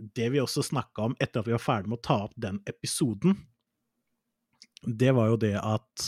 det 0.00 0.30
vi 0.32 0.40
også 0.40 0.64
snakka 0.64 1.10
om 1.10 1.16
etter 1.20 1.42
at 1.42 1.48
vi 1.48 1.54
var 1.54 1.62
ferdig 1.62 1.92
med 1.92 2.00
å 2.00 2.06
ta 2.06 2.16
opp 2.26 2.36
den 2.40 2.60
episoden, 2.70 3.36
det 4.80 5.12
var 5.12 5.28
jo 5.28 5.36
det 5.40 5.56
at 5.60 6.04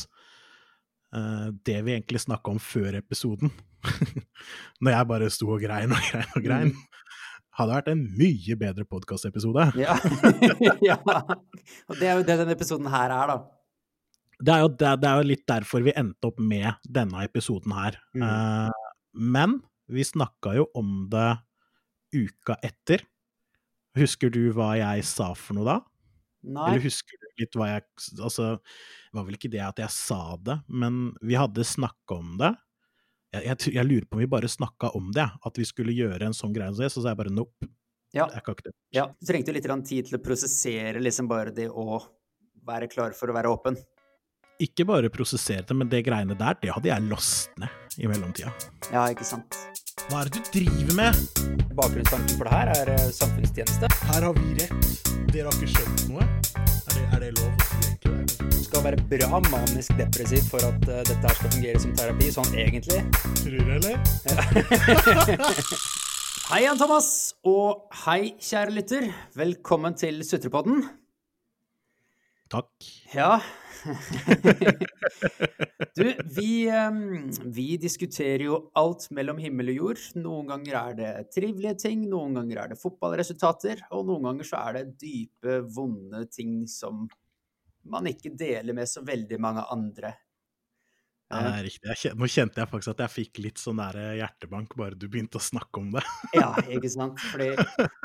uh, 1.13 1.49
Det 1.53 1.77
vi 1.85 1.93
egentlig 1.93 2.23
snakka 2.25 2.55
om 2.55 2.61
før 2.63 2.97
episoden, 2.97 3.53
når 4.83 4.95
jeg 4.95 5.09
bare 5.11 5.31
sto 5.35 5.51
og 5.53 5.61
grein 5.61 5.93
og 5.93 6.07
grein 6.09 6.37
og 6.39 6.47
grein, 6.47 6.71
mm. 6.73 7.17
hadde 7.59 7.77
vært 7.77 7.91
en 7.93 8.05
mye 8.17 8.57
bedre 8.61 8.87
podkastepisode. 8.89 9.73
ja. 9.83 9.99
ja. 10.89 10.97
Og 11.05 11.99
det 11.99 12.09
er 12.09 12.17
jo 12.17 12.25
det 12.25 12.39
denne 12.39 12.57
episoden 12.57 12.89
her 12.93 13.13
er, 13.13 13.35
da. 13.35 13.43
Det 14.43 14.51
er, 14.51 14.65
jo, 14.65 14.71
det, 14.75 14.89
det 14.99 15.07
er 15.07 15.21
jo 15.21 15.29
litt 15.29 15.45
derfor 15.47 15.85
vi 15.85 15.93
endte 15.95 16.33
opp 16.33 16.41
med 16.43 16.89
denne 16.89 17.21
episoden 17.29 17.77
her. 17.77 18.01
Mm. 18.17 18.25
Uh, 18.25 18.95
men 19.13 19.61
vi 19.93 20.03
snakka 20.07 20.57
jo 20.57 20.67
om 20.79 21.05
det 21.13 21.37
uka 22.17 22.57
etter. 22.65 23.05
Husker 23.99 24.33
du 24.33 24.45
hva 24.57 24.73
jeg 24.79 25.05
sa 25.05 25.33
for 25.37 25.59
noe 25.59 25.69
da? 25.69 25.79
Nei. 26.43 26.73
Eller 26.73 26.83
husker 26.83 27.21
du 27.21 27.29
litt 27.39 27.55
hva 27.55 27.69
jeg 27.71 27.85
Altså, 28.19 28.57
det 28.59 29.19
var 29.19 29.27
vel 29.29 29.37
ikke 29.39 29.53
det 29.53 29.63
at 29.63 29.83
jeg 29.85 29.95
sa 29.95 30.37
det, 30.43 30.59
men 30.67 31.13
vi 31.23 31.37
hadde 31.39 31.67
snakka 31.67 32.19
om 32.19 32.35
det. 32.41 32.51
Jeg, 33.33 33.45
jeg, 33.47 33.75
jeg, 33.77 33.89
lurer 33.89 34.09
på 34.09 34.19
om 34.19 34.23
vi 34.25 34.33
bare 34.33 34.51
snakka 34.51 34.91
om 34.99 35.13
det, 35.15 35.25
at 35.25 35.61
vi 35.61 35.69
skulle 35.69 35.95
gjøre 35.97 36.27
en 36.29 36.37
sånn 36.37 36.53
greie. 36.57 36.73
Så 36.75 37.01
sa 37.01 37.13
jeg 37.13 37.21
bare 37.21 37.33
nope. 37.33 37.69
Ja. 38.13 38.27
Jeg 38.29 38.45
kan 38.45 38.57
ikke 38.57 38.69
det. 38.69 38.75
ja. 38.93 39.07
Du 39.17 39.29
trengte 39.29 39.53
jo 39.53 39.57
litt 39.57 39.71
tid 39.89 40.09
til 40.09 40.19
å 40.19 40.25
prosessere 40.25 41.01
liksom 41.01 41.31
bare 41.31 41.55
det 41.57 41.71
å 41.71 42.03
være 42.67 42.91
klar 42.93 43.17
for 43.17 43.33
å 43.33 43.37
være 43.37 43.53
åpen. 43.53 43.79
Ikke 44.61 44.85
bare 44.85 45.09
prosessere 45.13 45.65
det, 45.67 45.75
men 45.77 45.89
det 45.89 46.03
greiene 46.07 46.37
der, 46.39 46.59
det 46.61 46.73
hadde 46.75 46.91
jeg 46.91 47.09
lost 47.09 47.55
ned 47.61 48.03
i 48.03 48.09
mellomtida. 48.11 48.53
Ja, 48.93 49.07
ikke 49.09 49.25
sant. 49.27 49.57
Hva 50.09 50.23
er 50.23 50.29
det 50.29 50.43
du 50.43 50.51
driver 50.59 50.97
med? 50.99 51.19
Bakgrunnstanken 51.77 52.37
for 52.37 52.49
det 52.49 52.53
her 52.53 52.73
er 52.75 52.93
eh, 52.95 53.09
samfunnstjeneste. 53.15 53.91
Her 54.11 54.29
har 54.29 54.37
vi 54.37 54.55
rett. 54.61 55.03
Dere 55.33 55.49
har 55.49 55.57
ikke 55.57 55.73
skjønt 55.73 56.05
noe. 56.13 56.29
Er 56.59 56.97
det, 56.97 57.05
er 57.09 57.25
det 57.25 57.33
lov? 57.41 57.53
Du 58.53 58.61
skal 58.65 58.87
være 58.87 59.05
bra 59.11 59.43
manisk 59.49 59.97
depressiv 59.99 60.45
for 60.53 60.65
at 60.69 60.89
uh, 60.89 61.01
dette 61.01 61.21
her 61.21 61.37
skal 61.39 61.55
fungere 61.57 61.83
som 61.83 61.95
terapi, 61.97 62.31
sånn 62.35 62.57
egentlig. 62.57 63.03
Tror 63.43 63.59
du, 63.59 63.75
eller? 63.79 64.01
hei, 66.53 66.65
Jan 66.67 66.81
Thomas, 66.81 67.13
og 67.49 68.03
hei, 68.07 68.35
kjære 68.41 68.77
lytter. 68.81 69.13
Velkommen 69.39 69.97
til 69.99 70.25
Sutrepodden. 70.27 70.85
Takk. 72.53 72.93
Ja, 73.17 73.41
du, 75.97 76.13
vi, 76.37 76.71
vi, 77.45 77.77
diskuterer 77.81 78.45
jo 78.45 78.59
alt 78.79 79.09
mellom 79.15 79.39
himmel 79.43 79.73
og 79.73 79.79
jord. 79.79 80.03
Noen 80.21 80.51
ganger 80.51 80.79
er 80.83 80.99
det 80.99 81.13
trivelige 81.35 81.75
ting, 81.87 82.05
noen 82.11 82.37
ganger 82.39 82.57
er 82.63 82.67
det 82.73 82.81
fotballresultater, 82.81 83.77
og 83.97 84.07
noen 84.11 84.29
ganger 84.29 84.49
så 84.49 84.57
er 84.69 84.79
det 84.79 84.85
dype, 85.01 85.55
vonde 85.75 86.21
ting 86.33 86.53
som 86.71 87.07
man 87.91 88.07
ikke 88.11 88.35
deler 88.39 88.77
med 88.77 88.91
så 88.91 89.03
veldig 89.07 89.39
mange 89.43 89.65
andre. 89.75 90.13
Ja, 91.33 91.41
det 91.41 91.53
er 91.57 91.65
riktig. 91.65 91.95
Kjente, 91.97 92.19
nå 92.21 92.29
kjente 92.29 92.61
jeg 92.61 92.69
faktisk 92.69 92.93
at 92.93 93.03
jeg 93.07 93.17
fikk 93.17 93.39
litt 93.47 93.61
sånn 93.61 93.81
der 93.81 93.97
hjertebank 94.21 94.75
bare 94.79 94.99
du 95.01 95.07
begynte 95.09 95.41
å 95.41 95.43
snakke 95.43 95.81
om 95.81 95.89
det. 95.97 96.05
ja, 96.37 96.53
ikke 96.69 96.91
sant. 96.93 97.17
Fordi 97.33 97.51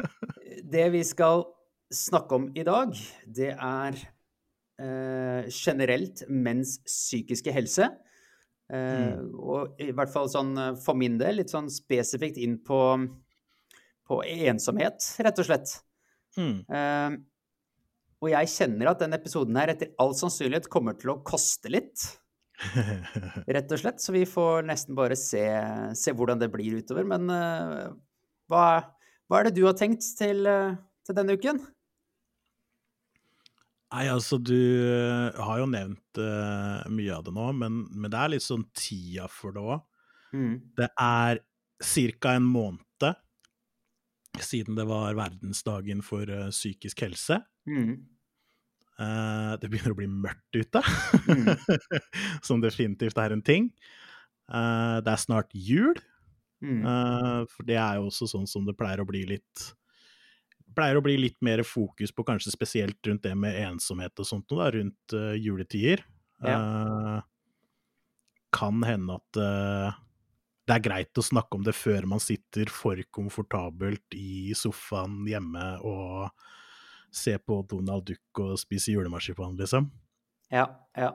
det 0.78 0.88
vi 0.96 1.04
skal 1.08 1.44
snakke 1.94 2.40
om 2.40 2.48
i 2.56 2.64
dag, 2.68 2.96
det 3.28 3.52
er 3.54 4.00
eh, 4.82 5.48
generelt 5.52 6.24
menns 6.30 6.78
psykiske 6.86 7.54
helse. 7.56 7.90
Eh, 8.74 9.14
mm. 9.14 9.32
Og 9.40 9.80
i 9.82 9.94
hvert 9.96 10.12
fall 10.12 10.30
sånn 10.32 10.54
eh, 10.60 10.76
for 10.84 11.00
min 11.00 11.18
del 11.22 11.42
litt 11.42 11.54
sånn 11.54 11.70
spesifikt 11.72 12.40
inn 12.42 12.60
på, 12.68 12.82
på 14.08 14.22
ensomhet, 14.28 15.12
rett 15.24 15.42
og 15.44 15.50
slett. 15.50 15.76
Mm. 16.38 16.62
Eh, 16.68 17.18
og 18.18 18.32
jeg 18.32 18.54
kjenner 18.54 18.92
at 18.92 19.02
denne 19.04 19.20
episoden 19.20 19.58
her 19.60 19.72
etter 19.74 19.94
all 20.02 20.16
sannsynlighet 20.18 20.70
kommer 20.74 20.98
til 20.98 21.14
å 21.14 21.22
koste 21.26 21.70
litt. 21.70 22.08
Rett 23.54 23.70
og 23.70 23.78
slett. 23.78 24.02
Så 24.02 24.14
vi 24.16 24.24
får 24.26 24.66
nesten 24.66 24.98
bare 24.98 25.18
se, 25.20 25.44
se 25.94 26.14
hvordan 26.18 26.42
det 26.42 26.50
blir 26.54 26.80
utover. 26.80 27.06
Men 27.06 27.30
uh, 27.30 27.94
hva, 28.50 28.64
hva, 29.30 29.38
er 29.38 29.50
det 29.50 29.60
du 29.60 29.68
har 29.68 29.78
tenkt 29.78 30.08
til, 30.18 30.50
uh, 30.50 30.74
til 31.06 31.20
denne 31.20 31.38
uken? 31.38 31.62
Nei, 33.88 34.08
altså 34.12 34.36
du 34.44 34.58
uh, 34.58 35.38
har 35.48 35.62
jo 35.62 35.68
nevnt 35.72 36.20
uh, 36.20 36.84
mye 36.92 37.14
av 37.16 37.24
det 37.24 37.32
nå, 37.36 37.46
men, 37.56 37.86
men, 37.94 38.12
det 38.12 38.20
er 38.20 38.34
litt 38.34 38.44
sånn 38.44 38.66
tida 38.76 39.30
for 39.32 39.56
det 39.56 39.64
òg. 39.64 39.86
Mm. 40.36 40.58
Det 40.76 40.90
er 40.92 41.40
ca. 42.20 42.34
en 42.34 42.50
måned 42.52 42.84
siden 44.44 44.76
det 44.78 44.84
var 44.86 45.16
verdensdagen 45.18 46.04
for 46.06 46.28
uh, 46.30 46.50
psykisk 46.52 47.06
helse. 47.08 47.40
Mm. 47.68 47.98
det 49.62 49.70
begynner 49.70 49.94
å 49.94 49.98
bli 49.98 50.08
mørkt 50.10 50.56
ute, 50.58 50.82
mm. 51.28 51.50
som 52.48 52.62
definitivt 52.64 53.20
er 53.22 53.36
en 53.36 53.44
ting. 53.46 53.68
det 54.48 55.12
er 55.12 55.22
snart 55.22 55.52
jul, 55.54 56.00
mm. 56.66 56.82
for 57.52 57.68
det 57.68 57.78
er 57.78 58.00
jo 58.00 58.08
også 58.08 58.26
sånn 58.32 58.48
som 58.50 58.66
det 58.66 58.74
pleier 58.80 59.04
å 59.04 59.06
bli 59.06 59.22
litt 59.36 59.68
pleier 60.78 61.00
å 61.00 61.04
bli 61.04 61.18
litt 61.20 61.40
mer 61.46 61.64
fokus 61.66 62.14
på 62.14 62.26
kanskje 62.28 62.54
spesielt 62.54 63.10
rundt 63.10 63.26
det 63.26 63.34
med 63.38 63.58
ensomhet 63.66 64.22
og 64.22 64.28
sånt 64.30 64.54
noe, 64.54 64.70
rundt 64.76 65.16
uh, 65.18 65.34
juletider. 65.38 66.04
Ja. 66.46 66.58
Uh, 66.58 67.22
kan 68.54 68.84
hende 68.86 69.18
at 69.18 69.40
uh, 69.42 69.98
det 70.68 70.78
er 70.78 70.86
greit 70.86 71.20
å 71.20 71.26
snakke 71.26 71.58
om 71.58 71.66
det 71.66 71.74
før 71.78 72.08
man 72.10 72.22
sitter 72.24 72.70
for 72.72 73.00
komfortabelt 73.14 74.16
i 74.18 74.54
sofaen 74.58 75.24
hjemme 75.30 75.66
og 75.88 76.30
ser 77.14 77.40
på 77.40 77.62
Donald 77.72 78.06
Duck 78.08 78.42
og 78.44 78.58
spiser 78.60 78.98
julemarsipan, 78.98 79.56
liksom. 79.60 79.88
Ja, 80.52 80.68
ja. 80.96 81.14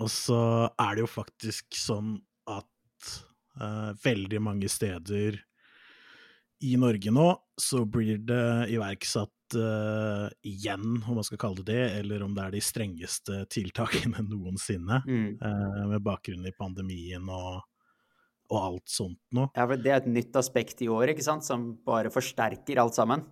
Og 0.00 0.10
så 0.12 0.40
er 0.70 0.96
det 0.96 1.04
jo 1.04 1.10
faktisk 1.10 1.76
sånn 1.76 2.18
at 2.48 3.16
veldig 4.04 4.38
mange 4.44 4.68
steder 4.72 5.40
i 6.60 6.76
Norge 6.76 7.12
nå 7.12 7.28
så 7.60 7.84
blir 7.88 8.20
det 8.28 8.68
iverksatt 8.74 9.56
uh, 9.56 10.28
igjen, 10.46 11.00
om 11.08 11.18
man 11.18 11.26
skal 11.26 11.40
kalle 11.40 11.64
det 11.64 11.68
det, 11.70 11.88
eller 12.00 12.24
om 12.24 12.34
det 12.36 12.44
er 12.44 12.54
de 12.56 12.62
strengeste 12.64 13.42
tiltakene 13.54 14.24
noensinne, 14.26 15.02
mm. 15.06 15.26
uh, 15.40 15.82
med 15.92 16.04
bakgrunn 16.04 16.46
i 16.48 16.54
pandemien 16.56 17.28
og, 17.28 17.62
og, 18.50 18.58
alt 18.60 18.92
sånt 18.92 19.20
noe. 19.36 19.50
Ja, 19.56 19.66
for 19.66 19.80
det 19.80 19.92
er 19.92 20.02
et 20.02 20.10
nytt 20.10 20.36
aspekt 20.40 20.82
i 20.84 20.90
år, 20.92 21.14
ikke 21.14 21.26
sant, 21.26 21.46
som 21.46 21.72
bare 21.86 22.12
forsterker 22.12 22.82
alt 22.82 22.98
sammen? 22.98 23.24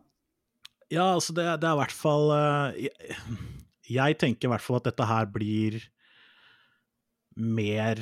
Ja, 0.89 1.11
altså 1.13 1.35
det, 1.37 1.45
det 1.61 1.69
er 1.69 1.77
i 1.77 1.83
hvert 1.83 1.97
fall 1.97 2.31
uh, 2.33 2.73
jeg, 2.81 3.13
jeg, 3.93 4.19
tenker 4.21 4.49
i 4.49 4.55
hvert 4.55 4.65
fall 4.65 4.81
at 4.81 4.89
dette 4.89 5.09
her 5.09 5.29
blir 5.33 5.83
mer 7.39 8.01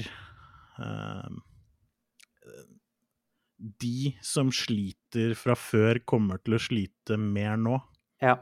de 3.56 4.12
som 4.24 4.50
sliter 4.52 5.34
fra 5.38 5.56
før, 5.56 6.00
kommer 6.08 6.40
til 6.44 6.56
å 6.56 6.60
slite 6.60 7.16
mer 7.20 7.56
nå. 7.60 7.78
Ja. 8.22 8.36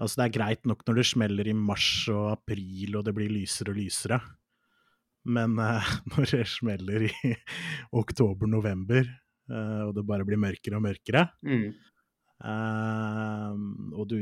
Altså, 0.00 0.20
det 0.20 0.26
er 0.26 0.36
greit 0.38 0.68
nok 0.68 0.82
når 0.86 1.00
det 1.00 1.06
smeller 1.10 1.50
i 1.50 1.56
mars 1.56 1.88
og 2.12 2.30
april, 2.32 2.96
og 2.98 3.06
det 3.06 3.14
blir 3.16 3.32
lysere 3.32 3.74
og 3.74 3.80
lysere. 3.80 4.20
Men 5.30 5.58
uh, 5.60 5.86
når 6.14 6.34
det 6.34 6.44
smeller 6.50 7.06
i 7.10 7.34
oktober-november, 8.02 9.10
uh, 9.52 9.82
og 9.88 9.94
det 9.98 10.06
bare 10.08 10.26
blir 10.28 10.40
mørkere 10.40 10.80
og 10.80 10.86
mørkere, 10.88 11.26
mm. 11.46 11.66
uh, 12.46 13.52
og 13.94 14.08
du 14.10 14.18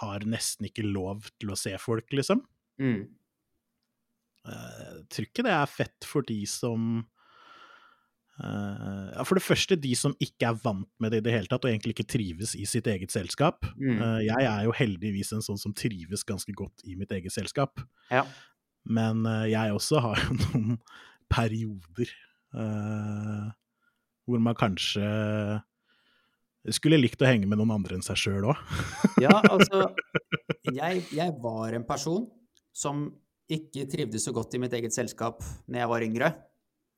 har 0.00 0.24
nesten 0.28 0.68
ikke 0.68 0.86
lov 0.86 1.28
til 1.36 1.52
å 1.52 1.58
se 1.58 1.74
folk, 1.82 2.06
liksom 2.16 2.40
mm. 2.80 3.00
Jeg 4.48 5.02
tror 5.12 5.26
ikke 5.26 5.44
det 5.44 5.52
er 5.52 5.68
fett 5.68 6.06
for 6.08 6.24
de 6.24 6.38
som 6.48 7.02
Uh, 8.38 9.18
for 9.26 9.34
det 9.34 9.42
første, 9.42 9.74
de 9.74 9.90
som 9.98 10.14
ikke 10.22 10.46
er 10.46 10.58
vant 10.62 10.88
med 11.02 11.10
det 11.10 11.22
i 11.22 11.24
det 11.26 11.34
hele 11.34 11.50
tatt, 11.50 11.64
og 11.66 11.72
egentlig 11.72 11.96
ikke 11.96 12.10
trives 12.14 12.54
i 12.54 12.66
sitt 12.70 12.86
eget 12.90 13.10
selskap. 13.14 13.66
Mm. 13.74 13.98
Uh, 13.98 14.20
jeg 14.22 14.46
er 14.46 14.66
jo 14.68 14.74
heldigvis 14.78 15.32
en 15.34 15.44
sånn 15.44 15.58
som 15.58 15.74
trives 15.76 16.22
ganske 16.26 16.54
godt 16.56 16.86
i 16.86 16.94
mitt 16.98 17.12
eget 17.14 17.34
selskap. 17.34 17.82
Ja. 18.12 18.22
Men 18.88 19.26
uh, 19.26 19.44
jeg 19.50 19.74
også 19.74 20.02
har 20.04 20.22
jo 20.22 20.38
noen 20.44 20.82
perioder 21.28 22.14
hvor 24.24 24.40
man 24.40 24.56
kanskje 24.56 25.04
skulle 26.72 26.96
likt 26.96 27.20
å 27.20 27.26
henge 27.28 27.44
med 27.44 27.60
noen 27.60 27.74
andre 27.74 27.98
enn 27.98 28.04
seg 28.04 28.16
sjøl 28.16 28.46
òg. 28.48 28.62
ja, 29.24 29.34
altså 29.36 29.90
jeg, 30.72 31.02
jeg 31.12 31.34
var 31.44 31.76
en 31.76 31.84
person 31.84 32.24
som 32.72 33.04
ikke 33.52 33.84
trivdes 33.92 34.24
så 34.24 34.32
godt 34.36 34.56
i 34.56 34.62
mitt 34.62 34.72
eget 34.76 34.96
selskap 34.96 35.44
når 35.68 35.82
jeg 35.82 35.90
var 35.92 36.06
yngre. 36.08 36.30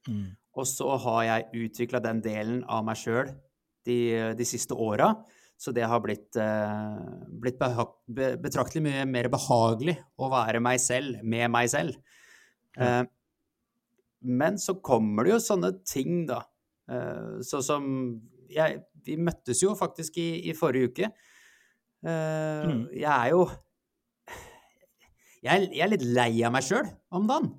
Mm. 0.07 0.29
Og 0.61 0.69
så 0.69 0.97
har 1.05 1.23
jeg 1.27 1.67
utvikla 1.67 2.03
den 2.05 2.23
delen 2.25 2.65
av 2.69 2.85
meg 2.87 2.99
sjøl 3.01 3.31
de, 3.89 3.99
de, 4.37 4.47
siste 4.49 4.77
åra. 4.77 5.15
Så 5.61 5.73
det 5.77 5.87
har 5.89 6.01
blitt, 6.05 6.37
eh, 6.41 7.01
blitt 7.41 7.61
betraktelig 7.61 8.85
mye 8.85 9.07
mer 9.09 9.29
behagelig 9.33 9.97
å 10.21 10.31
være 10.33 10.61
meg 10.65 10.81
selv 10.81 11.25
med 11.25 11.51
meg 11.53 11.73
selv. 11.73 11.97
Eh, 12.81 13.03
men 14.21 14.61
så 14.61 14.77
kommer 14.85 15.25
det 15.25 15.35
jo 15.35 15.43
sånne 15.45 15.73
ting, 15.89 16.25
da. 16.29 16.43
Eh, 16.93 17.41
sånn 17.47 17.65
som 17.65 17.91
jeg 18.51 18.83
vi 19.07 19.17
møttes 19.21 19.63
jo 19.65 19.75
faktisk 19.79 20.19
i, 20.21 20.29
i 20.51 20.57
forrige 20.57 20.91
uke. 20.91 21.11
Uh, 22.01 22.65
mm. 22.65 22.85
Jeg 22.97 23.11
er 23.13 23.33
jo 23.35 23.43
jeg, 25.45 25.67
jeg, 25.69 25.83
er 25.85 25.91
litt 25.93 26.05
lei 26.17 26.31
av 26.45 26.55
meg 26.55 26.65
sjøl 26.65 26.89
om 27.17 27.29
dagen. 27.29 27.51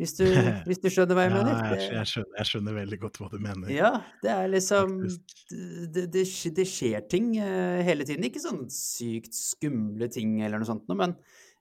Hvis 0.00 0.14
du, 0.16 0.24
hvis 0.68 0.80
du, 0.80 0.88
skjønner 0.88 1.18
hva 1.18 1.26
jeg 1.26 1.34
ja, 1.34 1.42
mener? 1.42 1.58
Jeg, 1.74 1.90
jeg, 1.92 2.08
skjønner, 2.08 2.38
jeg, 2.38 2.48
skjønner, 2.48 2.78
veldig 2.78 2.98
godt 3.02 3.20
hva 3.20 3.28
du 3.28 3.36
mener. 3.44 3.74
Ja, 3.74 3.92
det 4.24 4.32
er 4.32 4.48
liksom 4.48 4.96
Det, 5.04 6.06
det, 6.14 6.24
det 6.56 6.66
skjer 6.68 7.04
ting 7.12 7.34
uh, 7.36 7.82
hele 7.84 8.06
tiden. 8.08 8.24
Ikke 8.24 8.42
sånn 8.42 8.64
sykt 8.72 9.36
skumle 9.36 10.08
ting 10.12 10.38
eller 10.40 10.62
noe 10.62 10.70
sånt 10.70 10.88
noe, 10.88 10.98
men 11.02 11.16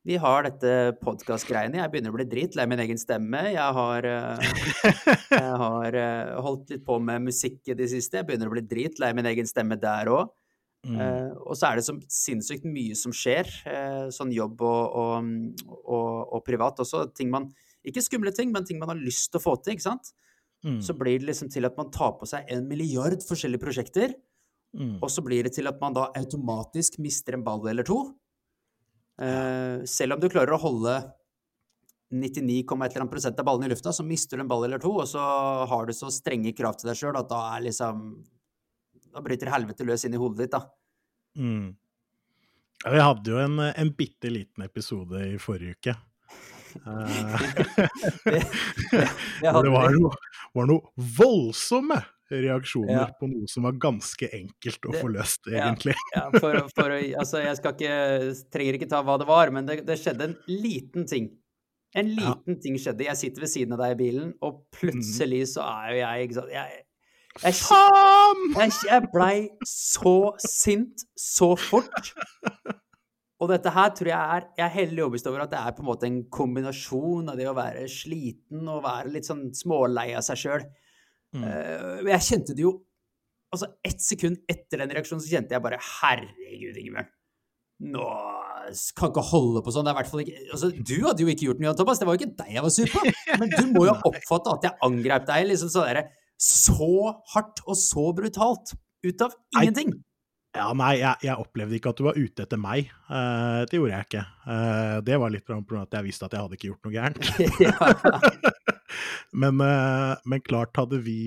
vi 0.07 0.15
har 0.15 0.45
dette 0.47 0.95
podkast-greiene. 1.03 1.81
Jeg 1.81 1.91
begynner 1.91 2.13
å 2.13 2.15
bli 2.15 2.25
dritlei 2.31 2.63
min 2.71 2.79
egen 2.79 2.99
stemme. 3.01 3.41
Jeg 3.51 3.75
har, 3.75 4.05
uh, 4.07 4.51
jeg 5.35 5.55
har 5.65 5.97
uh, 5.99 6.37
holdt 6.45 6.71
litt 6.71 6.85
på 6.87 6.95
med 7.03 7.27
musikk 7.27 7.67
i 7.67 7.75
det 7.75 7.89
siste. 7.91 8.21
Jeg 8.21 8.29
begynner 8.29 8.47
å 8.47 8.55
bli 8.55 8.63
dritlei 8.63 9.11
min 9.17 9.27
egen 9.27 9.49
stemme 9.49 9.75
der 9.81 10.11
òg. 10.15 10.31
Mm. 10.87 10.95
Uh, 10.95 11.33
og 11.43 11.59
så 11.59 11.67
er 11.67 11.81
det 11.81 11.83
så 11.89 11.97
sinnssykt 12.07 12.63
mye 12.63 12.95
som 12.95 13.11
skjer, 13.11 13.51
sånn 14.15 14.31
jobb 14.31 14.63
og, 14.63 14.95
og, 15.03 15.73
og, 15.83 16.13
og 16.37 16.45
privat 16.47 16.79
også. 16.79 17.09
Ting 17.11 17.27
man 17.35 17.51
ikke 17.87 18.03
skumle 18.03 18.33
ting, 18.35 18.51
men 18.51 18.65
ting 18.67 18.79
man 18.81 18.91
har 18.91 18.99
lyst 18.99 19.31
til 19.31 19.39
å 19.39 19.43
få 19.43 19.55
til. 19.61 19.77
ikke 19.77 19.87
sant? 19.87 20.11
Mm. 20.65 20.81
Så 20.83 20.95
blir 20.97 21.19
det 21.21 21.29
liksom 21.29 21.51
til 21.51 21.67
at 21.67 21.77
man 21.79 21.91
tar 21.91 22.17
på 22.19 22.27
seg 22.27 22.49
en 22.51 22.67
milliard 22.67 23.21
forskjellige 23.23 23.63
prosjekter. 23.63 24.15
Mm. 24.77 24.97
Og 24.99 25.09
så 25.11 25.23
blir 25.25 25.47
det 25.47 25.55
til 25.55 25.69
at 25.69 25.79
man 25.81 25.95
da 25.95 26.09
automatisk 26.19 26.99
mister 27.01 27.37
en 27.37 27.45
ball 27.45 27.63
eller 27.71 27.87
to. 27.87 28.01
Uh, 29.19 29.85
selv 29.89 30.15
om 30.15 30.21
du 30.21 30.29
klarer 30.31 30.55
å 30.55 30.61
holde 30.61 30.93
99,1 32.13 33.39
av 33.39 33.45
ballene 33.45 33.67
i 33.67 33.71
lufta, 33.73 33.93
så 33.93 34.05
mister 34.05 34.37
du 34.37 34.43
en 34.43 34.51
ball 34.51 34.65
eller 34.65 34.81
to, 34.81 34.91
og 35.01 35.07
så 35.09 35.21
har 35.69 35.85
du 35.85 35.93
så 35.93 36.09
strenge 36.13 36.55
krav 36.57 36.77
til 36.79 36.89
deg 36.89 36.97
sjøl 36.97 37.19
at 37.19 37.29
da 37.29 37.41
er 37.53 37.67
liksom 37.67 38.07
Da 39.09 39.21
bryter 39.25 39.49
helvete 39.49 39.85
løs 39.85 40.05
inn 40.05 40.13
i 40.13 40.19
hodet 40.21 40.43
ditt, 40.43 40.53
da. 40.53 40.61
Mm. 41.37 41.75
Ja, 42.83 42.91
vi 42.93 42.99
hadde 43.01 43.31
jo 43.33 43.39
en, 43.41 43.59
en 43.59 43.91
bitte 43.97 44.29
liten 44.31 44.63
episode 44.63 45.23
i 45.33 45.39
forrige 45.41 45.77
uke 45.77 45.95
det, 48.25 48.39
det, 48.91 49.07
det 49.41 49.73
var, 49.73 49.91
noe, 49.95 50.13
var 50.55 50.69
noe 50.69 51.09
voldsomme 51.17 51.99
reaksjoner 52.29 52.93
ja. 52.93 53.05
på 53.19 53.27
noe 53.29 53.49
som 53.49 53.65
var 53.65 53.77
ganske 53.81 54.29
enkelt 54.37 54.85
å 54.85 54.93
få 54.93 55.09
løst, 55.11 55.47
egentlig. 55.49 55.95
Ja, 56.13 56.27
ja 56.33 56.41
for, 56.41 56.57
for, 56.75 56.93
altså, 56.93 57.41
jeg 57.41 57.57
ikke, 57.57 57.93
trenger 58.53 58.77
ikke 58.77 58.89
ta 58.91 59.01
hva 59.05 59.17
det 59.21 59.29
var, 59.29 59.53
men 59.55 59.69
det, 59.69 59.81
det 59.87 59.97
skjedde 60.01 60.29
en 60.29 60.35
liten 60.49 61.07
ting. 61.09 61.31
En 61.97 62.11
liten 62.13 62.53
ja. 62.53 62.59
ting 62.61 62.77
skjedde. 62.77 63.07
Jeg 63.07 63.17
sitter 63.17 63.45
ved 63.45 63.51
siden 63.51 63.73
av 63.73 63.81
deg 63.81 63.95
i 63.95 63.99
bilen, 64.03 64.35
og 64.45 64.61
plutselig 64.75 65.47
så 65.55 65.65
er 65.65 65.89
jo 65.89 65.97
jeg 66.03 66.27
ikke 66.27 66.37
sant 66.37 66.53
jeg, 66.53 66.83
jeg, 67.39 67.55
jeg, 68.59 68.75
jeg 68.91 69.09
blei 69.13 69.33
så 69.65 70.15
sint 70.45 71.07
så 71.17 71.55
fort. 71.57 72.13
Og 73.39 73.47
dette 73.53 73.71
her 73.71 73.93
tror 73.95 74.09
jeg 74.11 74.35
er 74.35 74.47
Jeg 74.57 74.65
er 74.65 74.73
heldig 74.73 75.03
overbevist 75.05 75.29
over 75.31 75.45
at 75.45 75.53
det 75.53 75.61
er 75.61 75.75
på 75.75 75.83
en 75.83 75.89
måte 75.89 76.07
en 76.09 76.19
kombinasjon 76.33 77.31
av 77.31 77.39
det 77.39 77.47
å 77.47 77.55
være 77.57 77.85
sliten 77.91 78.67
og 78.67 78.83
være 78.83 79.13
litt 79.13 79.29
sånn 79.29 79.47
smålei 79.55 80.09
av 80.17 80.25
seg 80.27 80.41
sjøl. 80.43 80.65
Mm. 81.35 81.45
Uh, 81.45 82.09
jeg 82.09 82.25
kjente 82.25 82.55
det 82.57 82.65
jo 82.65 82.77
Altså, 83.49 83.65
ett 83.81 83.97
sekund 84.01 84.43
etter 84.49 84.77
den 84.77 84.91
reaksjonen 84.93 85.23
så 85.25 85.31
kjente 85.31 85.55
jeg 85.55 85.63
bare 85.63 85.79
Herregud, 85.81 86.75
Ingebjørn. 86.77 87.07
Nå 87.89 88.03
kan 88.93 89.09
ikke 89.09 89.23
holde 89.25 89.63
på 89.65 89.73
sånn. 89.73 89.87
Det 89.87 89.91
er 89.91 89.95
i 89.95 89.99
hvert 90.01 90.11
fall 90.11 90.21
ikke 90.21 90.41
Altså, 90.53 90.69
du 90.75 90.95
hadde 91.05 91.23
jo 91.23 91.31
ikke 91.33 91.47
gjort 91.47 91.63
noe, 91.63 91.73
Thomas. 91.79 92.01
Det 92.01 92.05
var 92.05 92.17
jo 92.17 92.21
ikke 92.21 92.35
deg 92.43 92.51
jeg 92.53 92.65
var 92.65 92.73
sur 92.75 92.91
på. 92.93 93.03
Men 93.41 93.53
du 93.55 93.71
må 93.73 93.85
jo 93.87 93.95
oppfatte 94.11 94.53
at 94.53 94.67
jeg 94.67 94.77
angrep 94.85 95.25
deg 95.29 95.47
liksom 95.49 95.71
så, 95.73 95.87
der, 95.87 96.11
så 96.37 96.91
hardt 97.33 97.63
og 97.65 97.79
så 97.79 98.05
brutalt 98.19 98.75
ut 99.07 99.25
av 99.25 99.33
ingenting. 99.57 99.95
Ja, 100.57 100.71
nei, 100.73 100.95
jeg, 100.97 101.13
jeg, 101.27 101.37
opplevde 101.37 101.77
ikke 101.77 101.91
at 101.91 101.99
du 101.99 102.07
var 102.07 102.17
ute 102.17 102.43
etter 102.45 102.59
meg. 102.59 102.87
Uh, 103.05 103.61
det 103.69 103.77
gjorde 103.77 103.93
jeg 103.93 104.07
ikke. 104.07 104.23
Uh, 104.47 104.97
det 105.05 105.17
var 105.21 105.33
litt 105.33 105.45
pga. 105.45 105.83
at 105.83 105.97
jeg 105.99 106.07
visste 106.07 106.25
at 106.25 106.33
jeg 106.33 106.41
hadde 106.41 106.57
ikke 106.57 106.71
gjort 106.71 106.87
noe 106.87 106.95
gærent. 106.95 107.21
men, 109.43 109.61
uh, 109.61 110.13
men, 110.25 110.41
klart 110.45 110.79
hadde 110.79 111.01
vi 111.05 111.19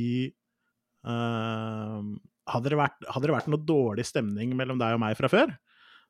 hadde 1.02 2.70
det, 2.70 2.76
vært, 2.78 2.98
hadde, 3.10 3.26
det 3.26 3.34
vært, 3.34 3.48
noe 3.50 3.66
dårlig 3.66 4.04
stemning 4.06 4.52
mellom 4.58 4.78
deg 4.78 4.94
og 4.94 5.00
meg 5.02 5.16
fra 5.18 5.26
før, 5.30 5.50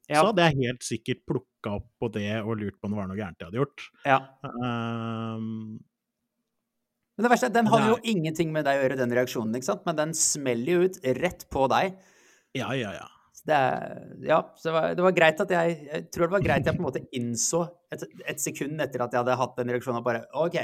ja. 0.05 0.19
så 0.19 0.27
hadde 0.27 0.45
jeg 0.45 0.59
helt 0.67 0.85
sikkert 0.85 1.23
plukka 1.29 1.79
opp 1.79 1.87
på 1.97 2.11
det 2.13 2.35
og 2.43 2.59
lurt 2.61 2.77
på 2.77 2.89
om 2.89 2.93
det 2.93 3.01
var 3.01 3.09
noe 3.09 3.17
gærent 3.17 3.41
jeg 3.41 3.49
hadde 3.49 3.61
gjort. 3.63 3.87
Ja. 4.05 4.19
men 7.17 7.25
det 7.25 7.33
verste 7.33 7.49
er, 7.49 7.57
den 7.57 7.73
hadde 7.73 7.89
jo 7.95 7.97
ingenting 8.05 8.53
med 8.53 8.69
deg 8.69 8.83
å 8.83 8.85
gjøre, 8.85 9.01
den 9.01 9.17
reaksjonen, 9.17 9.57
ikke 9.57 9.71
sant? 9.71 9.87
men 9.89 9.97
den 10.03 10.13
smeller 10.17 10.77
jo 10.77 10.91
ut 10.91 11.01
rett 11.23 11.49
på 11.53 11.65
deg. 11.73 11.97
Ja, 12.57 12.73
ja, 12.77 12.93
ja. 12.97 13.09
Det, 13.43 13.59
ja, 14.23 14.39
så 14.57 14.69
det 14.69 14.73
var, 14.75 14.93
det 14.95 15.03
var, 15.03 15.15
greit 15.17 15.41
at 15.43 15.51
jeg 15.51 15.71
Jeg 15.89 16.05
tror 16.15 16.29
det 16.29 16.35
var 16.37 16.45
greit 16.45 16.61
at 16.63 16.69
jeg 16.69 16.77
på 16.77 16.83
en 16.85 16.87
måte 16.87 17.01
innså 17.17 17.65
et, 17.91 18.05
et 18.31 18.39
sekund 18.39 18.79
etter 18.85 19.03
at 19.03 19.15
jeg 19.15 19.19
hadde 19.19 19.39
hatt 19.41 19.57
den 19.59 19.73
reaksjonen, 19.75 20.05
bare 20.07 20.23
OK, 20.39 20.61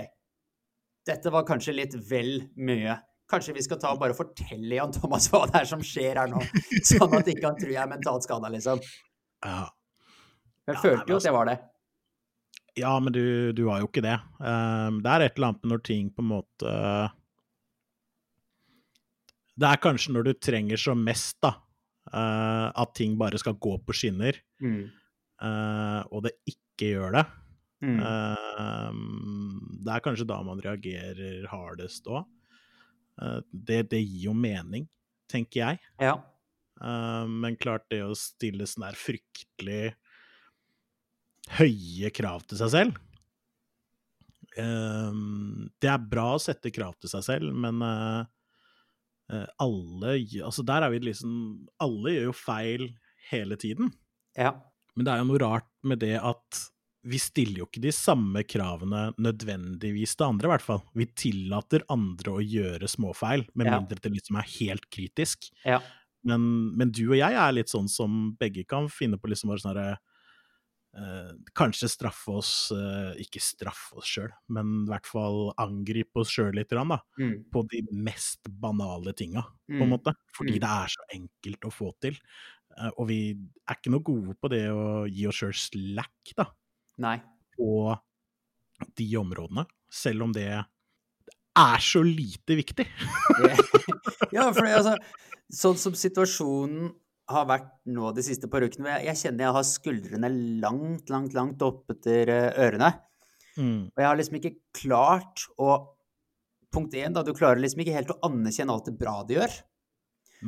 dette 1.09 1.33
var 1.33 1.47
kanskje 1.49 1.75
litt 1.75 1.97
vel 2.09 2.45
mye. 2.61 2.95
Kanskje 3.29 3.57
vi 3.57 3.65
skal 3.65 3.81
ta 3.83 3.91
og 3.93 4.01
bare 4.01 4.17
fortelle 4.17 4.79
Jan 4.79 4.95
Thomas 4.95 5.27
hva 5.33 5.43
det 5.49 5.63
er 5.63 5.67
som 5.69 5.83
skjer 5.85 6.21
her 6.23 6.31
nå, 6.31 6.41
sånn 6.93 7.19
at 7.19 7.29
ikke 7.33 7.51
han 7.51 7.59
tror 7.59 7.75
jeg 7.75 7.83
er 7.83 7.91
mentalt 7.91 8.29
skada, 8.29 8.53
liksom. 8.53 8.81
Ja. 9.45 9.67
Jeg 10.69 10.81
følte 10.83 11.13
jo 11.13 11.19
at 11.19 11.29
jeg 11.29 11.37
var 11.37 11.49
det. 11.49 11.59
Ja, 12.79 12.95
men 13.03 13.13
du, 13.13 13.53
du 13.57 13.65
var 13.67 13.83
jo 13.83 13.89
ikke 13.89 14.05
det. 14.05 14.17
Um, 14.39 15.01
det 15.03 15.13
er 15.13 15.25
et 15.25 15.39
eller 15.39 15.51
annet 15.51 15.71
når 15.73 15.81
ting 15.89 16.11
på 16.15 16.23
en 16.23 16.29
måte 16.31 16.75
Det 19.59 19.67
er 19.67 19.81
kanskje 19.83 20.15
når 20.15 20.29
du 20.29 20.33
trenger 20.39 20.79
som 20.79 21.01
mest, 21.03 21.39
da, 21.43 21.57
Uh, 22.09 22.71
at 22.73 22.95
ting 22.97 23.19
bare 23.21 23.39
skal 23.41 23.59
gå 23.61 23.75
på 23.85 23.95
skinner, 23.97 24.39
mm. 24.65 24.81
uh, 25.45 26.01
og 26.09 26.25
det 26.25 26.33
ikke 26.49 26.93
gjør 26.95 27.19
det. 27.19 27.25
Mm. 27.85 27.99
Uh, 28.01 28.93
det 29.85 29.93
er 29.95 30.05
kanskje 30.05 30.29
da 30.31 30.39
man 30.47 30.63
reagerer 30.65 31.45
hardest 31.53 32.09
òg. 32.09 32.25
Det, 33.51 33.83
det, 33.91 33.99
gir 33.99 34.29
jo 34.29 34.33
mening, 34.37 34.85
tenker 35.27 35.59
jeg. 35.59 35.79
Ja. 35.99 36.13
men 37.27 37.57
klart, 37.59 37.89
det 37.91 37.99
å 38.07 38.15
stille 38.15 38.63
sånn 38.71 38.85
der 38.85 38.95
fryktelig 38.95 39.89
høye 41.59 42.13
krav 42.15 42.45
til 42.47 42.61
seg 42.61 42.71
selv 42.77 43.01
Det 44.55 45.91
er 45.91 46.07
bra 46.13 46.29
å 46.37 46.39
sette 46.45 46.71
krav 46.71 46.95
til 47.03 47.11
seg 47.11 47.27
selv, 47.27 47.51
men 47.59 47.83
alle 49.61 50.15
Altså, 50.41 50.63
der 50.65 50.87
er 50.87 50.93
vi 50.95 51.03
liksom 51.05 51.33
Alle 51.85 52.15
gjør 52.15 52.31
jo 52.31 52.35
feil 52.37 52.85
hele 53.29 53.59
tiden. 53.61 53.91
Ja. 54.39 54.55
Men 54.97 55.05
det 55.05 55.13
er 55.13 55.21
jo 55.21 55.29
noe 55.29 55.41
rart 55.43 55.69
med 55.85 56.01
det 56.01 56.17
at 56.17 56.63
vi 57.09 57.19
stiller 57.23 57.63
jo 57.63 57.69
ikke 57.69 57.83
de 57.85 57.93
samme 57.95 58.43
kravene 58.49 59.09
nødvendigvis 59.23 60.17
til 60.19 60.27
andre, 60.27 60.49
i 60.49 60.53
hvert 60.53 60.65
fall. 60.65 60.81
Vi 60.99 61.07
tillater 61.17 61.85
andre 61.93 62.35
å 62.35 62.43
gjøre 62.43 62.91
småfeil, 62.91 63.47
med 63.55 63.71
ja. 63.71 63.79
mindre 63.79 64.01
det 64.03 64.13
liksom 64.17 64.41
er 64.41 64.49
helt 64.59 64.89
kritisk. 64.93 65.49
Ja. 65.63 65.79
Men, 66.27 66.43
men, 66.77 66.91
du 66.91 67.05
og 67.07 67.17
jeg 67.21 67.39
er 67.39 67.55
litt 67.55 67.71
sånn 67.71 67.89
som 67.91 68.33
begge 68.41 68.67
kan 68.69 68.91
finne 68.93 69.21
på 69.21 69.31
liksom 69.31 69.53
bare 69.53 69.63
sånn 69.63 69.73
herre 69.77 70.01
Eh, 70.97 71.33
kanskje 71.53 71.89
straffe 71.93 72.33
oss 72.33 72.53
eh, 72.73 73.21
Ikke 73.21 73.43
straffe 73.45 73.99
oss 74.01 74.09
sjøl, 74.09 74.31
men 74.57 74.71
i 74.87 74.89
hvert 74.89 75.07
fall 75.07 75.51
angripe 75.61 76.23
oss 76.23 76.33
sjøl 76.33 76.57
litt, 76.57 76.73
da, 76.73 76.83
mm. 77.21 77.35
på 77.53 77.63
de 77.69 77.83
mest 77.93 78.49
banale 78.49 79.13
tinga, 79.17 79.45
på 79.69 79.77
en 79.77 79.85
mm. 79.85 79.93
måte. 79.93 80.15
Fordi 80.35 80.57
mm. 80.57 80.63
det 80.65 80.71
er 80.73 80.95
så 80.95 81.07
enkelt 81.19 81.69
å 81.69 81.75
få 81.75 81.93
til. 82.01 82.17
Eh, 82.79 82.91
og 82.95 83.11
vi 83.11 83.21
er 83.37 83.79
ikke 83.79 83.93
noe 83.95 84.07
gode 84.07 84.39
på 84.41 84.51
det 84.53 84.65
å 84.73 85.05
gi 85.11 85.29
oss 85.29 85.43
sjøl 85.43 85.55
slack, 85.61 86.35
da. 86.39 86.49
Nei. 87.05 87.19
På 87.59 87.95
de 88.99 89.09
områdene. 89.21 89.69
Selv 89.93 90.27
om 90.27 90.35
det 90.35 90.49
er 90.49 91.85
så 91.85 92.03
lite 92.07 92.57
viktig. 92.59 92.87
ja, 94.37 94.49
for 94.55 94.65
altså, 94.65 94.97
sånn 95.53 95.79
som 95.81 95.97
situasjonen 95.99 96.91
har 97.29 97.49
vært 97.49 97.69
nå 97.93 98.13
de 98.17 98.25
siste 98.25 98.49
par 98.51 98.65
ukene. 98.65 98.99
Jeg, 99.05 99.19
kjenner 99.21 99.47
jeg 99.47 99.57
har 99.59 99.69
skuldrene 99.69 100.31
langt, 100.63 101.11
langt, 101.13 101.37
langt 101.37 101.63
opp 101.65 101.93
etter 101.93 102.33
eh, 102.33 102.49
ørene. 102.65 102.93
Mm. 103.59 103.89
Og 103.91 104.03
jeg 104.03 104.09
har 104.09 104.19
liksom 104.19 104.41
ikke 104.41 104.59
klart 104.83 105.47
å 105.61 105.79
Punkt 106.69 106.93
én, 107.01 107.15
da, 107.17 107.23
du 107.25 107.31
klarer 107.33 107.57
liksom 107.63 107.81
ikke 107.81 107.95
helt 107.95 108.11
å 108.13 108.19
anerkjenne 108.27 108.75
alt 108.75 108.91
det 108.91 108.93
bra 109.01 109.15
du 109.25 109.31
gjør. 109.39 109.55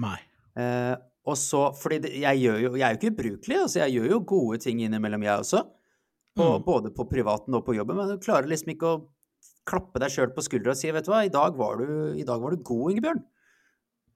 Nei. 0.03 0.19
Eh, 0.61 0.93
og 1.25 1.39
så, 1.41 1.63
fordi 1.81 1.97
det, 2.05 2.11
jeg, 2.21 2.43
gjør 2.43 2.59
jo, 2.61 2.73
jeg 2.75 2.85
er 2.85 2.93
jo 2.93 2.99
ikke 2.99 3.13
ubrukelig, 3.15 3.57
altså 3.63 3.81
jeg 3.81 3.95
gjør 3.95 4.11
jo 4.13 4.19
gode 4.35 4.59
ting 4.61 4.83
innimellom, 4.85 5.25
jeg 5.25 5.47
også. 5.47 5.63
På, 6.37 6.45
mm. 6.45 6.67
Både 6.67 6.93
på 6.93 7.07
privaten 7.09 7.57
og 7.57 7.65
på 7.65 7.79
jobben, 7.79 7.97
men 7.97 8.13
du 8.13 8.21
klarer 8.21 8.53
liksom 8.53 8.75
ikke 8.75 8.91
å 8.91 9.01
klappe 9.71 10.05
deg 10.05 10.13
sjøl 10.13 10.37
på 10.37 10.45
skuldra 10.45 10.75
og 10.75 10.81
si 10.83 10.93
vet 10.93 11.09
du 11.09 11.13
hva, 11.13 11.25
i 11.25 11.33
dag 11.33 11.57
var 11.57 11.81
du, 11.81 12.21
dag 12.29 12.45
var 12.45 12.53
du 12.53 12.63
god, 12.69 12.85
Ingebjørn. 12.93 13.25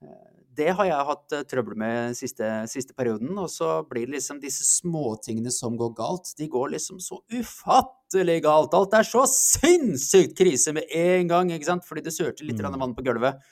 Eh, 0.05 0.34
det 0.57 0.71
har 0.79 0.89
jeg 0.89 1.07
hatt 1.09 1.35
uh, 1.35 1.45
trøbbel 1.51 1.77
med 1.81 2.17
siste, 2.19 2.49
siste 2.71 2.97
perioden. 2.97 3.33
Og 3.41 3.51
så 3.53 3.79
blir 3.89 4.07
det 4.09 4.19
liksom 4.19 4.41
disse 4.43 4.67
småtingene 4.67 5.53
som 5.55 5.79
går 5.81 5.95
galt. 5.99 6.33
De 6.39 6.49
går 6.51 6.75
liksom 6.77 7.01
så 7.03 7.21
ufattelig 7.33 8.41
galt. 8.45 8.77
Alt 8.77 8.97
er 8.99 9.09
så 9.09 9.25
sinnssykt 9.31 10.37
krise 10.39 10.75
med 10.77 10.91
en 10.95 11.31
gang, 11.31 11.53
ikke 11.55 11.71
sant? 11.73 11.87
Fordi 11.89 12.05
det 12.07 12.15
sørte 12.17 12.47
litt 12.47 12.61
mm. 12.63 12.79
vann 12.81 12.97
på 12.97 13.07
gulvet. 13.07 13.43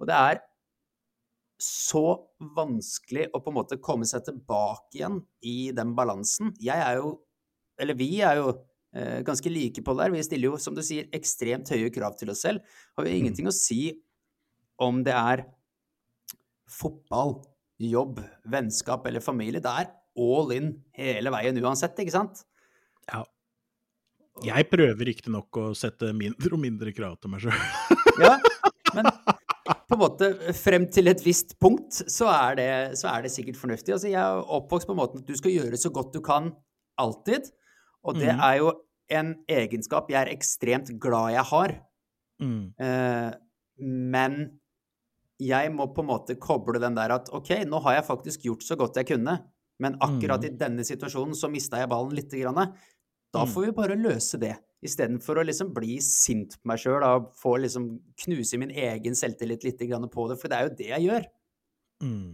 Og 0.00 0.10
det 0.10 0.18
er 0.18 0.42
så 1.64 2.04
vanskelig 2.56 3.28
å 3.32 3.40
på 3.40 3.52
en 3.52 3.58
måte 3.60 3.80
komme 3.82 4.06
seg 4.08 4.24
tilbake 4.26 4.98
igjen 4.98 5.20
i 5.46 5.70
den 5.76 5.94
balansen. 5.96 6.52
Jeg 6.62 6.80
er 6.82 6.98
jo, 7.00 7.16
eller 7.80 7.96
vi 7.98 8.10
er 8.26 8.40
jo 8.40 8.48
eh, 8.96 9.20
ganske 9.26 9.52
like 9.52 9.84
på 9.84 9.94
det 9.94 10.04
der. 10.04 10.16
Vi 10.16 10.24
stiller 10.26 10.50
jo, 10.50 10.60
som 10.60 10.76
du 10.76 10.82
sier, 10.84 11.08
ekstremt 11.14 11.70
høye 11.72 11.92
krav 11.94 12.18
til 12.20 12.34
oss 12.34 12.42
selv. 12.44 12.64
Har 12.98 13.06
jo 13.06 13.14
ingenting 13.14 13.48
å 13.48 13.54
si 13.54 13.94
om 14.82 15.04
det 15.06 15.14
er 15.14 15.44
fotball, 16.70 17.38
jobb, 17.82 18.20
vennskap 18.50 19.06
eller 19.08 19.24
familie. 19.24 19.62
Det 19.62 19.70
er 19.70 19.92
all 20.24 20.52
in 20.54 20.72
hele 20.96 21.32
veien 21.34 21.58
uansett, 21.62 21.98
ikke 22.00 22.14
sant? 22.14 22.44
Ja. 23.10 23.24
Jeg 24.44 24.66
prøver 24.66 25.06
riktignok 25.06 25.60
å 25.60 25.68
sette 25.78 26.10
mindre 26.16 26.56
og 26.56 26.62
mindre 26.66 26.94
krav 26.94 27.18
til 27.22 27.34
meg 27.34 27.44
sjøl. 27.44 27.58
ja, 28.24 28.36
men 28.96 29.10
på 29.64 29.96
en 29.96 30.00
måte 30.00 30.30
frem 30.58 30.88
til 30.92 31.10
et 31.12 31.22
visst 31.24 31.54
punkt 31.62 32.00
så 32.10 32.28
er 32.32 32.58
det, 32.58 32.70
så 33.00 33.10
er 33.12 33.24
det 33.24 33.34
sikkert 33.34 33.60
fornuftig. 33.60 33.94
Altså, 33.94 34.10
jeg 34.10 34.20
er 34.20 34.42
oppvokst 34.58 34.88
på 34.88 34.96
en 34.96 35.00
måte 35.00 35.20
at 35.22 35.28
du 35.28 35.36
skal 35.38 35.54
gjøre 35.54 35.80
så 35.80 35.92
godt 35.94 36.16
du 36.16 36.20
kan 36.24 36.50
alltid. 37.00 37.52
Og 38.04 38.18
det 38.18 38.32
mm. 38.32 38.42
er 38.48 38.58
jo 38.60 38.72
en 39.14 39.32
egenskap 39.50 40.10
jeg 40.12 40.20
er 40.22 40.32
ekstremt 40.32 40.90
glad 41.00 41.34
jeg 41.36 41.46
har. 41.52 41.76
Mm. 42.42 42.62
Eh, 42.80 43.30
men 43.84 44.38
jeg 45.42 45.70
må 45.74 45.88
på 45.94 46.04
en 46.04 46.10
måte 46.12 46.36
koble 46.40 46.80
den 46.82 46.96
der 46.96 47.16
at 47.16 47.30
OK, 47.34 47.56
nå 47.66 47.80
har 47.86 47.98
jeg 47.98 48.06
faktisk 48.06 48.44
gjort 48.46 48.66
så 48.66 48.76
godt 48.78 49.00
jeg 49.00 49.08
kunne, 49.10 49.38
men 49.82 49.96
akkurat 49.98 50.44
mm. 50.44 50.46
i 50.46 50.58
denne 50.60 50.84
situasjonen 50.86 51.34
så 51.38 51.50
mista 51.50 51.80
jeg 51.80 51.90
ballen 51.90 52.14
lite 52.14 52.38
grann. 52.38 52.60
Da 53.34 53.42
mm. 53.42 53.50
får 53.50 53.66
vi 53.66 53.74
bare 53.74 53.98
løse 53.98 54.38
det, 54.38 54.54
istedenfor 54.84 55.40
å 55.40 55.46
liksom 55.48 55.72
bli 55.74 55.96
sint 56.04 56.54
på 56.60 56.70
meg 56.70 56.82
sjøl 56.82 57.02
og 57.08 57.32
få 57.40 57.56
liksom 57.64 57.88
knuse 58.26 58.60
min 58.62 58.70
egen 58.70 59.18
selvtillit 59.18 59.66
litt 59.66 59.82
på 59.82 60.28
det, 60.30 60.38
for 60.38 60.50
det 60.50 60.58
er 60.58 60.68
jo 60.68 60.76
det 60.78 60.88
jeg 60.92 61.08
gjør. 61.08 61.28
Mm. 62.04 62.30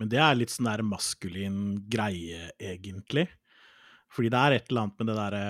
Men 0.00 0.10
det 0.10 0.22
er 0.22 0.38
litt 0.38 0.54
sånn 0.54 0.70
der 0.70 0.82
maskulin 0.86 1.58
greie, 1.90 2.48
egentlig. 2.56 3.28
Fordi 4.12 4.32
det 4.32 4.40
er 4.40 4.56
et 4.56 4.70
eller 4.70 4.86
annet 4.86 4.98
med 4.98 5.08
det 5.08 5.14
derre 5.16 5.44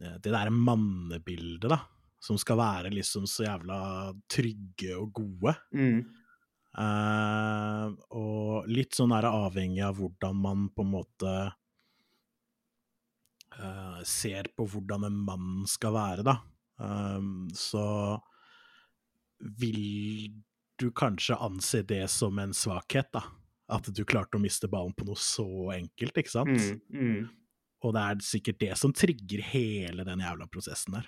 eh, 0.00 0.14
Det 0.24 0.30
derre 0.32 0.52
mannebildet, 0.54 1.68
da 1.68 1.80
som 2.20 2.38
skal 2.38 2.58
være 2.60 2.92
liksom 2.92 3.26
så 3.28 3.46
jævla 3.46 3.78
trygge 4.30 4.96
og 4.98 5.12
gode. 5.16 5.54
Mm. 5.72 6.00
Uh, 6.70 7.90
og 8.14 8.68
litt 8.70 8.94
sånn 8.94 9.10
er 9.16 9.26
det 9.26 9.32
avhengig 9.34 9.82
av 9.82 9.96
hvordan 9.98 10.36
man 10.38 10.68
på 10.70 10.84
en 10.84 10.92
måte 10.92 11.32
uh, 13.56 14.00
ser 14.06 14.52
på 14.54 14.68
hvordan 14.70 15.08
en 15.08 15.18
mann 15.26 15.48
skal 15.70 15.96
være, 15.96 16.26
da. 16.28 16.36
Um, 16.80 17.48
så 17.56 18.20
vil 19.40 20.30
du 20.80 20.88
kanskje 20.96 21.36
anse 21.40 21.82
det 21.88 22.06
som 22.12 22.38
en 22.40 22.54
svakhet, 22.56 23.10
da. 23.16 23.24
At 23.70 23.86
du 23.94 24.02
klarte 24.04 24.38
å 24.38 24.42
miste 24.42 24.68
ballen 24.70 24.94
på 24.96 25.06
noe 25.06 25.18
så 25.20 25.46
enkelt, 25.74 26.16
ikke 26.18 26.32
sant? 26.32 26.56
Mm, 26.90 27.00
mm. 27.00 27.28
Og 27.86 27.94
det 27.96 28.02
er 28.02 28.24
sikkert 28.24 28.60
det 28.60 28.74
som 28.76 28.92
trigger 28.92 29.42
hele 29.52 30.04
den 30.04 30.20
jævla 30.24 30.48
prosessen 30.52 30.98
der. 30.98 31.06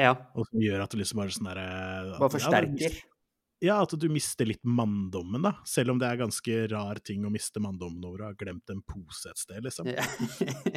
Ja. 0.00 0.12
Og 0.36 0.48
som 0.48 0.62
gjør 0.62 0.84
at 0.84 0.92
du 0.92 1.00
liksom 1.00 1.20
bare 1.20 1.34
sånn 1.34 1.48
derre 1.50 1.66
Bare 2.16 2.32
forsterker? 2.32 3.00
Ja, 3.62 3.76
at 3.78 3.92
du 3.94 4.08
mister 4.10 4.48
litt 4.48 4.64
manndommen, 4.66 5.44
da. 5.44 5.52
Selv 5.68 5.92
om 5.92 5.98
det 6.00 6.08
er 6.08 6.18
ganske 6.18 6.54
rar 6.72 6.98
ting 7.06 7.22
å 7.22 7.30
miste 7.30 7.60
manndommen 7.62 8.02
over 8.08 8.24
å 8.24 8.30
ha 8.32 8.34
glemt 8.34 8.72
en 8.74 8.80
pose 8.82 9.30
et 9.30 9.38
sted, 9.38 9.60
liksom. 9.62 9.86
Ja. 9.86 10.02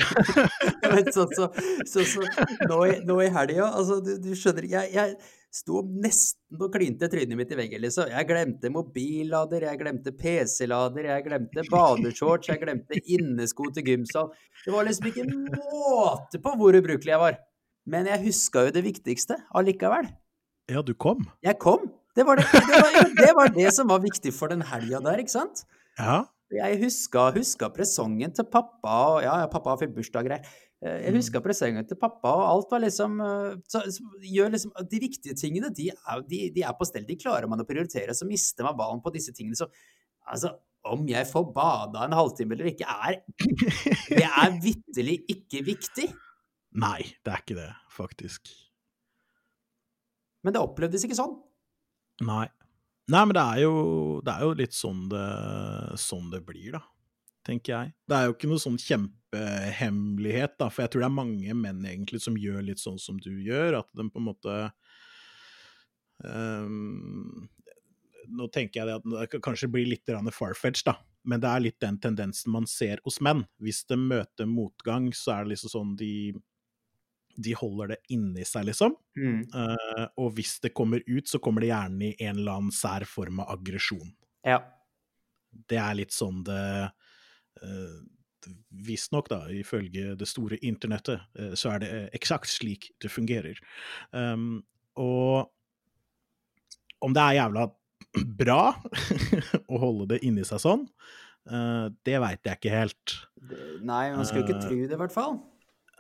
Men 0.92 1.10
sånn 1.16 1.34
så, 1.34 1.48
så, 1.82 2.04
så, 2.06 2.28
nå, 2.70 2.78
i, 2.86 3.00
nå 3.08 3.16
i 3.26 3.32
helga, 3.34 3.72
altså, 3.72 3.98
du, 4.06 4.12
du, 4.22 4.30
skjønner 4.38 4.70
jeg, 4.70 4.94
jeg 4.94 5.18
sto 5.50 5.82
nesten 5.88 6.62
og 6.62 6.78
klinte 6.78 7.10
trynet 7.10 7.40
mitt 7.40 7.56
i 7.56 7.58
veggen, 7.58 7.82
liksom. 7.88 8.14
Jeg 8.14 8.30
glemte 8.30 8.70
mobillader, 8.78 9.66
jeg 9.72 9.82
glemte 9.82 10.14
PC-lader, 10.22 11.10
jeg 11.10 11.26
glemte 11.26 11.66
badeshorts, 11.74 12.54
jeg 12.54 12.62
glemte 12.62 13.02
innesko 13.02 13.72
til 13.74 13.96
gymsal. 13.96 14.30
Det 14.62 14.78
var 14.78 14.86
liksom 14.86 15.10
ikke 15.10 15.26
måte 15.34 16.38
på 16.38 16.54
hvor 16.62 16.78
ubrukelig 16.84 17.18
jeg 17.18 17.24
var. 17.26 17.42
Men 17.90 18.10
jeg 18.10 18.24
huska 18.26 18.66
jo 18.68 18.74
det 18.76 18.86
viktigste 18.86 19.38
allikevel. 19.56 20.10
Ja, 20.72 20.82
du 20.82 20.96
kom? 20.98 21.28
Jeg 21.46 21.60
kom. 21.62 21.86
Det 22.16 22.24
var 22.26 22.40
det, 22.40 22.46
det, 22.52 22.80
var, 22.80 23.10
det, 23.20 23.32
var 23.38 23.52
det 23.54 23.72
som 23.76 23.90
var 23.92 24.00
viktig 24.02 24.32
for 24.34 24.52
den 24.52 24.64
helga 24.66 25.02
der, 25.04 25.20
ikke 25.22 25.36
sant? 25.36 25.66
Ja. 26.00 26.24
Jeg 26.54 26.78
huska, 26.84 27.32
huska 27.36 27.70
presongen 27.74 28.34
til 28.36 28.46
pappa, 28.48 28.94
og 29.16 29.24
ja, 29.26 29.34
pappa 29.52 29.74
har 29.74 29.82
fått 29.82 29.96
bursdag 29.96 30.24
og 30.24 30.30
greier. 30.30 30.54
Eh, 30.86 31.00
jeg 31.04 31.14
mm. 31.14 31.18
huska 31.20 31.42
presongen 31.44 31.88
til 31.90 32.00
pappa, 32.00 32.32
og 32.32 32.46
alt 32.48 32.72
var 32.72 32.84
liksom 32.84 33.18
eh, 33.26 33.56
så, 33.72 33.82
gjør 34.24 34.54
liksom 34.54 34.74
De 34.92 35.02
viktige 35.02 35.36
tingene, 35.38 35.74
de 35.76 35.90
er, 35.92 36.24
de, 36.30 36.42
de 36.56 36.64
er 36.64 36.78
på 36.78 36.88
stell. 36.88 37.08
De 37.08 37.18
klarer 37.20 37.50
man 37.52 37.64
å 37.64 37.68
prioritere. 37.68 38.16
Så 38.16 38.30
mister 38.30 38.68
man 38.68 38.78
ballen 38.80 39.04
på 39.04 39.14
disse 39.16 39.34
tingene. 39.36 39.58
Så 39.58 39.68
altså, 40.24 40.54
om 40.86 41.04
jeg 41.10 41.28
får 41.28 41.50
bada 41.56 42.06
en 42.06 42.16
halvtime 42.16 42.56
eller 42.56 42.72
ikke, 42.72 42.86
er 42.86 43.20
Det 44.12 44.26
er 44.26 44.60
vitterlig 44.62 45.20
ikke 45.34 45.66
viktig. 45.66 46.12
Nei, 46.76 47.02
det 47.24 47.32
er 47.32 47.44
ikke 47.44 47.58
det, 47.58 47.72
faktisk. 47.94 48.52
Men 50.44 50.56
det 50.56 50.62
opplevdes 50.62 51.06
ikke 51.08 51.18
sånn? 51.18 51.38
Nei. 52.28 52.46
Nei, 53.12 53.22
men 53.22 53.36
det 53.38 53.44
er 53.44 53.62
jo, 53.64 53.76
det 54.26 54.34
er 54.34 54.44
jo 54.44 54.58
litt 54.58 54.76
sånn 54.76 55.06
det, 55.12 55.26
sånn 56.02 56.30
det, 56.34 56.42
blir, 56.46 56.76
da. 56.76 56.82
Tenker 57.46 57.76
jeg. 57.76 57.94
Det 58.10 58.18
er 58.18 58.28
jo 58.28 58.36
ikke 58.36 58.50
noe 58.50 58.62
sånn 58.62 58.80
kjempehemmelighet, 58.82 60.56
da, 60.62 60.72
for 60.74 60.84
jeg 60.84 60.94
tror 60.94 61.06
det 61.06 61.10
er 61.10 61.20
mange 61.20 61.58
menn 61.58 61.84
egentlig 61.86 62.24
som 62.24 62.40
gjør 62.40 62.66
litt 62.66 62.82
sånn 62.82 62.98
som 63.02 63.20
du 63.22 63.32
gjør, 63.46 63.80
at 63.84 63.90
de 63.94 64.08
på 64.10 64.22
en 64.22 64.28
måte 64.32 64.56
um, 66.26 67.46
Nå 68.26 68.48
tenker 68.50 68.82
jeg 68.82 68.98
at 68.98 69.06
det 69.06 69.44
kanskje 69.46 69.70
blir 69.70 69.86
litt 69.86 70.10
farfetch, 70.34 70.82
da, 70.88 70.96
men 71.30 71.44
det 71.44 71.50
er 71.52 71.62
litt 71.62 71.78
den 71.84 72.00
tendensen 72.02 72.54
man 72.56 72.66
ser 72.70 73.02
hos 73.06 73.20
menn. 73.22 73.44
Hvis 73.62 73.84
de 73.86 74.00
møter 74.02 74.50
motgang, 74.50 75.12
så 75.14 75.36
er 75.36 75.46
det 75.46 75.54
liksom 75.54 75.74
sånn 75.74 75.94
de 76.00 76.34
de 77.36 77.54
holder 77.58 77.94
det 77.94 77.98
inni 78.16 78.46
seg, 78.48 78.68
liksom. 78.70 78.96
Mm. 79.20 79.42
Uh, 79.54 80.06
og 80.22 80.34
hvis 80.38 80.58
det 80.64 80.74
kommer 80.76 81.04
ut, 81.08 81.28
så 81.30 81.42
kommer 81.44 81.64
det 81.64 81.72
gjerne 81.72 82.10
i 82.10 82.28
en 82.28 82.40
eller 82.40 82.60
annen 82.60 82.76
sær 82.76 83.06
form 83.10 83.42
av 83.44 83.52
aggresjon. 83.58 84.12
Ja. 84.46 84.62
Det 85.52 85.80
er 85.82 85.98
litt 85.98 86.16
sånn 86.16 86.44
det 86.48 86.62
uh, 87.64 87.98
Visstnok, 88.86 89.30
da, 89.32 89.40
ifølge 89.50 90.14
det 90.20 90.28
store 90.30 90.60
internettet, 90.68 91.24
uh, 91.40 91.54
så 91.58 91.76
er 91.76 91.84
det 91.84 91.92
eksakt 92.18 92.52
slik 92.52 92.92
det 93.02 93.12
fungerer. 93.12 93.60
Um, 94.12 94.62
og 95.02 95.52
om 97.06 97.16
det 97.16 97.24
er 97.24 97.40
jævla 97.42 97.68
bra 98.44 98.62
å 99.72 99.82
holde 99.82 100.14
det 100.14 100.22
inni 100.28 100.46
seg 100.48 100.62
sånn, 100.64 100.86
uh, 101.52 101.92
det 102.08 102.22
veit 102.24 102.48
jeg 102.48 102.62
ikke 102.62 102.76
helt. 102.76 103.18
Nei, 103.86 104.08
man 104.16 104.26
skal 104.28 104.42
jo 104.42 104.48
ikke 104.48 104.64
tro 104.64 104.80
det, 104.80 104.94
i 104.94 105.02
hvert 105.04 105.16
fall. 105.16 105.40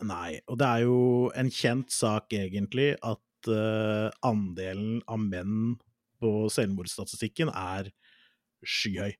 Nei, 0.04 0.42
og 0.52 0.60
det 0.60 0.68
er 0.68 0.84
jo 0.84 1.00
en 1.40 1.52
kjent 1.54 1.94
sak, 1.94 2.34
egentlig, 2.36 2.94
at 3.00 3.52
uh, 3.52 4.10
andelen 4.26 5.00
av 5.08 5.22
menn 5.22 5.78
på 6.20 6.32
selvmordsstatistikken 6.52 7.52
er 7.54 7.92
skyhøy. 8.66 9.14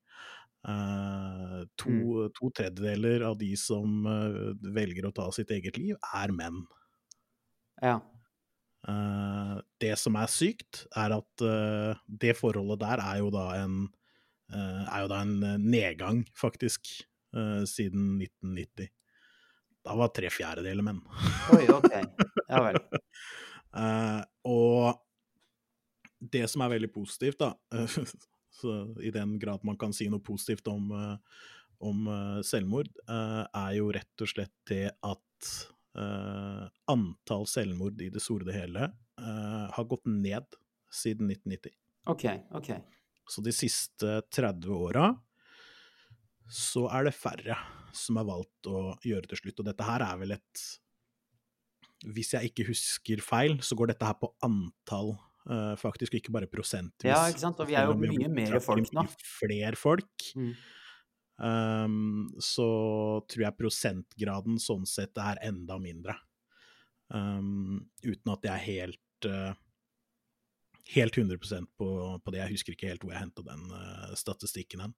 Uh, 0.66 1.62
to, 1.78 1.92
mm. 1.92 2.30
to, 2.34 2.48
tredjedeler 2.50 3.22
av 3.28 3.36
de 3.38 3.52
som 3.60 4.02
uh, 4.02 4.50
velger 4.74 5.06
å 5.06 5.14
ta 5.14 5.28
sitt 5.34 5.52
eget 5.54 5.78
liv, 5.78 5.94
er 6.10 6.34
menn. 6.34 6.64
Ja. 7.78 8.00
Uh, 8.86 9.62
det 9.82 9.94
som 10.00 10.18
er 10.18 10.30
sykt, 10.30 10.84
er 10.98 11.14
at 11.20 11.46
det 12.06 12.34
forholdet 12.38 12.82
der 12.82 13.02
er 13.04 13.22
jo 13.22 13.30
da 13.34 13.46
en, 13.60 13.86
er 14.50 15.04
jo 15.04 15.08
da 15.10 15.22
en 15.24 15.62
nedgang, 15.62 16.22
faktisk, 16.38 16.88
siden 17.66 18.16
1990. 18.22 18.90
Da 19.86 19.94
var 19.94 20.10
tre 20.10 20.30
fjerdedeler 20.34 20.82
menn. 20.82 20.98
Oi, 21.54 21.62
ok. 21.70 21.92
Ja 22.48 22.62
vel. 22.64 22.78
uh, 23.76 24.22
og 24.50 25.02
det 26.18 26.46
som 26.50 26.64
er 26.64 26.72
veldig 26.74 26.90
positivt, 26.90 27.38
da, 27.38 27.52
i 29.06 29.12
den 29.14 29.36
grad 29.38 29.62
man 29.68 29.78
kan 29.78 29.94
si 29.94 30.08
noe 30.10 30.24
positivt 30.26 30.66
om, 30.72 30.90
uh, 30.90 31.44
om 31.86 32.08
uh, 32.10 32.40
selvmord, 32.46 32.90
er 33.06 33.72
jo 33.78 33.92
rett 33.94 34.26
og 34.26 34.32
slett 34.32 34.54
det 34.72 34.88
at 35.06 35.54
antall 36.92 37.46
selvmord 37.48 38.02
i 38.04 38.10
det 38.12 38.20
det 38.20 38.52
hele 38.52 38.88
har 39.16 39.84
gått 39.88 40.04
ned 40.04 40.58
siden 40.92 41.30
1990. 41.30 41.72
Ok, 42.12 42.24
ok. 42.52 42.68
Så 43.24 43.40
de 43.40 43.54
siste 43.56 44.18
30 44.28 44.68
åra 44.76 45.06
så 46.52 46.84
er 46.92 47.08
det 47.08 47.14
færre 47.16 47.56
som 47.98 48.18
har 48.20 48.26
valgt 48.28 48.68
å 48.70 48.90
gjøre 49.06 49.30
til 49.30 49.42
slutt. 49.42 49.62
Og 49.62 49.68
dette 49.70 49.86
her 49.86 50.04
er 50.06 50.20
vel 50.22 50.36
et 50.36 50.64
Hvis 52.12 52.34
jeg 52.34 52.50
ikke 52.50 52.66
husker 52.68 53.22
feil, 53.24 53.56
så 53.64 53.76
går 53.78 53.94
dette 53.94 54.04
her 54.04 54.16
på 54.20 54.28
antall, 54.44 55.14
uh, 55.48 55.72
faktisk, 55.80 56.18
ikke 56.18 56.34
bare 56.34 56.50
prosentvis. 56.50 57.08
Ja, 57.08 57.22
ikke 57.30 57.40
sant. 57.46 57.60
Og 57.62 57.70
vi 57.70 57.78
er 57.78 57.88
jo 57.88 57.96
mye 57.96 58.28
mer 58.28 58.58
folk 58.60 58.92
nå. 58.92 59.06
Flere 59.40 59.78
folk. 59.80 60.28
Mm. 60.36 60.52
Um, 61.36 62.28
så 62.40 62.68
tror 63.28 63.46
jeg 63.46 63.58
prosentgraden 63.58 64.60
sånn 64.60 64.84
sett 64.88 65.16
er 65.20 65.40
enda 65.48 65.80
mindre. 65.80 66.18
Um, 67.08 67.86
uten 68.04 68.32
at 68.34 68.44
jeg 68.44 68.64
helt 68.66 69.28
uh, 69.30 69.56
helt 70.94 71.16
100% 71.16 71.66
på, 71.78 72.20
på, 72.24 72.30
det. 72.30 72.42
Jeg 72.42 72.54
husker 72.54 72.76
ikke 72.76 72.90
helt 72.90 73.04
hvor 73.04 73.14
jeg 73.14 73.24
henta 73.24 73.44
den 73.46 73.64
uh, 73.72 74.12
statistikken 74.18 74.84
hen. 74.84 74.94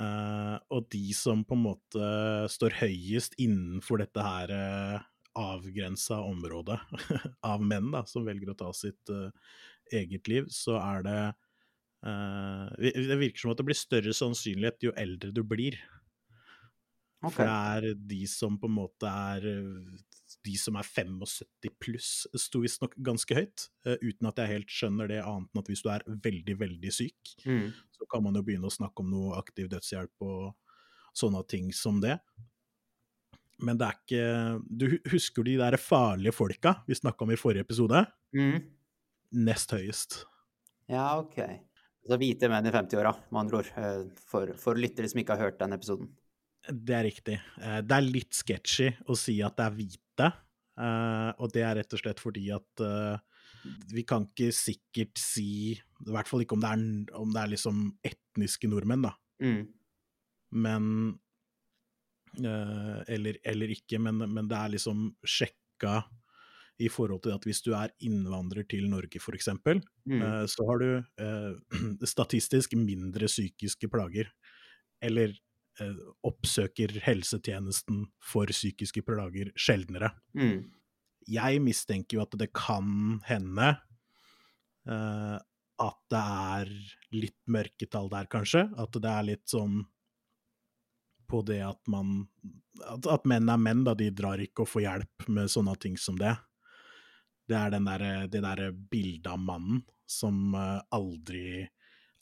Uh, 0.00 0.56
og 0.72 0.86
de 0.92 1.10
som 1.12 1.42
på 1.44 1.56
en 1.56 1.66
måte 1.66 2.06
står 2.48 2.78
høyest 2.78 3.34
innenfor 3.42 4.00
dette 4.00 4.24
her 4.24 4.52
uh, 4.56 5.02
avgrensa 5.36 6.22
området 6.24 6.78
av 7.52 7.60
menn 7.60 7.90
da, 7.92 8.00
som 8.08 8.24
velger 8.24 8.54
å 8.54 8.56
ta 8.56 8.70
sitt 8.76 9.12
uh, 9.12 9.28
eget 9.92 10.30
liv, 10.32 10.48
så 10.52 10.78
er 10.80 11.08
det 11.08 11.22
Det 12.02 13.14
virker 13.14 13.38
som 13.38 13.52
at 13.52 13.60
det 13.60 13.66
blir 13.68 13.78
større 13.78 14.14
sannsynlighet 14.16 14.82
jo 14.82 14.90
eldre 14.98 15.28
du 15.30 15.44
blir. 15.46 15.76
Okay. 17.22 17.36
For 17.36 17.46
det 17.46 17.52
er 17.52 18.00
de 18.10 18.18
som 18.26 18.56
på 18.58 18.66
en 18.66 18.74
måte 18.74 19.06
er 19.06 19.46
de 20.46 20.54
som 20.58 20.76
er 20.78 20.86
75 20.86 21.74
pluss, 21.82 22.10
sto 22.38 22.62
visstnok 22.62 22.96
ganske 23.04 23.36
høyt. 23.36 23.68
Uh, 23.86 23.96
uten 24.02 24.30
at 24.30 24.40
jeg 24.42 24.52
helt 24.52 24.72
skjønner 24.72 25.10
det, 25.10 25.20
annet 25.22 25.50
enn 25.52 25.62
at 25.62 25.70
hvis 25.70 25.84
du 25.84 25.90
er 25.92 26.06
veldig, 26.06 26.56
veldig 26.62 26.94
syk, 26.94 27.34
mm. 27.46 27.68
så 27.98 28.08
kan 28.10 28.24
man 28.24 28.38
jo 28.38 28.44
begynne 28.46 28.68
å 28.68 28.74
snakke 28.74 29.04
om 29.04 29.12
noe 29.12 29.38
aktiv 29.38 29.70
dødshjelp 29.72 30.26
og 30.26 30.52
sånne 31.16 31.44
ting 31.50 31.70
som 31.76 32.00
det. 32.02 32.16
Men 33.62 33.78
det 33.78 33.86
er 33.86 33.98
ikke 33.98 34.22
Du 34.66 34.86
husker 35.12 35.46
de 35.46 35.58
der 35.60 35.76
farlige 35.78 36.34
folka 36.34 36.80
vi 36.88 36.96
snakka 36.98 37.22
om 37.22 37.34
i 37.34 37.38
forrige 37.38 37.66
episode? 37.66 38.00
Mm. 38.34 38.64
Nest 39.46 39.74
høyest. 39.76 40.24
Ja, 40.90 41.14
OK. 41.20 41.38
Så 42.02 42.18
hvite 42.18 42.48
menn 42.50 42.66
i 42.66 42.72
50-åra, 42.74 43.12
med 43.30 43.40
andre 43.44 43.60
ord. 43.60 43.70
Eh, 43.78 44.00
for, 44.28 44.50
for 44.58 44.78
lyttere 44.78 45.08
som 45.08 45.20
ikke 45.22 45.36
har 45.36 45.46
hørt 45.46 45.60
den 45.60 45.76
episoden. 45.76 46.10
Det 46.62 46.94
er 46.94 47.06
riktig. 47.08 47.36
Eh, 47.58 47.80
det 47.82 47.96
er 47.96 48.06
litt 48.06 48.36
sketchy 48.36 48.92
å 49.10 49.16
si 49.18 49.40
at 49.42 49.56
det 49.58 49.66
er 49.66 49.76
hvite, 49.78 50.28
eh, 50.78 51.30
og 51.42 51.50
det 51.54 51.64
er 51.66 51.76
rett 51.80 51.96
og 51.96 52.02
slett 52.02 52.22
fordi 52.22 52.46
at 52.54 52.84
eh, 52.86 53.16
vi 53.90 54.04
kan 54.06 54.28
ikke 54.28 54.50
sikkert 54.54 55.18
si 55.22 55.74
I 55.74 56.10
hvert 56.10 56.26
fall 56.26 56.42
ikke 56.42 56.56
om 56.56 56.62
det 56.62 56.70
er, 56.70 56.86
om 57.18 57.34
det 57.34 57.42
er 57.42 57.52
liksom 57.52 57.84
etniske 58.06 58.70
nordmenn, 58.70 59.06
da. 59.08 59.14
Mm. 59.42 59.62
Men 60.62 60.88
eller, 62.32 63.36
eller, 63.44 63.70
ikke, 63.74 63.98
men, 64.00 64.22
men, 64.24 64.46
det 64.48 64.56
er 64.56 64.70
liksom 64.72 65.10
sjekka 65.20 65.98
i 66.80 66.88
forhold 66.88 67.20
til 67.26 67.34
at 67.34 67.44
hvis 67.44 67.60
du 67.60 67.74
er 67.76 67.92
innvandrer 68.08 68.64
til 68.64 68.86
Norge, 68.88 69.20
f.eks., 69.20 69.50
mm. 69.52 70.22
så 70.48 70.66
har 70.70 70.80
du 70.80 72.06
statistisk 72.14 72.72
mindre 72.80 73.28
psykiske 73.28 73.90
plager. 73.92 74.32
Eller 75.04 75.36
oppsøker 76.26 76.92
helsetjenesten 77.04 78.04
for 78.20 78.50
psykiske 78.52 79.02
plager 79.06 79.52
sjeldnere. 79.56 80.12
Mm. 80.36 80.68
Jeg 81.32 81.62
mistenker 81.62 82.18
jo 82.18 82.24
at 82.26 82.36
det 82.38 82.50
kan 82.56 83.22
hende 83.28 83.72
uh, 84.90 85.38
at 85.82 85.98
det 86.12 86.22
er 86.22 86.72
litt 87.14 87.38
mørketall 87.50 88.10
der, 88.12 88.28
kanskje. 88.30 88.66
At 88.78 88.94
det 88.94 89.10
er 89.10 89.28
litt 89.30 89.46
sånn 89.50 89.82
på 91.30 91.40
det 91.48 91.62
at 91.64 91.80
man 91.88 92.26
At, 92.82 93.06
at 93.06 93.26
menn 93.28 93.48
er 93.52 93.60
menn, 93.60 93.84
da. 93.86 93.94
De 93.94 94.10
drar 94.10 94.40
ikke 94.42 94.64
og 94.64 94.70
får 94.72 94.84
hjelp 94.86 95.28
med 95.28 95.50
sånne 95.52 95.74
ting 95.80 95.96
som 96.00 96.16
det. 96.20 96.34
Det 97.48 97.56
er 97.58 97.74
der, 97.74 98.04
det 98.32 98.40
derre 98.42 98.70
bildet 98.72 99.28
av 99.32 99.40
mannen 99.40 99.82
som 100.08 100.52
uh, 100.54 100.80
aldri 100.92 101.68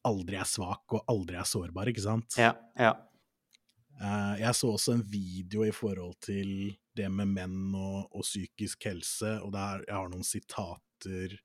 aldri 0.07 0.39
er 0.41 0.49
svak 0.49 0.95
og 0.97 1.11
aldri 1.13 1.37
er 1.37 1.49
sårbar, 1.49 1.91
ikke 1.91 2.05
sant? 2.05 2.37
Ja, 2.41 2.55
ja. 2.79 2.95
Eh, 4.01 4.35
jeg 4.41 4.57
så 4.57 4.71
også 4.73 4.95
en 4.97 5.05
video 5.13 5.65
i 5.67 5.73
forhold 5.75 6.15
til 6.25 6.73
det 6.97 7.09
med 7.13 7.29
menn 7.35 7.75
og, 7.77 8.09
og 8.09 8.25
psykisk 8.25 8.87
helse, 8.89 9.37
og 9.45 9.53
der, 9.53 9.85
jeg 9.87 9.97
har 9.97 10.09
noen 10.13 10.27
sitater 10.27 11.37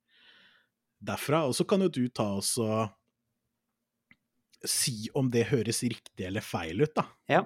derfra. 1.04 1.44
Og 1.50 1.56
så 1.58 1.66
kan 1.68 1.84
jo 1.84 1.92
du 1.92 2.06
ta 2.08 2.30
oss 2.40 2.56
og 2.64 2.94
si 4.66 5.10
om 5.14 5.28
det 5.32 5.50
høres 5.52 5.84
riktig 5.84 6.26
eller 6.26 6.46
feil 6.46 6.86
ut, 6.86 6.96
da. 6.96 7.06
Ja. 7.30 7.44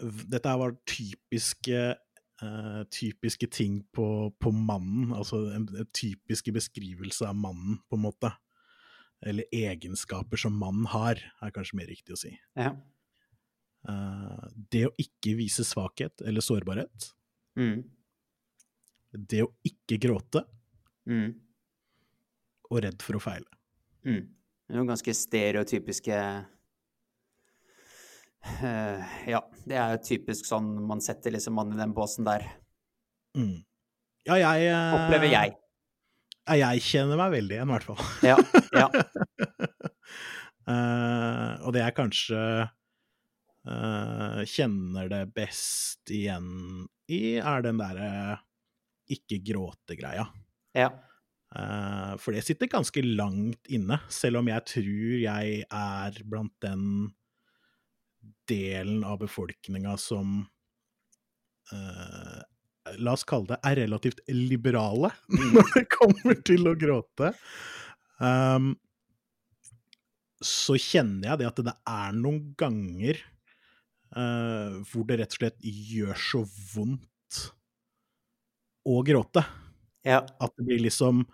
Dette 0.00 0.52
var 0.56 0.76
typiske, 0.88 1.80
uh, 2.40 2.82
typiske 2.94 3.50
ting 3.52 3.82
på, 3.92 4.06
på 4.40 4.52
mannen, 4.54 5.10
altså 5.12 5.42
en, 5.56 5.66
en 5.74 5.90
typiske 5.92 6.54
beskrivelse 6.54 7.26
av 7.28 7.36
mannen, 7.36 7.82
på 7.90 7.98
en 7.98 8.06
måte. 8.06 8.30
Eller 9.26 9.50
egenskaper 9.52 10.40
som 10.40 10.54
mannen 10.56 10.86
har, 10.88 11.20
er 11.42 11.52
kanskje 11.52 11.82
mer 11.82 11.90
riktig 11.90 12.16
å 12.16 12.22
si. 12.22 12.32
Ja. 12.56 12.72
Uh, 13.88 14.44
det 14.72 14.84
å 14.90 14.92
ikke 15.00 15.32
vise 15.38 15.64
svakhet 15.64 16.20
eller 16.26 16.44
sårbarhet. 16.44 17.06
Mm. 17.58 17.82
Det 19.10 19.42
å 19.46 19.52
ikke 19.66 19.98
gråte. 20.02 20.44
Mm. 21.08 21.32
Og 22.70 22.82
redd 22.84 23.00
for 23.02 23.16
å 23.16 23.22
feile. 23.24 23.48
Mm. 24.04 24.28
Det 24.70 24.76
er 24.76 24.78
jo 24.78 24.86
ganske 24.88 25.12
stereotypiske 25.16 26.16
uh, 28.60 29.00
Ja, 29.28 29.40
det 29.66 29.76
er 29.76 29.96
jo 29.96 30.04
typisk 30.06 30.46
sånn 30.48 30.70
man 30.86 31.02
setter 31.04 31.34
liksom 31.34 31.56
mannen 31.58 31.78
i 31.78 31.82
den 31.82 31.96
båsen 31.96 32.28
der. 32.28 32.46
Mm. 33.38 33.64
Ja, 34.28 34.36
jeg 34.36 34.68
uh, 34.70 34.94
Opplever 35.00 35.32
jeg. 35.32 35.56
Ja, 36.50 36.54
jeg 36.70 36.82
kjenner 36.84 37.16
meg 37.20 37.32
veldig 37.34 37.56
igjen, 37.56 37.70
i 37.70 37.74
hvert 37.76 37.88
fall. 37.88 38.00
ja, 38.26 38.36
ja. 38.74 38.88
og 41.64 41.72
det 41.74 41.82
er 41.84 41.94
kanskje 41.94 42.38
uh, 43.68 44.40
kjenner 44.48 45.10
det 45.12 45.24
best 45.36 46.10
igjen 46.14 46.86
i, 47.10 47.38
er 47.42 47.64
den 47.66 47.80
derre 47.80 48.10
ikke 49.10 49.40
gråte-greia. 49.44 50.28
Ja. 50.76 50.90
Uh, 51.50 52.14
for 52.22 52.36
det 52.36 52.44
sitter 52.46 52.70
ganske 52.70 53.02
langt 53.02 53.70
inne, 53.72 53.98
selv 54.12 54.38
om 54.40 54.50
jeg 54.50 54.66
tror 54.70 55.16
jeg 55.24 55.64
er 55.66 56.20
blant 56.30 56.54
den 56.62 56.84
delen 58.50 59.02
av 59.06 59.20
befolkninga 59.22 59.96
som 60.00 60.44
uh, 61.72 62.38
La 62.98 63.12
oss 63.14 63.26
kalle 63.28 63.52
det 63.52 63.58
er 63.68 63.76
relativt 63.84 64.22
liberale 64.32 65.12
mm. 65.30 65.50
når 65.52 65.74
det 65.74 65.82
kommer 65.92 66.38
til 66.46 66.70
å 66.70 66.76
gråte. 66.78 67.28
Um, 68.18 68.72
så 70.40 70.78
kjenner 70.80 71.28
jeg 71.28 71.42
det 71.42 71.50
at 71.50 71.60
det 71.68 71.74
er 71.92 72.16
noen 72.16 72.40
ganger 72.58 73.20
Uh, 74.10 74.80
hvor 74.90 75.04
det 75.06 75.20
rett 75.20 75.36
og 75.36 75.38
slett 75.38 75.60
gjør 75.62 76.16
så 76.18 76.42
vondt 76.72 77.42
å 78.90 79.02
gråte. 79.06 79.44
Ja. 80.06 80.24
At 80.40 80.56
det 80.56 80.66
blir 80.66 80.82
liksom 80.82 81.24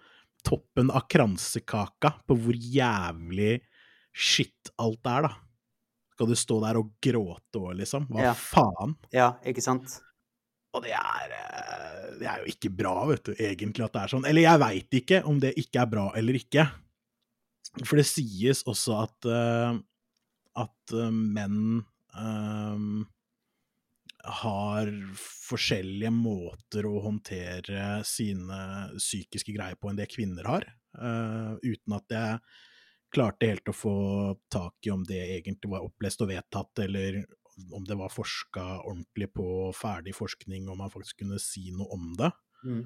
toppen 0.47 0.93
av 0.95 1.07
kransekaka 1.11 2.13
på 2.27 2.37
hvor 2.39 2.57
jævlig 2.57 3.59
shit 4.17 4.71
alt 4.81 5.09
er, 5.09 5.29
da. 5.29 5.33
Skal 6.17 6.31
du 6.31 6.37
stå 6.39 6.59
der 6.65 6.79
og 6.81 6.93
gråte 7.03 7.61
òg, 7.61 7.75
liksom? 7.81 8.07
Hva 8.13 8.31
ja. 8.31 8.35
faen? 8.37 8.95
Ja, 9.13 9.31
ikke 9.45 9.65
sant? 9.65 9.99
Og 10.77 10.85
det 10.85 10.95
er, 10.97 11.35
eh, 11.37 12.07
det 12.21 12.29
er 12.29 12.43
jo 12.43 12.53
ikke 12.53 12.73
bra, 12.73 12.95
vet 13.09 13.29
du, 13.29 13.35
egentlig 13.37 13.85
at 13.85 13.97
det 13.97 14.03
er 14.03 14.13
sånn. 14.15 14.29
Eller 14.29 14.47
jeg 14.47 14.63
veit 14.63 14.97
ikke 15.01 15.23
om 15.29 15.41
det 15.41 15.53
ikke 15.61 15.83
er 15.83 15.93
bra 15.93 16.07
eller 16.17 16.39
ikke. 16.39 16.65
For 17.83 18.01
det 18.01 18.07
sies 18.09 18.63
også 18.69 18.97
at, 19.03 19.29
uh, 19.29 19.77
at 20.57 20.97
menn 21.13 21.85
um, 22.17 23.05
har 24.27 24.91
forskjellige 25.47 26.11
måter 26.11 26.89
å 26.89 26.99
håndtere 27.05 28.01
sine 28.07 28.61
psykiske 28.97 29.55
greier 29.55 29.79
på 29.79 29.91
enn 29.91 30.01
det 30.01 30.09
kvinner 30.11 30.49
har, 30.51 30.67
uh, 30.99 31.55
uten 31.63 31.97
at 31.99 32.17
jeg 32.17 32.41
klarte 33.15 33.49
helt 33.49 33.71
å 33.71 33.77
få 33.77 33.97
tak 34.53 34.89
i 34.89 34.93
om 34.93 35.05
det 35.07 35.23
egentlig 35.39 35.71
var 35.73 35.87
opplest 35.87 36.25
og 36.25 36.33
vedtatt, 36.33 36.85
eller 36.85 37.23
om 37.73 37.85
det 37.87 37.97
var 37.97 38.13
forska 38.13 38.65
ordentlig 38.83 39.31
på 39.33 39.73
ferdig 39.77 40.15
forskning, 40.17 40.69
og 40.69 40.81
man 40.83 40.93
faktisk 40.93 41.23
kunne 41.23 41.41
si 41.41 41.71
noe 41.73 41.89
om 41.97 42.11
det. 42.19 42.33
Mm. 42.67 42.83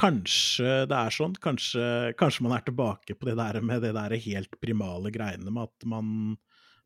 Kanskje 0.00 0.84
det 0.88 0.96
er 0.96 1.12
sånn, 1.12 1.34
kanskje, 1.42 1.84
kanskje, 2.20 2.44
man 2.46 2.56
er 2.56 2.64
tilbake 2.66 3.16
på 3.16 3.28
det 3.28 3.36
der 3.40 3.60
med 3.64 3.82
det 3.84 3.92
der 3.96 4.14
helt 4.26 4.60
primale 4.62 5.12
greiene 5.12 5.52
med 5.52 5.68
at 5.68 5.88
man 5.88 6.12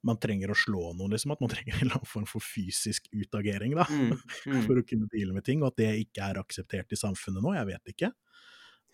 man 0.05 0.19
trenger 0.21 0.53
å 0.53 0.59
slå 0.59 0.93
noen, 0.93 1.15
liksom. 1.15 1.33
At 1.35 1.43
man 1.43 1.51
trenger 1.55 1.79
en 1.79 1.87
eller 1.87 1.99
annen 1.99 2.11
form 2.11 2.27
for 2.29 2.45
fysisk 2.45 3.09
utagering 3.13 3.77
da, 3.79 3.87
mm, 3.89 4.13
mm. 4.53 4.61
for 4.67 4.81
å 4.81 4.87
kunne 4.87 5.11
deale 5.13 5.37
med 5.37 5.47
ting. 5.47 5.63
Og 5.65 5.73
at 5.73 5.81
det 5.81 5.91
ikke 6.05 6.29
er 6.29 6.43
akseptert 6.43 6.95
i 6.95 7.01
samfunnet 7.01 7.45
nå. 7.45 7.55
Jeg 7.57 7.71
vet 7.73 7.95
ikke. 7.95 8.13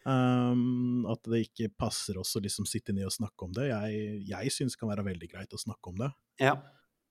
Um, 0.00 1.04
at 1.12 1.26
det 1.28 1.42
ikke 1.44 1.68
passer 1.76 2.16
oss 2.20 2.32
å 2.38 2.40
liksom 2.40 2.64
sitte 2.68 2.94
ned 2.96 3.08
og 3.08 3.16
snakke 3.16 3.48
om 3.48 3.56
det. 3.56 3.68
Jeg, 3.68 4.20
jeg 4.30 4.54
syns 4.54 4.76
det 4.76 4.80
kan 4.80 4.92
være 4.92 5.06
veldig 5.10 5.28
greit 5.32 5.56
å 5.56 5.60
snakke 5.60 5.92
om 5.92 6.00
det. 6.00 6.10
Ja. 6.40 6.56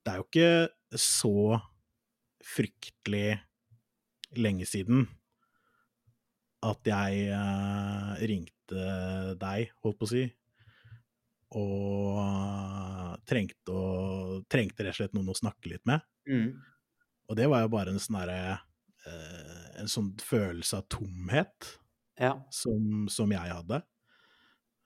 Det 0.06 0.14
er 0.14 0.22
jo 0.22 0.28
ikke 0.30 0.98
så 0.98 1.60
fryktelig 2.46 3.38
lenge 4.40 4.66
siden 4.70 5.08
at 6.66 6.88
jeg 6.88 7.30
uh, 7.32 8.16
ringte 8.20 8.88
deg, 9.40 9.72
holdt 9.84 10.00
på 10.00 10.08
å 10.08 10.12
si, 10.12 10.24
og 11.58 13.20
trengte, 13.30 13.74
å, 13.74 14.42
trengte, 14.52 14.86
rett 14.86 14.94
og 14.94 15.00
slett 15.00 15.16
noen 15.18 15.32
å 15.34 15.38
snakke 15.38 15.72
litt 15.72 15.86
med. 15.90 16.04
Mm. 16.30 16.52
Og 17.30 17.38
det 17.38 17.48
var 17.50 17.64
jo 17.64 17.72
bare 17.74 17.94
en 17.94 18.02
sånn 18.02 18.20
derre 18.20 18.58
eh, 19.08 19.66
En 19.82 19.90
sånn 19.90 20.12
følelse 20.22 20.82
av 20.82 20.88
tomhet 20.92 21.70
ja. 22.20 22.34
som, 22.54 23.08
som, 23.10 23.32
jeg 23.32 23.54
hadde. 23.54 23.82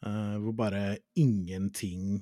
Uh, 0.04 0.36
hvor 0.44 0.56
bare 0.60 0.98
ingenting 1.16 2.22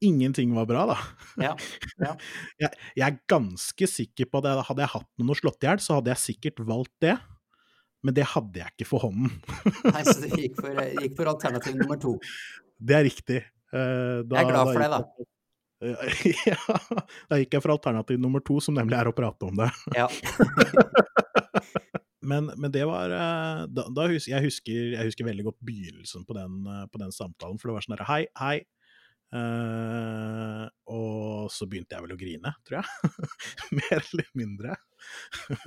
Ingenting 0.00 0.52
var 0.54 0.66
bra, 0.70 0.84
da. 0.86 0.94
Ja, 1.42 1.56
ja. 1.98 2.12
jeg, 2.62 2.68
jeg, 2.94 3.02
er 3.02 3.16
ganske 3.26 3.88
sikker 3.90 4.28
på 4.30 4.38
at 4.38 4.62
hadde 4.68 4.84
jeg 4.84 4.92
hatt 4.92 5.08
noen 5.18 5.32
å 5.34 5.36
slått 5.40 5.66
i 5.66 5.66
hjel, 5.66 5.80
så 5.82 5.96
hadde 5.96 6.12
jeg 6.12 6.22
sikkert 6.22 6.62
valgt 6.68 6.94
det. 7.02 7.16
Men 8.06 8.14
det 8.14 8.28
hadde 8.30 8.60
jeg 8.60 8.76
ikke 8.76 8.86
for 8.86 9.08
hånden. 9.08 9.32
Nei, 9.88 10.04
Så 10.06 10.20
det 10.22 10.30
gikk 10.38 10.60
for, 10.60 10.78
gikk 11.02 11.16
for 11.18 11.32
alternativ 11.32 11.74
nummer 11.80 11.98
to? 11.98 12.14
Det 12.78 12.98
er 12.98 13.06
riktig. 13.08 13.42
Uh, 13.68 14.24
da, 14.24 14.38
jeg 14.38 14.46
er 14.46 14.52
glad 14.52 14.72
for 14.72 14.82
det, 14.82 14.92
da. 14.94 15.28
ja, 16.50 16.58
da 17.30 17.38
gikk 17.38 17.54
jeg 17.54 17.62
for 17.62 17.74
alternativ 17.76 18.18
nummer 18.20 18.42
to, 18.44 18.58
som 18.62 18.74
nemlig 18.74 18.98
er 18.98 19.10
å 19.10 19.14
prate 19.14 19.46
om 19.46 19.60
det. 19.60 19.68
Ja. 19.94 20.08
men, 22.30 22.50
men, 22.56 22.72
det 22.74 22.82
var 22.88 23.14
eh, 23.14 23.60
da, 23.70 23.84
da 23.94 24.08
husker, 24.10 24.34
jeg, 24.34 24.48
husker, 24.48 24.80
jeg, 24.96 25.04
husker, 25.10 25.28
veldig 25.28 25.46
godt 25.50 25.60
begynnelsen 25.68 26.26
på 26.26 26.34
den, 26.38 26.58
eh, 26.66 26.82
på 26.90 27.02
den 27.02 27.14
samtalen. 27.14 27.60
For 27.60 27.70
det 27.70 27.78
var 27.78 27.86
sånn 27.86 27.96
herre 27.98 28.10
Hei, 28.10 28.24
hei. 28.42 28.58
Uh, 29.28 30.64
og 30.88 31.50
så 31.52 31.66
begynte 31.68 31.92
jeg 31.92 32.00
vel 32.06 32.14
å 32.14 32.18
grine, 32.18 32.52
tror 32.64 32.78
jeg. 32.80 33.10
Mer 33.78 33.98
eller 33.98 34.30
mindre. 34.40 34.76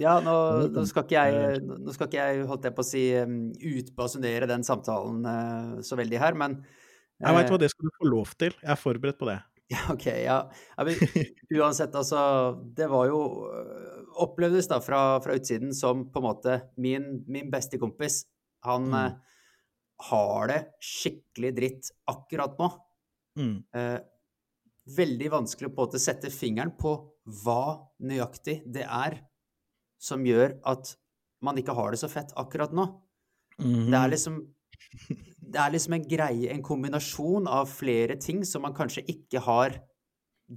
ja, 0.02 0.16
nå, 0.26 0.34
nå, 0.74 0.86
skal 0.90 1.06
ikke 1.06 1.28
jeg, 1.30 1.60
nå 1.70 1.94
skal 1.94 2.10
ikke 2.10 2.24
jeg, 2.26 2.48
holdt 2.50 2.66
jeg 2.66 2.76
på 2.78 2.82
å 2.82 2.88
si, 2.90 3.04
um, 3.22 3.36
utbasunere 3.54 4.50
den 4.50 4.66
samtalen 4.66 5.22
uh, 5.30 5.76
så 5.86 6.00
veldig 6.00 6.24
her, 6.24 6.40
men 6.42 6.58
Jeg 7.22 7.38
veit 7.38 7.54
hva, 7.54 7.60
det 7.62 7.72
skal 7.72 7.88
du 7.88 7.96
få 7.98 8.10
lov 8.10 8.36
til. 8.40 8.56
Jeg 8.62 8.72
er 8.74 8.80
forberedt 8.80 9.20
på 9.20 9.30
det. 9.30 9.40
Ja, 9.72 9.86
OK. 9.94 10.06
Ja. 10.20 10.38
uansett, 11.56 11.96
altså 11.96 12.22
Det 12.76 12.90
var 12.92 13.08
jo 13.08 13.22
Opplevdes 14.22 14.68
da 14.68 14.82
fra, 14.84 15.22
fra, 15.24 15.36
utsiden 15.40 15.72
som 15.74 16.10
på 16.12 16.20
en 16.20 16.26
måte 16.26 16.58
min, 16.76 17.22
min 17.32 17.52
beste 17.54 17.80
kompis. 17.80 18.26
Han 18.68 18.90
mm. 18.92 19.14
har 20.12 20.52
det 20.52 20.62
skikkelig 20.84 21.52
dritt 21.56 21.92
akkurat 22.12 22.60
nå. 22.60 22.68
Mm. 23.40 23.56
Eh, 23.72 24.00
veldig 24.98 25.32
vanskelig 25.32 25.72
på 25.72 25.88
å 25.88 26.02
sette 26.02 26.34
fingeren 26.34 26.74
på 26.78 26.92
hva 27.46 27.64
nøyaktig 28.04 28.60
det 28.68 28.84
er 28.84 29.22
som 30.02 30.26
gjør 30.26 30.58
at 30.68 30.96
man 31.46 31.58
ikke 31.58 31.76
har 31.78 31.94
det 31.94 32.02
så 32.02 32.10
fett 32.12 32.34
akkurat 32.38 32.74
nå. 32.76 32.88
Mm. 33.62 33.88
Det, 33.88 33.96
er 33.96 34.02
mhm. 34.02 34.12
liksom, 34.14 34.42
det 35.52 35.60
er 35.60 35.74
liksom 35.74 35.98
en 35.98 36.08
greie, 36.08 36.52
en 36.52 36.64
kombinasjon 36.66 37.50
av 37.50 37.70
flere 37.72 38.18
ting 38.22 38.44
som 38.48 38.66
man 38.66 38.76
kanskje 38.78 39.06
ikke 39.14 39.44
har 39.46 39.78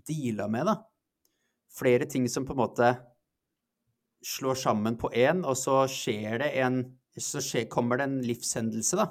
deala 0.09 0.49
med, 0.51 0.71
da. 0.71 0.79
Flere 1.75 2.07
ting 2.11 2.29
som 2.31 2.47
på 2.47 2.55
en 2.55 2.63
måte 2.63 2.93
slår 4.25 4.59
sammen 4.59 4.97
på 4.99 5.11
én, 5.15 5.43
og 5.45 5.59
så 5.59 5.85
skjer 5.91 6.45
det 6.45 6.53
en 6.65 6.85
Så 7.15 7.39
skjer, 7.39 7.69
kommer 7.71 8.01
det 8.01 8.09
en 8.09 8.23
livshendelse, 8.27 8.97
da 8.99 9.05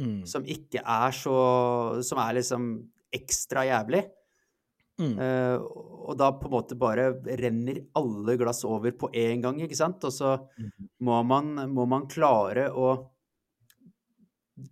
mm. 0.00 0.22
som 0.28 0.46
ikke 0.48 0.80
er 0.80 1.12
så 1.16 1.36
Som 2.06 2.22
er 2.22 2.38
liksom 2.38 2.72
ekstra 3.10 3.64
jævlig. 3.66 4.04
Mm. 5.00 5.16
Uh, 5.18 5.56
og 6.10 6.14
da 6.20 6.28
på 6.36 6.46
en 6.46 6.52
måte 6.52 6.76
bare 6.78 7.08
renner 7.40 7.80
alle 7.98 8.36
glass 8.38 8.60
over 8.68 8.92
på 8.94 9.08
én 9.16 9.42
gang, 9.42 9.58
ikke 9.64 9.78
sant? 9.78 10.04
Og 10.06 10.12
så 10.14 10.36
mm. 10.38 10.68
må, 11.08 11.16
man, 11.26 11.56
må 11.72 11.88
man 11.90 12.06
klare 12.06 12.68
å 12.70 12.92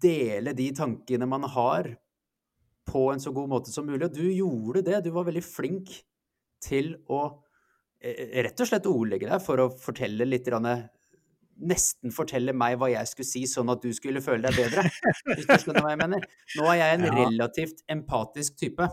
dele 0.03 0.55
de 0.57 0.69
tankene 0.77 1.29
man 1.29 1.47
har, 1.49 1.91
på 2.89 3.09
en 3.13 3.21
så 3.21 3.33
god 3.37 3.51
måte 3.53 3.73
som 3.73 3.87
mulig. 3.87 4.07
Og 4.07 4.15
du 4.17 4.25
gjorde 4.33 4.85
det. 4.87 5.03
Du 5.05 5.11
var 5.13 5.27
veldig 5.29 5.45
flink 5.45 5.93
til 6.65 6.95
å 7.13 7.21
eh, 8.01 8.39
rett 8.47 8.65
og 8.65 8.71
slett 8.71 8.89
ordlegge 8.89 9.29
deg 9.29 9.45
for 9.45 9.61
å 9.61 9.69
fortelle 9.77 10.27
litt 10.29 10.49
nesten 11.59 12.13
fortelle 12.15 12.55
meg 12.55 12.79
hva 12.79 12.91
jeg 12.93 13.11
skulle 13.11 13.29
si, 13.29 13.43
sånn 13.51 13.73
at 13.73 13.83
du 13.83 13.91
skulle 13.97 14.23
føle 14.25 14.47
deg 14.47 14.59
bedre. 14.59 14.87
Hvis 15.35 15.47
du 15.47 15.55
skjønner 15.55 15.85
hva 15.85 15.93
jeg 15.95 16.03
mener. 16.05 16.27
Nå 16.59 16.67
er 16.71 16.81
jeg 16.81 16.99
en 16.99 17.07
relativt 17.19 17.85
empatisk 17.91 18.59
type. 18.61 18.89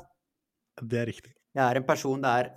Det 0.82 1.02
er 1.02 1.12
riktig. 1.12 1.36
Jeg 1.56 1.64
er 1.64 1.80
en 1.80 1.88
person 1.88 2.24
det 2.24 2.32
er 2.36 2.50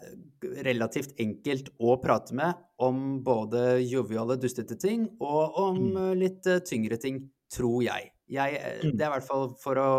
relativt 0.67 1.13
enkelt 1.23 1.69
å 1.79 1.95
prate 2.03 2.35
med 2.35 2.59
om 2.83 3.21
både 3.23 3.79
joviale, 3.85 4.35
dustete 4.43 4.75
ting 4.81 5.05
og 5.23 5.61
om 5.63 5.79
mm. 5.79 5.99
Eh, 6.03 6.15
litt 6.19 6.49
eh, 6.51 6.63
tyngre 6.67 6.99
ting, 6.99 7.21
tror 7.53 7.83
jeg. 7.85 8.13
jeg 8.29 8.57
eh, 8.61 8.81
mm. 8.85 8.95
det 8.95 9.05
er 9.05 9.11
i 9.11 9.15
hvert 9.17 9.29
fall 9.29 9.51
for 9.63 9.81
å, 9.83 9.91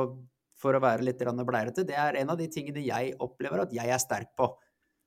for 0.59 0.77
å 0.77 0.81
være 0.83 1.05
litt 1.07 1.21
bleirete, 1.21 1.88
det 1.88 1.97
er 1.97 2.19
en 2.21 2.33
av 2.33 2.39
de 2.39 2.49
tingene 2.51 2.83
jeg 2.85 3.13
opplever 3.19 3.65
at 3.65 3.75
jeg 3.75 3.89
er 3.89 4.01
sterk 4.01 4.33
på. 4.38 4.51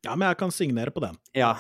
Ja, 0.03 0.17
men 0.17 0.27
jeg 0.27 0.39
kan 0.41 0.51
signere 0.51 0.91
på 0.91 1.03
den. 1.05 1.19
Ja. 1.37 1.55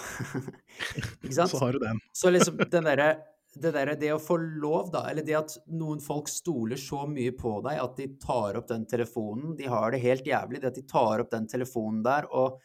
Ikke 1.22 1.36
sant? 1.36 1.52
Så 1.52 1.60
har 1.62 1.76
du 1.76 1.78
den. 1.82 2.00
så 2.16 2.32
liksom 2.32 2.58
den 2.58 2.88
derre 2.90 3.12
det 3.52 3.72
der, 3.74 3.90
det 4.00 4.12
å 4.14 4.20
få 4.22 4.38
lov, 4.40 4.86
da, 4.94 5.02
eller 5.10 5.24
det 5.26 5.34
at 5.36 5.54
noen 5.76 5.98
folk 6.00 6.30
stoler 6.32 6.80
så 6.80 7.04
mye 7.08 7.34
på 7.36 7.58
deg 7.66 7.80
at 7.82 7.98
de 7.98 8.06
tar 8.22 8.56
opp 8.56 8.70
den 8.70 8.86
telefonen, 8.88 9.52
de 9.58 9.68
har 9.68 9.92
det 9.92 10.00
helt 10.00 10.26
jævlig, 10.26 10.62
det 10.62 10.70
at 10.70 10.78
de 10.80 10.86
tar 10.88 11.20
opp 11.20 11.32
den 11.34 11.48
telefonen 11.50 12.00
der 12.06 12.28
og 12.30 12.62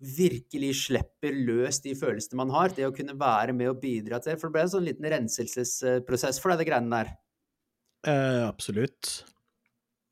virkelig 0.00 0.70
slipper 0.86 1.34
løs 1.36 1.82
de 1.84 1.92
følelsene 1.98 2.38
man 2.40 2.52
har, 2.54 2.72
det 2.76 2.86
å 2.88 2.94
kunne 2.96 3.16
være 3.20 3.52
med 3.56 3.72
og 3.72 3.82
bidra 3.82 4.20
til 4.22 4.38
For 4.40 4.48
det 4.48 4.56
ble 4.56 4.62
en 4.64 4.72
sånn 4.72 4.86
liten 4.86 5.08
renselsesprosess 5.12 6.40
for 6.40 6.52
deg, 6.52 6.62
det 6.62 6.70
greiene 6.70 7.02
der? 7.02 7.12
Eh, 8.08 8.44
absolutt. 8.46 9.10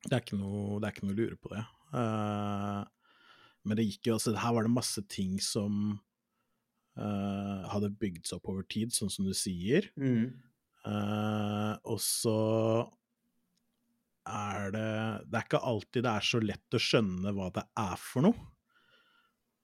Det 0.04 0.14
er, 0.14 0.36
noe, 0.38 0.78
det 0.78 0.88
er 0.88 0.94
ikke 0.94 1.06
noe 1.08 1.16
å 1.16 1.18
lure 1.18 1.38
på 1.40 1.52
det. 1.54 1.62
Eh, 1.96 2.82
men 3.68 3.80
det 3.80 3.88
gikk 3.88 4.10
jo 4.10 4.18
altså 4.18 4.34
Her 4.38 4.54
var 4.56 4.68
det 4.68 4.74
masse 4.76 5.02
ting 5.10 5.38
som 5.42 5.96
eh, 7.00 7.64
hadde 7.72 7.94
bygd 8.00 8.28
seg 8.28 8.38
opp 8.38 8.52
over 8.52 8.68
tid, 8.68 8.92
sånn 8.94 9.12
som 9.12 9.28
du 9.28 9.34
sier. 9.36 9.88
Mm. 10.00 10.36
Uh, 10.88 11.74
og 11.90 11.98
så 12.00 12.38
er 14.30 14.70
det 14.72 14.92
Det 15.26 15.36
er 15.36 15.42
ikke 15.44 15.60
alltid 15.66 16.04
det 16.06 16.12
er 16.12 16.24
så 16.24 16.38
lett 16.40 16.76
å 16.76 16.80
skjønne 16.80 17.32
hva 17.34 17.48
det 17.56 17.64
er 17.82 17.98
for 18.00 18.24
noe. 18.28 18.46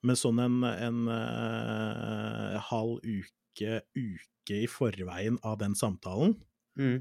Men 0.04 0.18
sånn 0.20 0.40
en, 0.44 0.58
en 0.68 1.00
uh, 1.08 2.58
halv 2.68 3.00
uke, 3.00 3.80
uke 3.96 4.58
i 4.60 4.68
forveien 4.68 5.38
av 5.46 5.56
den 5.62 5.76
samtalen, 5.78 6.36
mm. 6.76 6.98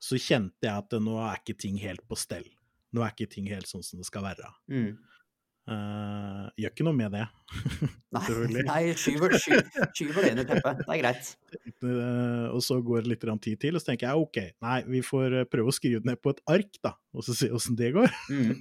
så 0.00 0.20
kjente 0.20 0.64
jeg 0.64 0.72
at 0.72 0.96
nå 1.04 1.18
er 1.20 1.42
ikke 1.42 1.58
ting 1.60 1.76
helt 1.82 2.06
på 2.08 2.18
stell. 2.18 2.46
Nå 2.96 3.04
er 3.04 3.12
ikke 3.12 3.30
ting 3.30 3.50
helt 3.52 3.68
sånn 3.70 3.84
som 3.86 4.00
det 4.00 4.08
skal 4.08 4.24
være. 4.24 4.48
Mm. 4.72 4.90
Uh, 5.70 6.48
gjør 6.58 6.72
ikke 6.72 6.84
noe 6.86 6.96
med 6.96 7.12
det. 7.14 7.26
nei, 8.16 8.62
nei 8.66 8.78
skyver, 8.98 9.36
skyver, 9.38 9.90
skyver 9.94 10.24
det 10.24 10.30
under 10.32 10.48
teppet. 10.48 10.80
Det 10.80 10.94
er 10.96 11.02
greit. 11.02 11.28
Uh, 11.84 12.46
og 12.56 12.64
så 12.66 12.80
går 12.82 13.04
det 13.04 13.12
litt 13.12 13.26
tid 13.44 13.60
til, 13.62 13.76
og 13.76 13.84
så 13.84 13.92
tenker 13.92 14.08
jeg 14.08 14.24
OK, 14.24 14.40
nei, 14.64 14.78
vi 14.88 15.02
får 15.06 15.42
prøve 15.52 15.70
å 15.70 15.76
skrive 15.76 16.00
det 16.02 16.10
ned 16.10 16.22
på 16.24 16.32
et 16.34 16.40
ark, 16.56 16.80
da, 16.82 16.96
og 17.14 17.26
så 17.26 17.36
se 17.36 17.50
åssen 17.54 17.78
det 17.78 17.92
går. 17.94 18.16
Mm. 18.32 18.56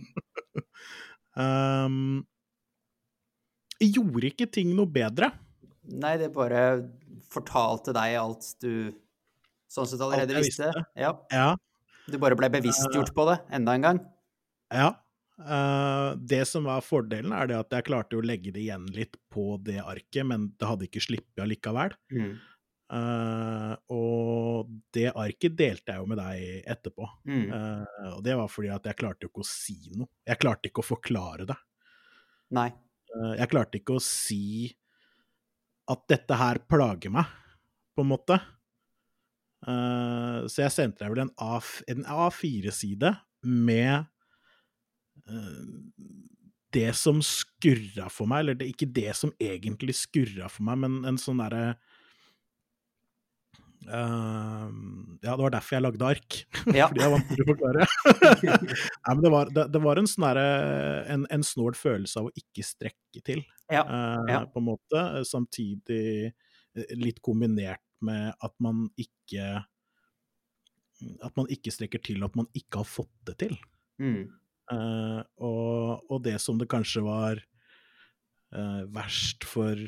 um, 1.45 2.19
gjorde 3.87 4.31
ikke 4.33 4.49
ting 4.51 4.73
noe 4.75 4.89
bedre. 4.91 5.31
Nei, 5.89 6.17
det 6.19 6.31
bare 6.35 6.63
fortalte 7.31 7.93
deg 7.95 8.17
alt 8.19 8.51
du 8.63 8.91
sånn 9.69 9.87
sett 9.89 10.01
allerede 10.01 10.39
visste. 10.41 10.71
Ja. 10.97 11.13
ja. 11.31 11.51
Du 12.09 12.17
bare 12.21 12.37
ble 12.37 12.49
bevisstgjort 12.53 13.13
på 13.15 13.27
det 13.29 13.37
enda 13.55 13.77
en 13.77 13.85
gang. 13.85 14.01
Ja. 14.73 14.89
Uh, 15.39 16.17
det 16.19 16.41
som 16.49 16.65
var 16.67 16.83
fordelen, 16.83 17.31
er 17.31 17.47
det 17.47 17.55
at 17.55 17.75
jeg 17.77 17.87
klarte 17.87 18.17
å 18.19 18.25
legge 18.25 18.51
det 18.51 18.65
igjen 18.65 18.89
litt 18.91 19.15
på 19.31 19.53
det 19.63 19.79
arket, 19.79 20.25
men 20.27 20.49
det 20.59 20.67
hadde 20.67 20.89
ikke 20.89 21.03
sluppet 21.05 21.43
allikevel. 21.45 21.95
Mm. 22.11 22.33
Uh, 22.89 23.73
og 23.93 24.69
det 24.97 25.11
arket 25.13 25.55
delte 25.55 25.93
jeg 25.93 26.01
jo 26.01 26.09
med 26.09 26.19
deg 26.19 26.69
etterpå. 26.73 27.07
Mm. 27.29 27.47
Uh, 27.53 28.11
og 28.17 28.21
det 28.25 28.35
var 28.41 28.51
fordi 28.51 28.73
at 28.73 28.89
jeg 28.89 28.99
klarte 28.99 29.27
jo 29.27 29.31
ikke 29.31 29.45
å 29.45 29.51
si 29.51 29.79
noe. 29.93 30.11
Jeg 30.27 30.41
klarte 30.41 30.71
ikke 30.71 30.83
å 30.83 30.89
forklare 30.89 31.47
det. 31.49 31.57
Nei. 32.57 32.71
Jeg 33.39 33.49
klarte 33.51 33.79
ikke 33.79 33.97
å 33.97 34.03
si 34.03 34.69
at 35.89 36.03
dette 36.11 36.37
her 36.37 36.61
plager 36.69 37.13
meg, 37.13 37.25
på 37.97 38.05
en 38.05 38.11
måte. 38.11 38.37
så 39.65 40.61
jeg 40.61 40.71
sendte 40.71 41.03
deg 41.03 41.11
vel 41.11 41.23
en, 41.25 41.31
A, 41.41 41.57
en 41.89 42.05
A4-side 42.05 43.09
med 43.43 44.05
det 46.73 46.91
som 46.97 47.21
skurra 47.25 48.09
for 48.13 48.29
meg, 48.29 48.45
eller 48.45 48.69
ikke 48.69 48.89
det 48.93 49.11
som 49.17 49.33
egentlig 49.41 49.97
skurra 49.97 50.49
for 50.51 50.67
meg, 50.69 50.83
men 50.85 50.99
en 51.09 51.19
sånn 51.21 51.41
derre 51.41 51.73
ja, 53.87 55.33
det 55.33 55.41
var 55.41 55.53
derfor 55.53 55.75
jeg 55.77 55.85
lagde 55.85 56.07
ark. 56.09 56.37
Ja. 56.79 56.87
Fordi 56.89 57.03
jeg 57.03 57.13
vant 57.13 57.29
til 57.31 57.43
å 57.43 57.47
forklare. 57.47 57.87
Nei, 58.45 59.13
men 59.13 59.23
det 59.23 59.31
var, 59.33 59.51
det, 59.55 59.65
det 59.73 59.81
var 59.83 60.01
en, 60.01 60.09
sånn 60.09 60.39
en, 60.39 61.25
en 61.31 61.45
snål 61.45 61.77
følelse 61.79 62.21
av 62.21 62.29
å 62.29 62.33
ikke 62.37 62.65
strekke 62.65 63.23
til, 63.25 63.43
ja. 63.71 63.83
Uh, 63.87 64.29
ja. 64.29 64.41
på 64.51 64.61
en 64.61 64.67
måte. 64.67 65.03
Samtidig 65.27 66.29
eh, 66.29 66.95
litt 66.99 67.21
kombinert 67.25 67.83
med 68.05 68.31
at 68.39 68.55
man 68.63 68.87
ikke 68.99 69.63
At 71.23 71.35
man 71.39 71.47
ikke 71.51 71.71
strekker 71.71 72.01
til, 72.03 72.23
at 72.27 72.35
man 72.35 72.47
ikke 72.57 72.81
har 72.81 72.87
fått 72.87 73.13
det 73.27 73.37
til. 73.45 73.55
Mm. 74.03 74.27
Uh, 74.69 75.23
og, 75.41 76.03
og, 76.11 76.19
det 76.27 76.35
som 76.43 76.59
det 76.59 76.67
kanskje 76.69 77.01
var 77.01 77.39
uh, 78.53 78.83
verst 78.93 79.47
for 79.47 79.79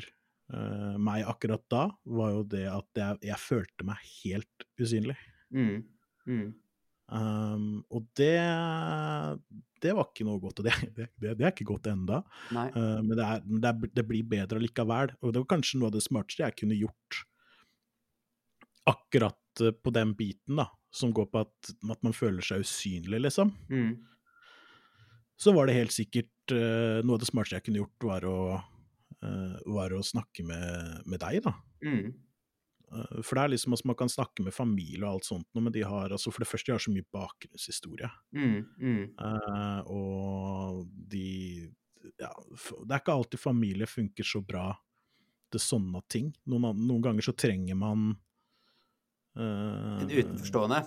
uh, 0.52 0.96
meg 1.00 1.26
akkurat 1.28 1.64
da, 1.72 1.86
var 2.04 2.34
jo 2.36 2.42
det 2.54 2.66
at 2.70 3.02
jeg, 3.02 3.22
jeg 3.32 3.40
følte 3.42 3.88
meg 3.88 4.02
helt 4.22 4.66
usynlig. 4.80 5.18
Mm. 5.52 5.78
Mm. 6.28 6.50
Um, 7.12 7.82
og 7.92 8.06
det, 8.16 8.38
det 9.84 9.92
var 9.96 10.08
ikke 10.08 10.26
noe 10.26 10.40
godt. 10.40 10.62
Og 10.62 10.68
det, 10.68 10.76
det, 10.96 11.08
det 11.20 11.34
er 11.44 11.50
ikke 11.50 11.68
godt 11.68 11.90
enda. 11.92 12.22
Uh, 12.52 13.00
men, 13.04 13.18
er, 13.18 13.42
det, 13.44 13.68
er, 13.68 13.90
det, 13.98 14.06
blir 14.08 14.28
bedre 14.28 14.62
likevel. 14.62 15.12
Og 15.20 15.34
det 15.34 15.42
var 15.42 15.50
kanskje 15.56 15.80
noe 15.80 15.90
av 15.90 15.96
det 15.96 16.04
smarteste 16.06 16.46
jeg 16.46 16.58
kunne 16.62 16.78
gjort 16.78 17.20
akkurat 18.90 19.64
uh, 19.64 19.74
på 19.76 19.94
den 19.94 20.16
biten, 20.18 20.56
da, 20.62 20.70
som 20.94 21.12
går 21.14 21.28
på 21.32 21.44
at, 21.44 21.74
at 21.92 22.00
man 22.06 22.16
føler 22.16 22.44
seg 22.44 22.64
usynlig, 22.64 23.20
liksom. 23.26 23.52
Mm. 23.72 23.92
Så 25.42 25.52
var 25.56 25.66
det 25.66 25.76
helt 25.76 25.94
sikkert 25.94 26.54
uh, 26.54 27.02
noe 27.04 27.18
av 27.18 27.22
det 27.22 27.30
smarteste 27.30 27.60
jeg 27.60 27.68
kunne 27.68 27.82
gjort, 27.82 28.08
var 28.08 28.28
å, 28.28 28.38
var 29.22 29.92
å 29.94 30.02
snakke 30.02 30.42
med, 30.46 31.02
med 31.06 31.20
deg, 31.22 31.42
da. 31.44 31.52
Mm. 31.86 32.12
Eh, 32.92 33.20
for 33.24 33.38
det 33.38 33.44
er 33.44 33.52
liksom 33.54 33.76
at 33.76 33.84
man 33.88 33.98
kan 33.98 34.10
snakke 34.12 34.44
med 34.44 34.54
familie 34.54 35.02
og 35.04 35.16
alt 35.16 35.28
sånt, 35.28 35.48
men 35.56 35.72
de 35.72 35.84
har 35.86 36.12
altså 36.12 36.32
For 36.32 36.44
det 36.44 36.50
første, 36.50 36.70
de 36.70 36.76
har 36.76 36.82
så 36.82 36.92
mye 36.92 37.08
bakgrunnshistorie. 37.14 38.10
Mm, 38.36 38.58
mm. 38.78 39.04
Uh, 39.20 39.80
og 39.92 40.82
de 41.12 41.70
Ja, 42.18 42.32
det 42.32 42.90
er 42.90 43.00
ikke 43.00 43.14
alltid 43.14 43.40
familie 43.40 43.86
funker 43.86 44.26
så 44.26 44.42
bra 44.44 44.72
til 45.52 45.62
sånne 45.62 46.02
ting. 46.10 46.32
Noen, 46.48 46.74
noen 46.86 47.04
ganger 47.04 47.28
så 47.28 47.34
trenger 47.36 47.78
man 47.78 48.10
uh, 49.38 50.02
En 50.02 50.10
utenforstående? 50.10 50.82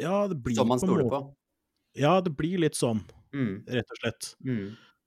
Ja, 0.00 0.26
det 0.30 0.38
blir 0.40 0.56
Som 0.56 0.70
man 0.72 0.80
stoler 0.80 1.10
på? 1.10 1.24
Ja, 1.98 2.14
det 2.24 2.32
blir 2.32 2.56
litt 2.62 2.78
sånn, 2.78 3.02
mm. 3.36 3.66
rett 3.68 3.90
og 3.92 3.98
slett. 4.00 4.28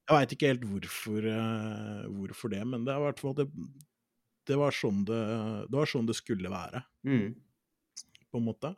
Jeg 0.06 0.14
veit 0.14 0.34
ikke 0.36 0.50
helt 0.52 0.66
hvorfor, 0.70 1.26
uh, 1.26 2.06
hvorfor 2.20 2.52
det, 2.54 2.62
men 2.70 2.86
det 2.86 2.94
er 2.94 3.02
i 3.02 3.06
hvert 3.08 3.22
fall 3.22 3.34
det, 3.38 3.48
det 4.46 4.58
var 4.62 4.76
sånn 4.76 5.02
det, 5.08 5.22
det, 5.72 5.78
var 5.80 5.90
sånn 5.90 6.10
det 6.10 6.18
skulle 6.18 6.52
være, 6.54 6.84
mm. 7.08 7.32
på 8.30 8.42
en 8.42 8.46
måte. 8.46 8.76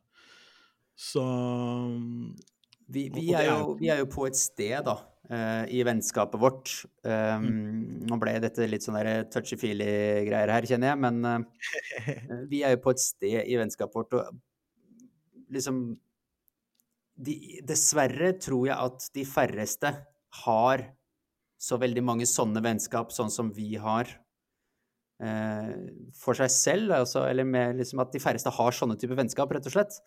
Så 0.97 1.23
vi, 2.87 3.09
vi, 3.11 3.27
er 3.35 3.49
jo, 3.49 3.75
vi, 3.77 3.91
er 3.91 3.99
jo, 4.01 4.07
på 4.09 4.25
et 4.29 4.39
sted, 4.39 4.79
da, 4.87 4.95
uh, 5.27 5.67
i 5.67 5.83
vennskapet 5.85 6.39
vårt. 6.41 6.71
Um. 7.03 7.49
Nå 8.07 8.17
ble 8.23 8.37
dette 8.47 8.69
litt 8.71 8.87
sånn 8.87 8.97
touchy-feely-greier 9.33 10.55
her, 10.55 10.67
kjenner 10.71 10.93
jeg, 10.93 11.01
men 11.03 11.19
uh, 11.27 11.71
vi 12.51 12.63
er 12.63 12.77
jo 12.77 12.83
på 12.87 12.95
et 12.95 13.03
sted 13.03 13.41
i 13.43 13.59
vennskapet 13.59 13.99
vårt 13.99 14.21
og 14.21 14.43
liksom 15.53 15.81
de, 17.17 17.35
Dessverre 17.65 18.33
tror 18.39 18.67
jeg 18.69 18.77
at 18.77 19.09
de 19.15 19.23
færreste 19.27 19.91
har 20.43 20.83
så 21.67 21.79
veldig 21.81 22.03
mange 22.05 22.27
sånne 22.29 22.63
vennskap, 22.63 23.11
sånn 23.15 23.31
som 23.33 23.51
vi 23.55 23.73
har 23.81 24.09
eh, 25.23 25.73
for 26.15 26.37
seg 26.37 26.51
selv, 26.53 26.93
altså, 27.01 27.25
eller 27.27 27.47
med 27.47 27.81
liksom 27.81 28.01
at 28.03 28.13
de 28.13 28.21
færreste 28.23 28.53
har 28.53 28.75
sånne 28.75 28.97
typer 28.99 29.19
vennskap, 29.19 29.51
rett 29.53 29.67
og 29.67 29.75
slett. 29.75 29.99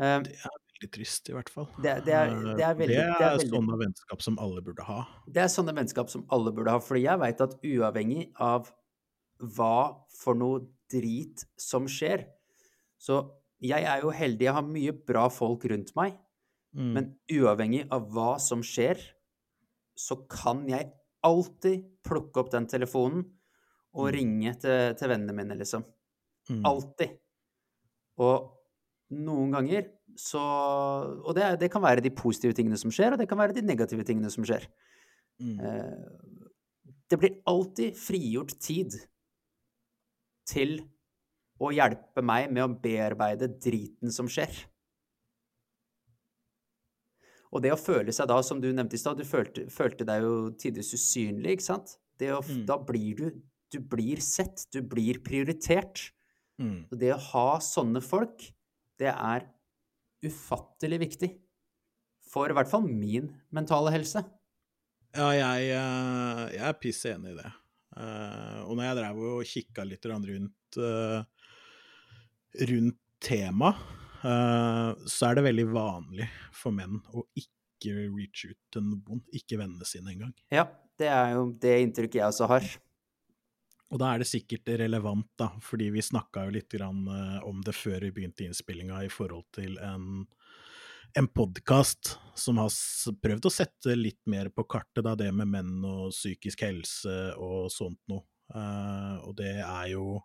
Eh, 0.00 0.18
det 0.24 0.36
er 0.38 0.56
veldig 0.74 0.90
trist, 0.96 1.30
i 1.30 1.36
hvert 1.36 1.52
fall. 1.52 1.68
Det, 1.76 1.98
det, 2.06 2.16
er, 2.16 2.32
det 2.58 2.66
er, 2.66 2.78
veldig, 2.78 3.00
det 3.20 3.28
er, 3.28 3.44
sånne 3.50 3.80
vennskap 3.84 4.24
som 4.24 4.38
alle 4.42 4.64
burde 4.64 4.86
ha. 4.88 5.02
Det 5.28 5.44
er 5.44 5.52
sånne 5.52 5.76
vennskap 5.76 6.12
som 6.12 6.26
alle 6.34 6.54
burde 6.56 6.74
ha, 6.74 6.82
fordi 6.82 7.04
jeg 7.06 7.22
veit 7.22 7.44
at 7.44 7.58
uavhengig 7.60 8.28
av 8.42 8.72
hva 9.54 9.76
for 10.14 10.38
noe 10.38 10.64
drit 10.92 11.42
som 11.60 11.88
skjer, 11.90 12.28
så 13.00 13.24
jeg 13.64 13.84
er 13.88 14.04
jo 14.04 14.12
heldig, 14.14 14.46
jeg 14.46 14.56
har 14.56 14.66
mye 14.66 14.92
bra 15.08 15.24
folk 15.32 15.64
rundt 15.70 15.92
meg, 15.98 16.16
mm. 16.76 16.90
men 16.96 17.10
uavhengig 17.32 17.84
av 17.92 18.06
hva 18.12 18.34
som 18.42 18.62
skjer, 18.64 19.00
så 19.94 20.18
kan 20.30 20.64
jeg 20.68 20.90
alltid 21.24 21.84
plukke 22.04 22.42
opp 22.42 22.50
den 22.52 22.66
telefonen 22.70 23.24
og 23.94 24.08
mm. 24.08 24.12
ringe 24.16 24.54
til, 24.60 24.96
til, 24.98 25.10
vennene 25.10 25.36
mine, 25.36 25.56
liksom. 25.58 25.84
Mm. 26.50 26.64
Alltid. 26.68 27.14
Og 28.22 28.50
noen 29.14 29.54
ganger 29.54 29.86
så 30.20 30.40
Og 31.24 31.32
det, 31.34 31.46
det, 31.58 31.70
kan 31.72 31.82
være 31.82 32.02
de 32.04 32.12
positive 32.14 32.54
tingene 32.54 32.78
som 32.78 32.92
skjer, 32.94 33.14
og 33.14 33.18
det 33.18 33.26
kan 33.26 33.40
være 33.40 33.56
de 33.56 33.64
negative 33.66 34.04
tingene 34.06 34.30
som 34.30 34.44
skjer. 34.46 34.66
Mm. 35.42 35.56
Eh, 35.58 36.44
det 37.10 37.18
blir 37.18 37.40
alltid 37.50 37.96
frigjort 37.98 38.54
tid 38.62 38.94
til 40.46 40.76
å 41.62 41.72
hjelpe 41.74 42.22
meg 42.22 42.52
med 42.52 42.62
å 42.62 42.76
bearbeide 42.84 43.48
driten 43.62 44.12
som 44.14 44.30
skjer. 44.30 44.52
Og 47.54 47.62
det 47.62 47.70
å 47.70 47.78
føle 47.78 48.12
seg 48.12 48.26
da, 48.30 48.40
som 48.42 48.60
du 48.60 48.72
nevnte 48.72 48.98
i 48.98 49.00
stad, 49.00 49.20
du 49.20 49.26
følte, 49.28 49.68
følte, 49.70 50.06
deg 50.08 50.24
jo 50.26 50.34
tidvis 50.58 50.90
usynlig, 50.96 51.54
ikke 51.56 51.68
sant? 51.68 51.96
Å, 52.18 52.40
mm. 52.42 52.64
Da 52.66 52.78
blir 52.82 53.18
du 53.18 53.28
du 53.74 53.80
blir 53.90 54.22
sett, 54.22 54.66
du 54.72 54.82
blir 54.86 55.20
prioritert. 55.26 56.10
Mm. 56.54 56.86
det 56.94 57.10
å 57.10 57.22
ha 57.32 57.48
sånne 57.58 57.98
folk, 58.04 58.44
det 59.02 59.10
er 59.10 59.48
ufattelig 60.22 61.00
viktig. 61.02 61.30
For 62.30 62.50
i 62.50 62.54
hvert 62.54 62.70
fall 62.70 62.86
min 62.86 63.32
mentale 63.54 63.90
helse. 63.94 64.22
Ja, 65.14 65.32
jeg, 65.34 65.66
eh, 65.74 66.44
jeg 66.54 66.64
er 66.68 66.78
piss 66.78 67.02
enig 67.10 67.34
i 67.34 67.38
det. 67.40 67.50
Eh, 67.98 68.60
og 68.66 68.78
når 68.78 68.86
jeg 68.86 68.98
drev 69.00 69.20
og 69.30 69.50
kikka 69.50 69.86
litt 69.86 70.06
rundt, 70.10 70.78
eh, 70.78 71.26
rundt 72.70 73.02
temaet, 73.22 73.82
så 74.24 75.26
er 75.28 75.36
det 75.36 75.42
veldig 75.44 75.66
vanlig 75.68 76.26
for 76.56 76.72
menn 76.72 76.96
å 77.12 77.26
ikke 77.36 77.92
reach 78.14 78.46
ut 78.48 78.60
til 78.72 78.86
noen, 78.86 79.20
ikke 79.36 79.58
vennene 79.60 79.84
sine 79.84 80.14
engang. 80.14 80.32
Ja, 80.54 80.64
det 81.00 81.10
er 81.12 81.34
jo 81.34 81.50
det 81.60 81.74
inntrykket 81.84 82.22
jeg 82.22 82.30
også 82.30 82.48
har. 82.48 82.68
Og 83.92 84.00
da 84.00 84.10
er 84.10 84.22
det 84.22 84.26
sikkert 84.26 84.72
relevant, 84.80 85.28
da, 85.38 85.50
fordi 85.62 85.90
vi 85.94 86.02
snakka 86.02 86.46
jo 86.46 86.54
litt 86.56 86.74
eh, 86.74 87.36
om 87.46 87.60
det 87.62 87.74
før 87.76 88.06
vi 88.06 88.14
begynte 88.16 88.46
innspillinga, 88.46 89.04
i 89.04 89.12
forhold 89.12 89.46
til 89.54 89.76
en, 89.78 90.24
en 91.14 91.28
podkast 91.30 92.16
som 92.34 92.58
har 92.58 92.72
prøvd 93.22 93.46
å 93.46 93.52
sette 93.54 93.94
litt 93.98 94.22
mer 94.30 94.50
på 94.50 94.64
kartet, 94.66 95.04
da, 95.06 95.14
det 95.18 95.30
med 95.36 95.52
menn 95.52 95.76
og 95.86 96.14
psykisk 96.14 96.64
helse 96.66 97.34
og 97.38 97.68
sånt 97.74 98.00
noe. 98.10 98.26
Uh, 98.54 99.24
og 99.24 99.38
det 99.38 99.54
er 99.56 99.86
jo 99.94 100.18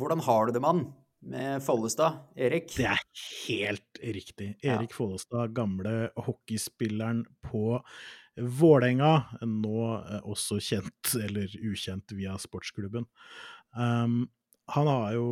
Hvordan 0.00 0.22
har 0.24 0.46
du 0.46 0.54
det, 0.56 0.62
mann? 0.64 0.86
Med 1.20 1.62
Follestad, 1.64 2.12
Erik? 2.36 2.70
Det 2.76 2.86
er 2.86 3.00
helt 3.48 4.00
riktig. 4.02 4.48
Erik 4.62 4.90
ja. 4.90 4.94
Follestad, 4.94 5.54
gamle 5.56 6.10
hockeyspilleren 6.16 7.24
på 7.46 7.80
Vålerenga, 8.36 9.24
nå 9.48 9.76
eh, 9.96 10.24
også 10.28 10.58
kjent, 10.60 11.14
eller 11.16 11.52
ukjent, 11.64 12.12
via 12.12 12.36
sportsklubben. 12.38 13.06
Um, 13.72 14.26
han 14.68 14.86
har 14.90 15.14
jo 15.14 15.26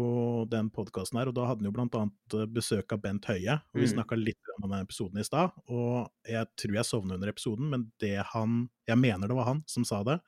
den 0.51 0.71
podkasten 0.73 1.19
her, 1.19 1.29
og 1.29 1.37
da 1.37 1.49
hadde 1.49 1.65
han 1.65 1.69
jo 1.69 1.75
blant 1.75 1.97
annet 1.99 2.37
eh, 2.39 2.47
besøk 2.49 2.95
av 2.95 3.03
Bent 3.05 3.29
Høie. 3.29 3.59
og 3.59 3.81
Vi 3.81 3.89
mm. 3.89 3.93
snakka 3.97 4.19
litt 4.19 4.53
om 4.57 4.69
den 4.69 4.79
episoden 4.81 5.21
i 5.21 5.27
stad, 5.27 5.53
og 5.67 6.09
jeg 6.31 6.49
tror 6.61 6.79
jeg 6.79 6.89
sovna 6.89 7.19
under 7.19 7.33
episoden, 7.33 7.69
men 7.73 7.89
det 8.03 8.17
han 8.33 8.69
Jeg 8.89 9.01
mener 9.01 9.29
det 9.29 9.37
var 9.37 9.51
han 9.51 9.65
som 9.67 9.85
sa 9.85 10.03
det, 10.07 10.19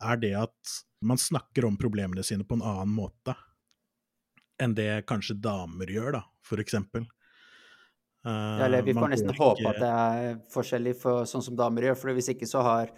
er 0.00 0.16
det 0.16 0.34
at 0.40 0.74
man 1.04 1.18
snakker 1.20 1.66
om 1.68 1.76
problemene 1.80 2.24
sine 2.24 2.44
på 2.44 2.56
en 2.56 2.64
annen 2.64 2.92
måte 2.96 3.34
enn 4.60 4.76
det 4.76 4.90
kanskje 5.08 5.38
damer 5.40 5.90
gjør, 5.90 6.18
da, 6.18 6.22
for 6.46 6.62
eksempel. 6.62 7.06
Uh, 8.26 8.60
Eller 8.66 8.84
vi 8.84 8.92
får 8.92 9.14
nesten 9.14 9.32
ikke... 9.32 9.46
håpe 9.46 9.70
at 9.70 9.80
det 9.80 9.90
er 10.02 10.38
forskjellig 10.52 10.92
for 11.00 11.24
sånn 11.28 11.44
som 11.44 11.56
damer 11.56 11.88
gjør, 11.88 11.98
for 12.02 12.16
hvis 12.16 12.28
ikke 12.34 12.48
så 12.48 12.64
har 12.66 12.92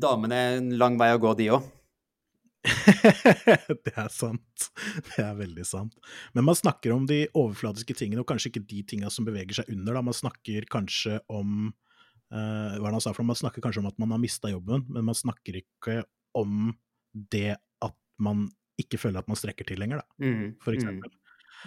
damene 0.00 0.40
en 0.56 0.74
lang 0.80 0.98
vei 1.00 1.12
å 1.12 1.20
gå, 1.20 1.34
de 1.36 1.52
òg. 1.56 1.70
det 3.84 3.92
er 3.98 4.10
sant. 4.12 4.68
Det 5.08 5.22
er 5.24 5.34
veldig 5.36 5.64
sant. 5.66 5.96
Men 6.36 6.46
man 6.46 6.58
snakker 6.58 6.94
om 6.94 7.06
de 7.10 7.24
overfladiske 7.28 7.96
tingene, 7.98 8.22
og 8.22 8.28
kanskje 8.30 8.52
ikke 8.52 8.64
de 8.70 8.82
tinga 8.92 9.10
som 9.12 9.26
beveger 9.26 9.60
seg 9.60 9.72
under. 9.74 9.98
Da. 9.98 10.04
Man 10.06 10.16
snakker 10.16 10.68
kanskje 10.70 11.18
om 11.32 11.72
uh, 11.72 12.78
hva 12.78 12.92
han 12.92 13.02
sa 13.02 13.14
for 13.16 13.26
Man 13.26 13.38
snakker 13.38 13.64
kanskje 13.64 13.82
om 13.82 13.90
at 13.90 13.98
man 14.02 14.14
har 14.14 14.22
mista 14.22 14.52
jobben, 14.52 14.86
men 14.92 15.08
man 15.08 15.18
snakker 15.18 15.58
ikke 15.62 16.02
om 16.38 16.72
det 17.12 17.58
at 17.84 17.98
man 18.22 18.46
ikke 18.80 19.00
føler 19.00 19.22
at 19.22 19.28
man 19.30 19.38
strekker 19.38 19.68
til 19.68 19.80
lenger, 19.82 20.02
da, 20.02 20.24
mm, 20.24 20.44
for 20.62 20.72
mm, 20.72 20.78
eksempel. 20.78 21.14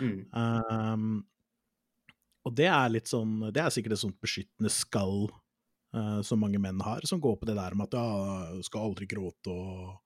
Mm. 0.02 0.20
Um, 0.36 1.24
og 2.46 2.54
det 2.58 2.68
er 2.68 2.90
litt 2.92 3.08
sånn 3.08 3.46
Det 3.56 3.62
er 3.62 3.72
sikkert 3.72 3.96
et 3.96 4.02
sånt 4.02 4.18
beskyttende 4.22 4.68
skall 4.74 5.30
uh, 5.96 6.20
som 6.26 6.42
mange 6.44 6.60
menn 6.62 6.82
har, 6.84 7.06
som 7.08 7.22
går 7.24 7.38
på 7.40 7.48
det 7.50 7.56
der 7.58 7.78
med 7.78 7.88
at 7.88 7.96
ja, 7.96 8.66
skal 8.68 8.90
aldri 8.90 9.08
gråte 9.10 9.54
og 9.54 10.02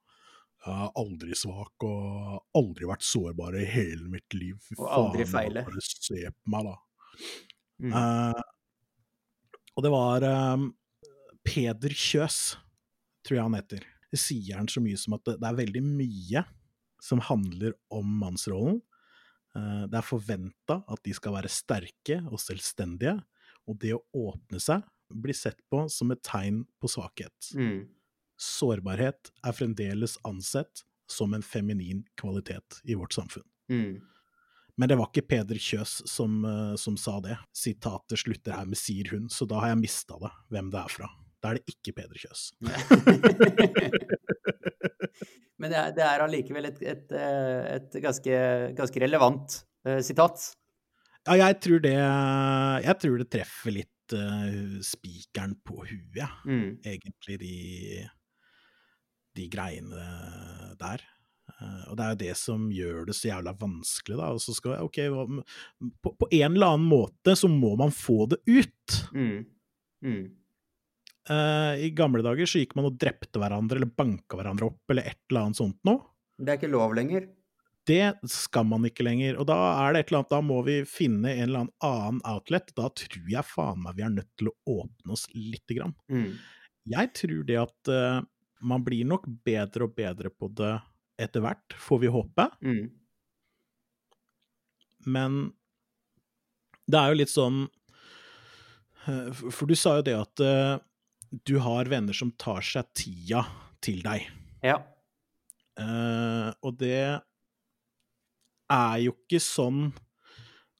jeg 0.59 0.75
er 0.75 0.89
aldri 0.99 1.35
svak 1.39 1.85
og 1.87 2.57
aldri 2.59 2.87
vært 2.89 3.05
sårbar 3.07 3.55
i 3.55 3.63
hele 3.63 4.09
mitt 4.11 4.35
liv. 4.35 4.57
Fy 4.59 4.75
og 4.75 4.89
aldri 4.91 5.23
feile. 5.23 5.63
Bare 5.63 5.83
se 5.85 6.19
på 6.19 6.51
meg, 6.51 6.67
da. 6.67 6.73
Mm. 7.79 7.93
Uh, 7.95 8.41
og 9.79 9.85
det 9.85 9.91
var 9.93 10.25
um, 10.27 10.65
Peder 11.47 11.95
Kjøs, 11.95 12.57
tror 13.23 13.37
jeg 13.37 13.47
han 13.47 13.55
heter. 13.55 13.87
Det 14.11 14.19
sier 14.19 14.59
han 14.59 14.67
så 14.67 14.83
mye 14.83 14.99
som 14.99 15.15
at 15.15 15.23
det, 15.29 15.37
det 15.39 15.47
er 15.47 15.61
veldig 15.61 15.85
mye 15.85 16.43
som 17.03 17.21
handler 17.23 17.75
om 17.93 18.07
mannsrollen, 18.19 18.79
Eh, 19.57 19.85
det 19.89 19.99
er 19.99 20.05
forventa 20.05 20.79
at 20.85 21.01
de 21.05 21.13
skal 21.17 21.33
være 21.37 21.51
sterke 21.51 22.19
og 22.29 22.41
selvstendige, 22.41 23.15
og 23.69 23.79
det 23.81 23.95
å 23.95 24.03
åpne 24.29 24.59
seg 24.61 24.85
blir 25.09 25.37
sett 25.37 25.59
på 25.71 25.87
som 25.89 26.11
et 26.13 26.21
tegn 26.25 26.63
på 26.81 26.89
svakhet. 26.91 27.51
Mm. 27.57 27.87
Sårbarhet 28.39 29.31
er 29.45 29.57
fremdeles 29.57 30.17
ansett 30.27 30.83
som 31.09 31.33
en 31.33 31.45
feminin 31.45 32.03
kvalitet 32.19 32.81
i 32.85 32.97
vårt 32.97 33.13
samfunn. 33.17 33.47
Mm. 33.73 33.99
Men 34.79 34.89
det 34.89 34.95
var 34.95 35.09
ikke 35.09 35.27
Peder 35.27 35.57
Kjøs 35.59 35.97
som, 36.07 36.45
uh, 36.45 36.75
som, 36.79 36.95
sa 36.95 37.17
det. 37.25 37.35
Sitatet 37.51 38.21
slutter 38.21 38.55
her 38.55 38.69
med 38.69 38.79
'sier 38.79 39.09
hun', 39.11 39.27
så 39.27 39.43
da 39.49 39.59
har 39.59 39.73
jeg 39.73 39.81
mista 39.81 40.15
det, 40.21 40.31
hvem 40.53 40.69
det 40.71 40.79
er 40.79 40.93
fra. 40.93 41.09
Da 41.41 41.49
er 41.49 41.59
det 41.59 41.67
ikke 41.73 41.95
Peder 41.97 42.15
Kjøs. 42.15 42.53
Men 45.59 45.73
det 45.95 46.05
er 46.05 46.23
allikevel 46.23 46.69
et, 46.69 46.79
et, 46.87 47.11
eh, 47.11 47.65
et, 47.75 47.99
ganske, 48.03 48.39
ganske 48.77 49.01
relevant 49.03 49.59
uh, 49.87 49.99
sitat. 50.05 50.45
Ja, 51.27 51.35
jeg 51.41 51.59
tror 51.65 51.83
det, 51.83 51.95
jeg 52.85 52.95
tror 53.03 53.19
det 53.19 53.27
treffer 53.35 53.75
litt 53.75 54.15
uh, 54.15 54.79
spikeren 54.85 55.57
på 55.67 55.83
huet, 55.83 56.39
mm. 56.47 56.79
egentlig, 56.87 57.37
de, 57.43 57.55
de 59.35 59.49
greiene 59.51 60.07
der. 60.79 61.03
Uh, 61.59 61.89
og 61.89 61.99
det 61.99 62.05
er 62.05 62.15
jo 62.15 62.21
det 62.23 62.33
som 62.39 62.65
gjør 62.71 63.09
det 63.09 63.17
så 63.19 63.33
jævla 63.33 63.57
vanskelig, 63.59 64.15
da. 64.15 64.31
Og 64.31 64.39
så 64.39 64.55
skal, 64.55 64.79
ok, 64.87 65.01
på, 65.99 66.15
på, 66.23 66.31
en 66.39 66.53
eller 66.53 66.77
annen 66.77 66.87
måte 66.87 67.35
så 67.35 67.51
må 67.51 67.75
man 67.79 67.91
få 67.91 68.29
det 68.31 68.39
ut. 68.47 69.01
Mm. 69.11 69.43
Mm. 70.07 70.23
Uh, 71.29 71.77
I 71.77 71.91
gamle 71.93 72.23
dager 72.25 72.49
så 72.49 72.61
gikk 72.61 72.73
man 72.77 72.87
og 72.89 72.95
drepte 73.01 73.41
hverandre 73.41 73.77
eller 73.77 73.91
banka 73.93 74.37
hverandre 74.39 74.71
opp 74.71 74.93
eller 74.93 75.11
et 75.11 75.19
eller 75.29 75.45
annet 75.45 75.59
sånt 75.59 75.77
noe. 75.85 76.01
Det 76.39 76.53
er 76.53 76.57
ikke 76.57 76.71
lov 76.71 76.95
lenger? 76.97 77.27
Det 77.89 78.29
skal 78.29 78.65
man 78.69 78.85
ikke 78.85 79.05
lenger. 79.05 79.37
Og 79.41 79.47
da 79.49 79.57
er 79.83 79.93
det 79.93 80.01
et 80.01 80.11
eller 80.11 80.21
annet, 80.21 80.33
da 80.33 80.41
må 80.45 80.59
vi 80.65 80.77
finne 80.89 81.33
en 81.35 81.45
eller 81.47 81.69
annen 81.85 82.21
outlet. 82.27 82.73
Da 82.77 82.89
tror 83.01 83.29
jeg 83.33 83.49
faen 83.49 83.81
meg 83.83 83.97
vi 83.97 84.05
er 84.05 84.13
nødt 84.13 84.29
til 84.39 84.51
å 84.51 84.79
åpne 84.79 85.15
oss 85.15 85.25
lite 85.33 85.77
grann. 85.77 85.95
Mm. 86.11 86.35
Jeg 86.89 87.13
tror 87.17 87.41
det 87.45 87.57
at 87.61 87.91
uh, 87.93 88.21
man 88.61 88.85
blir 88.85 89.07
nok 89.09 89.27
bedre 89.45 89.87
og 89.87 89.95
bedre 89.97 90.31
på 90.33 90.51
det 90.57 90.75
etter 91.19 91.43
hvert, 91.43 91.75
får 91.75 92.01
vi 92.03 92.13
håpe. 92.13 92.45
Mm. 92.63 92.85
Men 95.09 95.39
det 96.89 96.99
er 96.99 97.11
jo 97.11 97.19
litt 97.21 97.31
sånn 97.31 97.59
eh, 99.07 99.29
For 99.31 99.69
du 99.69 99.75
sa 99.79 99.99
jo 99.99 100.05
det 100.09 100.15
at 100.17 100.43
du 101.29 101.57
har 101.61 101.89
venner 101.91 102.15
som 102.15 102.31
tar 102.31 102.63
seg 102.65 102.89
tida 102.97 103.43
til 103.83 104.01
deg. 104.05 104.27
Ja. 104.65 104.79
Uh, 105.79 106.51
og 106.65 106.75
det 106.81 107.19
er 108.69 108.95
jo 109.03 109.15
ikke 109.15 109.41
sånn 109.41 109.89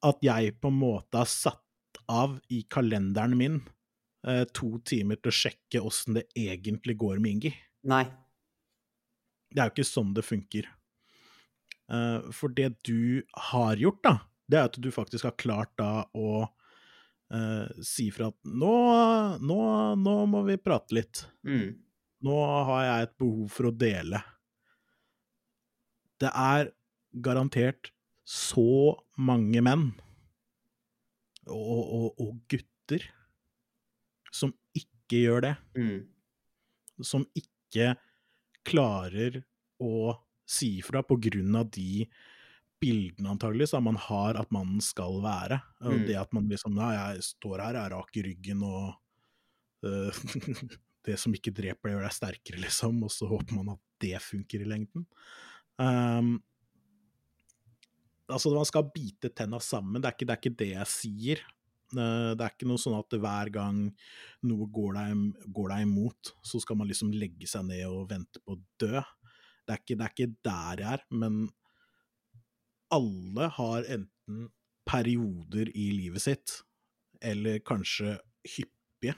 at 0.06 0.24
jeg 0.24 0.56
på 0.60 0.72
en 0.72 0.80
måte 0.80 1.22
har 1.22 1.30
satt 1.30 2.02
av 2.10 2.38
i 2.52 2.64
kalenderen 2.72 3.38
min 3.38 3.60
uh, 4.28 4.44
to 4.56 4.78
timer 4.88 5.20
til 5.20 5.32
å 5.32 5.40
sjekke 5.40 5.84
åssen 5.86 6.20
det 6.20 6.28
egentlig 6.38 6.98
går 7.00 7.22
med 7.22 7.38
Ingi. 7.38 7.54
Nei. 7.90 8.04
Det 9.50 9.62
er 9.62 9.70
jo 9.70 9.78
ikke 9.78 9.90
sånn 9.90 10.14
det 10.18 10.26
funker. 10.26 10.68
Uh, 11.90 12.30
for 12.36 12.54
det 12.54 12.74
du 12.86 13.22
har 13.50 13.80
gjort, 13.82 14.02
da, 14.06 14.16
det 14.50 14.60
er 14.60 14.70
at 14.70 14.78
du 14.82 14.90
faktisk 14.94 15.30
har 15.30 15.38
klart 15.40 15.74
da 15.80 16.06
å 16.14 16.48
uh, 17.34 17.68
si 17.86 18.10
fra 18.14 18.30
at 18.32 18.38
nå, 18.46 18.74
nå, 19.44 19.62
nå, 20.00 20.16
må 20.32 20.44
vi 20.48 20.58
prate 20.62 20.98
litt. 20.98 21.24
Mm. 21.48 21.78
Nå 22.26 22.42
har 22.70 22.84
jeg 22.86 23.08
et 23.08 23.16
behov 23.22 23.56
for 23.56 23.70
å 23.70 23.76
dele. 23.86 24.22
Det 26.20 26.32
er 26.34 26.74
garantert 27.24 27.94
så 28.28 29.00
mange 29.18 29.62
menn 29.66 29.88
og, 31.50 31.80
og, 31.82 32.10
og 32.22 32.34
gutter 32.52 33.08
som 34.36 34.52
ikke 34.78 35.24
gjør 35.24 35.46
det. 35.48 35.54
Mm. 35.80 36.02
Som 37.02 37.26
ikke 37.38 37.96
klarer 38.68 39.42
å 39.82 40.20
si 40.50 40.76
ifra 40.82 41.02
på 41.06 41.18
grunn 41.22 41.56
av 41.58 41.70
de 41.74 42.06
bildene 42.80 43.34
antagelig 43.34 43.70
som 43.72 43.86
man 43.88 44.00
har 44.00 44.40
at 44.40 44.52
mannen 44.56 44.82
skal 44.84 45.20
være. 45.24 45.60
Mm. 45.84 46.04
det 46.08 46.18
at 46.20 46.34
man 46.36 46.50
liksom 46.50 46.76
Nei, 46.78 46.94
jeg 46.96 47.26
står 47.32 47.64
her, 47.64 47.78
jeg 47.78 47.86
er 47.86 47.96
rak 47.96 48.20
i 48.20 48.26
ryggen, 48.26 48.64
og 48.66 49.86
uh, 49.86 50.22
det 51.08 51.18
som 51.20 51.36
ikke 51.36 51.54
dreper, 51.56 51.94
gjør 51.94 52.08
deg 52.08 52.16
sterkere, 52.16 52.64
liksom. 52.66 53.04
Og 53.06 53.14
så 53.14 53.30
håper 53.30 53.60
man 53.60 53.76
at 53.76 53.84
det 54.04 54.16
funker 54.24 54.64
i 54.64 54.70
lengden. 54.70 55.06
Um, 55.80 56.38
altså, 58.28 58.52
man 58.56 58.68
skal 58.68 58.90
bite 58.96 59.32
tenna 59.36 59.62
sammen, 59.64 60.02
det 60.02 60.12
er, 60.12 60.18
ikke, 60.18 60.28
det 60.28 60.36
er 60.36 60.44
ikke 60.44 60.60
det 60.64 60.74
jeg 60.74 60.94
sier. 60.96 61.48
Det 61.90 62.44
er 62.46 62.52
ikke 62.52 62.68
noe 62.70 62.78
sånn 62.78 63.00
at 63.00 63.16
hver 63.18 63.50
gang 63.50 63.78
noe 64.46 64.68
går 64.70 65.00
deg, 65.00 65.46
går 65.56 65.72
deg, 65.74 65.86
imot, 65.88 66.36
så 66.46 66.62
skal 66.62 66.78
man 66.78 66.90
liksom 66.90 67.10
legge 67.16 67.50
seg 67.50 67.66
ned 67.66 67.88
og 67.88 68.12
vente 68.12 68.42
på 68.44 68.54
å 68.54 68.60
dø. 68.82 69.00
Det 69.66 69.74
er 69.74 69.82
ikke, 69.82 69.96
det 69.96 70.06
er 70.06 70.14
ikke 70.14 70.36
der 70.46 70.84
jeg 70.84 70.98
er, 71.00 71.08
men 71.18 71.48
alle 72.94 73.50
har 73.56 73.86
enten 73.86 74.50
perioder 74.90 75.78
i 75.78 75.92
livet 75.94 76.22
sitt, 76.24 76.64
eller 77.22 77.60
kanskje 77.66 78.20
hyppige 78.56 79.16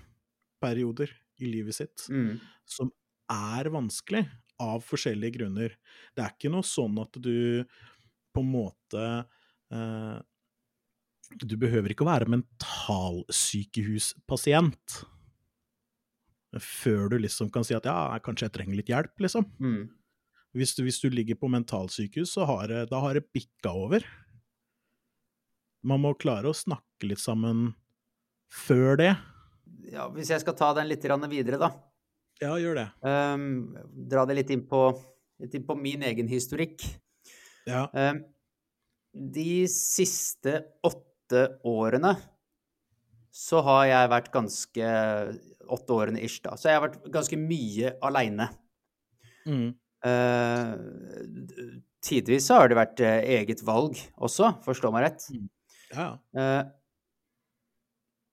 perioder 0.61 1.09
i 1.41 1.45
livet 1.49 1.75
sitt, 1.77 2.07
mm. 2.09 2.39
som 2.67 2.91
er 3.31 3.69
vanskelig, 3.73 4.25
av 4.61 4.83
forskjellige 4.85 5.39
grunner. 5.39 5.71
Det 6.13 6.21
er 6.21 6.31
ikke 6.35 6.51
noe 6.53 6.63
sånn 6.67 6.99
at 7.01 7.13
du 7.17 7.65
på 8.31 8.39
en 8.43 8.51
måte 8.51 9.25
eh, 9.73 10.17
du 11.39 11.55
behøver 11.57 11.89
ikke 11.93 12.03
å 12.05 12.11
være 12.11 12.29
mentalsykehuspasient 12.31 15.05
før 16.59 17.09
du 17.13 17.17
liksom 17.23 17.47
kan 17.53 17.63
si 17.63 17.75
at 17.77 17.85
ja, 17.87 18.19
kanskje 18.23 18.45
jeg 18.49 18.55
trenger 18.57 18.75
litt 18.75 18.89
hjelp, 18.91 19.13
liksom. 19.23 19.45
Mm. 19.63 19.87
Hvis, 20.57 20.73
du, 20.75 20.83
hvis, 20.83 20.99
du, 20.99 21.07
ligger 21.13 21.37
på 21.39 21.49
mentalsykehus, 21.51 22.33
så 22.35 22.45
har 22.49 22.67
det, 22.67 22.85
da 22.91 22.99
har 23.03 23.15
det 23.15 23.29
bikka 23.31 23.71
over. 23.71 24.05
Man 25.87 26.03
må 26.03 26.13
klare 26.19 26.51
å 26.51 26.55
snakke 26.55 27.07
litt 27.07 27.21
sammen 27.21 27.71
før 28.51 28.99
det. 28.99 29.13
Ja, 29.91 30.09
hvis 30.11 30.33
jeg 30.33 30.43
skal 30.43 30.57
ta 30.59 30.73
den 30.77 30.89
litt 30.91 31.07
videre, 31.31 31.57
da. 31.61 31.71
Ja, 32.41 32.55
gjør 32.57 32.77
det. 32.79 32.87
Um, 33.05 33.77
dra 34.09 34.25
det 34.25 34.39
litt 34.41 34.51
inn 34.53 34.65
på, 34.67 34.89
litt 35.41 35.55
inn 35.55 35.65
på 35.67 35.77
min 35.77 36.03
egen 36.03 36.29
historikk. 36.29 36.83
Ja. 37.69 37.85
Um, 37.93 38.23
de 39.13 39.67
siste 39.69 40.57
åtte 40.83 41.45
årene 41.67 42.15
så 43.31 43.61
har 43.63 43.85
jeg 43.87 44.11
vært 44.11 44.31
ganske 44.33 44.91
Åtte 45.71 45.95
årene 45.95 46.19
ish, 46.19 46.41
da. 46.43 46.57
Så 46.59 46.67
jeg 46.67 46.75
har 46.75 46.81
vært 46.83 47.05
ganske 47.13 47.37
mye 47.39 47.93
aleine. 48.03 48.49
Mm. 49.47 49.69
Uh, 50.01 50.73
tidvis 52.01 52.47
så 52.49 52.57
har 52.57 52.71
det 52.71 52.77
vært 52.79 53.01
uh, 53.05 53.19
eget 53.37 53.61
valg 53.65 53.99
også, 54.17 54.55
forstå 54.65 54.91
meg 54.93 55.05
rett. 55.05 55.25
Mm. 55.33 55.49
Ja. 55.93 56.07
Uh, 56.37 56.63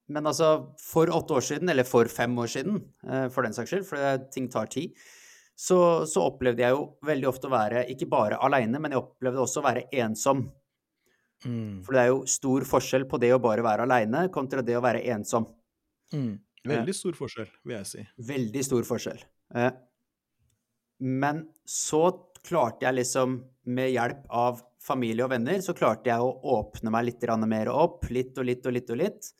men 0.09 0.31
altså, 0.31 0.72
for 0.81 1.11
åtte 1.12 1.37
år 1.37 1.44
siden, 1.44 1.68
eller 1.68 1.85
for 1.85 2.09
fem 2.09 2.33
år 2.40 2.48
siden, 2.48 2.78
for 3.28 3.44
den 3.44 3.52
saks 3.52 3.74
skyld, 3.74 3.83
for 3.85 4.22
ting 4.33 4.46
tar 4.48 4.70
tid, 4.72 4.94
så, 5.52 6.07
så, 6.09 6.22
opplevde 6.31 6.62
jeg 6.64 6.72
jo 6.72 6.87
veldig 7.04 7.28
ofte 7.28 7.50
å 7.50 7.52
være 7.52 7.83
ikke 7.92 8.09
bare 8.09 8.38
aleine, 8.40 8.81
men 8.81 8.94
jeg 8.94 9.02
opplevde 9.02 9.42
også 9.42 9.61
å 9.61 9.66
være 9.66 9.83
ensom. 10.00 10.46
Mm. 11.44 11.83
For 11.85 11.92
det 11.92 12.02
er 12.07 12.09
jo 12.09 12.22
stor 12.31 12.64
forskjell 12.70 13.04
på 13.11 13.20
det 13.20 13.35
å 13.37 13.40
bare 13.42 13.66
være 13.66 13.85
aleine 13.85 14.24
kontra 14.33 14.64
det 14.64 14.78
å 14.78 14.85
være 14.85 15.04
ensom. 15.12 15.44
Mm. 16.14 16.38
Veldig 16.68 16.94
stor 16.96 17.18
forskjell, 17.18 17.50
vil 17.66 17.76
jeg 17.76 17.90
si. 17.90 18.04
Veldig 18.31 18.64
stor 18.66 18.87
forskjell. 18.88 19.20
Eh, 19.59 19.70
men 20.98 21.44
så 21.68 22.08
klarte 22.46 22.87
jeg 22.87 23.00
liksom, 23.00 23.38
med 23.68 23.92
hjelp 23.92 24.24
av 24.34 24.62
familie 24.82 25.26
og 25.26 25.32
venner, 25.34 25.61
så 25.62 25.74
klarte 25.76 26.11
jeg 26.11 26.24
å 26.24 26.37
åpne 26.58 26.92
meg 26.94 27.11
litt 27.11 27.26
mer 27.46 27.70
opp. 27.72 28.06
Litt 28.11 28.38
og 28.38 28.48
litt 28.48 28.66
og 28.66 28.74
litt 28.76 28.90
og 28.94 29.00
litt. 29.00 29.32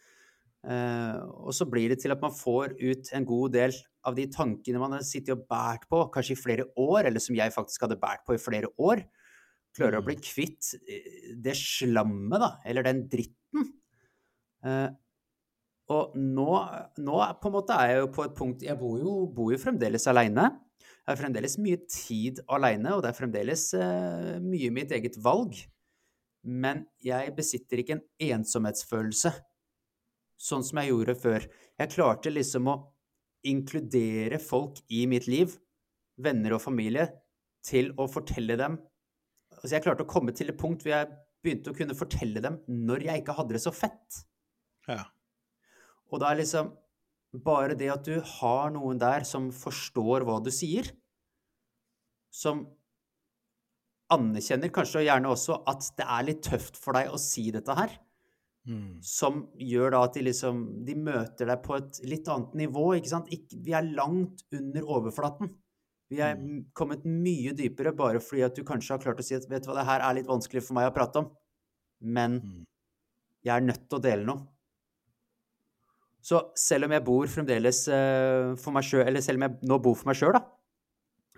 Eh, 0.68 1.18
og 1.47 1.55
så 1.55 1.64
blir 1.71 1.88
det 1.88 2.01
til 2.03 2.12
at 2.12 2.21
man 2.21 2.35
får 2.35 2.75
ut 2.81 3.12
en 3.14 3.25
god 3.25 3.55
del 3.55 3.77
av 4.09 4.16
de 4.16 4.27
tankene 4.31 4.81
man 4.83 4.97
har 4.97 5.07
sittet 5.07 5.37
og 5.37 5.47
båret 5.49 5.87
på 5.88 6.03
kanskje 6.12 6.35
i 6.35 6.40
flere 6.40 6.66
år, 6.77 7.09
eller 7.09 7.23
som 7.23 7.37
jeg 7.38 7.55
faktisk 7.55 7.87
hadde 7.87 8.01
båret 8.03 8.27
på 8.27 8.37
i 8.37 8.42
flere 8.42 8.71
år 8.77 9.07
klarer 9.79 10.01
å 10.01 10.07
bli 10.07 10.16
mm. 10.18 10.23
kvitt 10.25 10.73
eh, 10.83 11.35
det 11.38 11.57
slammet, 11.59 12.40
da, 12.42 12.55
eller 12.68 12.87
den 12.87 13.05
dritten. 13.11 13.69
Eh, 14.67 14.88
og 15.94 16.17
nå, 16.19 16.54
nå, 17.00 17.19
på 17.40 17.48
en 17.48 17.54
måte 17.54 17.77
er 17.81 17.92
jeg 17.92 18.00
jo 18.02 18.09
på 18.13 18.25
et 18.27 18.33
punkt 18.37 18.65
Jeg 18.67 18.77
bor 18.77 18.98
jo, 19.00 19.13
bor 19.33 19.52
jo 19.54 19.61
fremdeles 19.63 20.04
aleine. 20.11 20.50
Jeg 21.09 21.17
er 21.17 21.21
fremdeles 21.23 21.54
mye 21.56 21.79
tid 21.88 22.42
aleine, 22.52 22.90
og 22.92 23.00
det 23.00 23.09
er 23.09 23.17
fremdeles 23.17 23.63
eh, 23.79 24.35
mye 24.44 24.69
mitt 24.77 24.90
eget 24.92 25.15
valg. 25.25 25.56
Men 26.44 26.83
jeg 27.00 27.33
besitter 27.37 27.81
ikke 27.81 27.94
en 27.96 28.02
ensomhetsfølelse, 28.37 29.33
sånn 30.37 30.67
som 30.69 30.83
jeg 30.83 30.92
gjorde 30.92 31.15
før. 31.17 31.46
Jeg 31.81 31.92
klarte 31.94 32.33
liksom 32.35 32.69
å 32.69 32.77
inkludere 33.48 34.37
folk 34.42 34.83
i 34.92 35.06
mitt 35.09 35.31
liv, 35.33 35.56
venner 36.21 36.59
og 36.59 36.61
familie, 36.67 37.09
til 37.65 37.88
å 37.96 38.04
fortelle 38.11 38.59
dem 38.61 38.77
altså 39.59 39.75
Jeg 39.75 39.83
klarte 39.83 40.04
å 40.04 40.09
komme 40.09 40.33
til 40.37 40.52
et 40.52 40.59
punkt 40.61 40.85
hvor 40.85 40.92
jeg 40.92 41.09
begynte 41.42 41.73
å 41.73 41.77
kunne 41.77 41.96
fortelle 41.98 42.42
dem 42.44 42.61
når 42.69 43.09
jeg 43.09 43.23
ikke 43.23 43.35
hadde 43.35 43.56
det 43.56 43.63
så 43.65 43.73
fett. 43.75 44.21
Ja. 44.87 45.02
Og 46.13 46.23
da 46.23 46.31
er 46.31 46.38
liksom 46.42 46.71
bare 47.33 47.76
det 47.76 47.90
at 47.92 48.08
du 48.08 48.18
har 48.38 48.72
noen 48.72 49.00
der 49.00 49.26
som 49.29 49.50
forstår 49.52 50.24
hva 50.26 50.38
du 50.44 50.50
sier, 50.54 50.88
som 52.33 52.66
anerkjenner 54.12 54.72
kanskje 54.72 55.04
gjerne 55.04 55.31
også 55.33 55.58
at 55.68 55.90
det 55.98 56.06
er 56.08 56.29
litt 56.29 56.44
tøft 56.46 56.79
for 56.81 56.96
deg 56.96 57.12
å 57.12 57.20
si 57.20 57.48
dette 57.52 57.74
her. 57.76 57.92
Mm. 58.68 58.98
Som 59.04 59.46
gjør 59.56 59.94
da 59.94 60.00
at 60.04 60.16
de 60.18 60.22
liksom 60.26 60.58
De 60.85 60.92
møter 60.92 61.48
deg 61.48 61.62
på 61.64 61.79
et 61.79 62.00
litt 62.04 62.26
annet 62.29 62.56
nivå, 62.66 62.90
ikke 62.98 63.12
sant. 63.14 63.31
Ikke, 63.33 63.56
vi 63.64 63.72
er 63.76 63.87
langt 63.96 64.42
under 64.52 64.90
overflaten. 64.96 65.54
Vi 66.12 66.20
er 66.24 66.37
mm. 66.37 66.66
kommet 66.76 67.06
mye 67.08 67.54
dypere 67.56 67.94
bare 67.96 68.20
fordi 68.24 68.44
at 68.44 68.56
du 68.56 68.64
kanskje 68.68 68.96
har 68.96 69.02
klart 69.04 69.20
å 69.20 69.24
si 69.24 69.37
at 69.37 69.48
vet 69.48 69.64
du 69.64 69.70
hva, 69.70 69.79
det 69.81 69.88
her 69.88 70.04
er 70.04 70.18
litt 70.18 70.29
vanskelig 70.29 70.64
for 70.64 70.76
meg 70.76 70.88
å 70.88 70.94
prate 70.96 71.20
om, 71.20 71.29
men 72.16 72.38
mm. 72.40 72.62
jeg 73.44 73.54
er 73.54 73.66
nødt 73.66 73.85
til 73.87 73.98
å 73.98 74.04
dele 74.04 74.29
noe. 74.29 74.46
Så 76.29 76.42
selv 76.58 76.88
om 76.88 76.92
jeg 76.92 77.04
bor 77.06 77.31
fremdeles 77.33 77.87
uh, 77.88 78.52
for 78.60 78.74
meg 78.76 78.85
sjøl, 78.85 79.06
eller 79.06 79.24
selv 79.24 79.40
om 79.40 79.46
jeg 79.46 79.70
nå 79.70 79.81
bor 79.85 79.96
for 79.96 80.10
meg 80.10 80.18
sjøl, 80.18 80.37
da, 80.37 80.44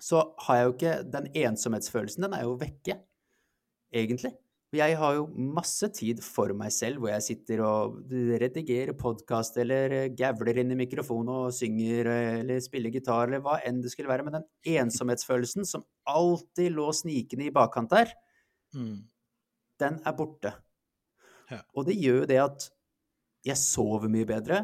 så 0.01 0.23
har 0.47 0.57
jeg 0.57 0.67
jo 0.67 0.77
ikke 0.77 0.95
Den 1.13 1.27
ensomhetsfølelsen, 1.45 2.25
den 2.27 2.35
er 2.35 2.47
jo 2.47 2.57
vekke, 2.59 2.97
egentlig. 3.95 4.33
Jeg 4.71 4.95
har 5.01 5.17
jo 5.17 5.25
masse 5.35 5.89
tid 5.97 6.21
for 6.23 6.53
meg 6.55 6.71
selv, 6.71 7.01
hvor 7.03 7.11
jeg 7.11 7.25
sitter 7.27 7.63
og 7.67 8.13
redigerer 8.39 8.95
podkast 8.99 9.57
eller 9.59 10.13
gavler 10.15 10.61
inn 10.63 10.71
i 10.71 10.79
mikrofonen 10.79 11.33
og 11.35 11.55
synger 11.57 12.07
eller 12.13 12.63
spiller 12.63 12.95
gitar 12.95 13.27
eller 13.27 13.43
hva 13.43 13.57
enn 13.67 13.81
det 13.83 13.91
skulle 13.91 14.13
være. 14.13 14.29
Men 14.29 14.39
den 14.39 14.77
ensomhetsfølelsen 14.79 15.67
som 15.67 15.83
alltid 16.07 16.71
lå 16.77 16.87
snikende 16.95 17.49
i 17.49 17.55
bakkant 17.55 17.91
der, 17.91 18.15
mm. 18.79 18.95
den 19.83 19.99
er 20.07 20.17
borte. 20.19 20.55
Ja. 21.51 21.65
Og 21.75 21.91
det 21.91 21.99
gjør 21.99 22.23
jo 22.23 22.31
det 22.31 22.39
at 22.45 22.71
jeg 23.51 23.59
sover 23.59 24.07
mye 24.13 24.29
bedre. 24.29 24.63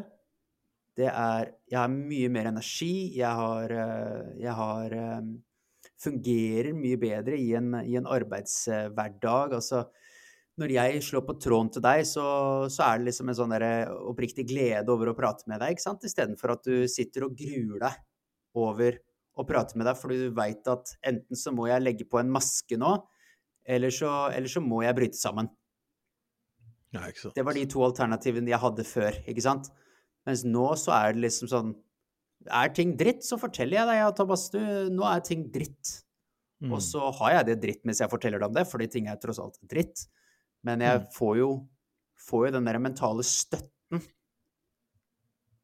Det 0.97 1.07
er 1.11 1.51
Jeg 1.69 1.77
har 1.77 1.91
mye 1.93 2.29
mer 2.33 2.49
energi. 2.49 3.13
Jeg 3.17 3.29
har, 3.29 3.71
eh, 3.71 4.33
jeg 4.41 4.53
har 4.57 4.93
eh, 4.93 5.27
fungerer 6.01 6.73
mye 6.73 6.97
bedre 6.97 7.37
i 7.37 7.53
en, 7.57 7.73
i 7.83 7.97
en 7.99 8.07
arbeidshverdag. 8.07 9.53
Altså, 9.57 9.83
når 10.57 10.73
jeg 10.73 11.03
slår 11.05 11.25
på 11.27 11.35
tråden 11.41 11.69
til 11.73 11.83
deg, 11.85 12.03
så, 12.09 12.25
så 12.73 12.85
er 12.87 12.97
det 12.97 13.11
liksom 13.11 13.29
en 13.29 13.37
sånn 13.37 13.53
oppriktig 14.09 14.47
glede 14.49 14.93
over 14.93 15.11
å 15.11 15.17
prate 15.17 15.45
med 15.51 15.61
deg, 15.61 15.75
ikke 15.75 15.85
sant? 15.85 16.07
Istedenfor 16.07 16.55
at 16.55 16.65
du 16.65 16.87
sitter 16.89 17.27
og 17.27 17.37
gruer 17.37 17.83
deg 17.83 17.99
over 18.57 18.97
å 19.37 19.45
prate 19.45 19.77
med 19.77 19.85
deg 19.85 19.99
for 19.99 20.13
du 20.13 20.33
veit 20.33 20.65
at 20.71 20.95
enten 21.05 21.37
så 21.37 21.53
må 21.53 21.67
jeg 21.69 21.83
legge 21.83 22.07
på 22.09 22.17
en 22.17 22.31
maske 22.33 22.79
nå, 22.79 22.95
eller 23.67 23.93
så, 23.93 24.31
eller 24.33 24.49
så 24.49 24.63
må 24.63 24.81
jeg 24.81 24.97
bryte 24.97 25.19
sammen. 25.19 25.51
Ja. 26.95 27.03
Det 27.35 27.43
var 27.45 27.53
de 27.53 27.67
to 27.69 27.83
alternativene 27.85 28.49
jeg 28.49 28.63
hadde 28.63 28.87
før, 28.87 29.19
ikke 29.29 29.43
sant? 29.43 29.69
Mens 30.27 30.43
nå 30.47 30.67
så 30.79 30.93
er 30.97 31.15
det 31.15 31.23
liksom 31.25 31.51
sånn 31.51 31.75
er 32.47 32.71
ting 32.75 32.93
dritt, 32.99 33.25
så 33.27 33.39
forteller 33.39 33.79
jeg 33.79 33.89
deg 33.89 33.97
ja, 33.99 34.11
Thomas, 34.15 34.45
du, 34.53 34.59
nå 34.93 35.07
er 35.07 35.23
ting 35.25 35.47
dritt. 35.51 35.97
Mm. 36.63 36.71
Og 36.73 36.81
så 36.81 37.09
har 37.19 37.37
jeg 37.37 37.47
det 37.49 37.57
dritt 37.63 37.83
mens 37.85 38.01
jeg 38.01 38.11
forteller 38.11 38.41
deg 38.41 38.49
om 38.49 38.55
det, 38.55 38.65
fordi 38.69 38.87
ting 38.91 39.09
er 39.11 39.19
tross 39.21 39.41
alt 39.41 39.59
dritt. 39.69 40.05
Men 40.65 40.83
jeg 40.83 41.01
mm. 41.03 41.09
får, 41.15 41.33
jo, 41.41 41.49
får 42.27 42.47
jo 42.47 42.53
den 42.57 42.69
der 42.69 42.79
mentale 42.81 43.25
støtten 43.27 44.03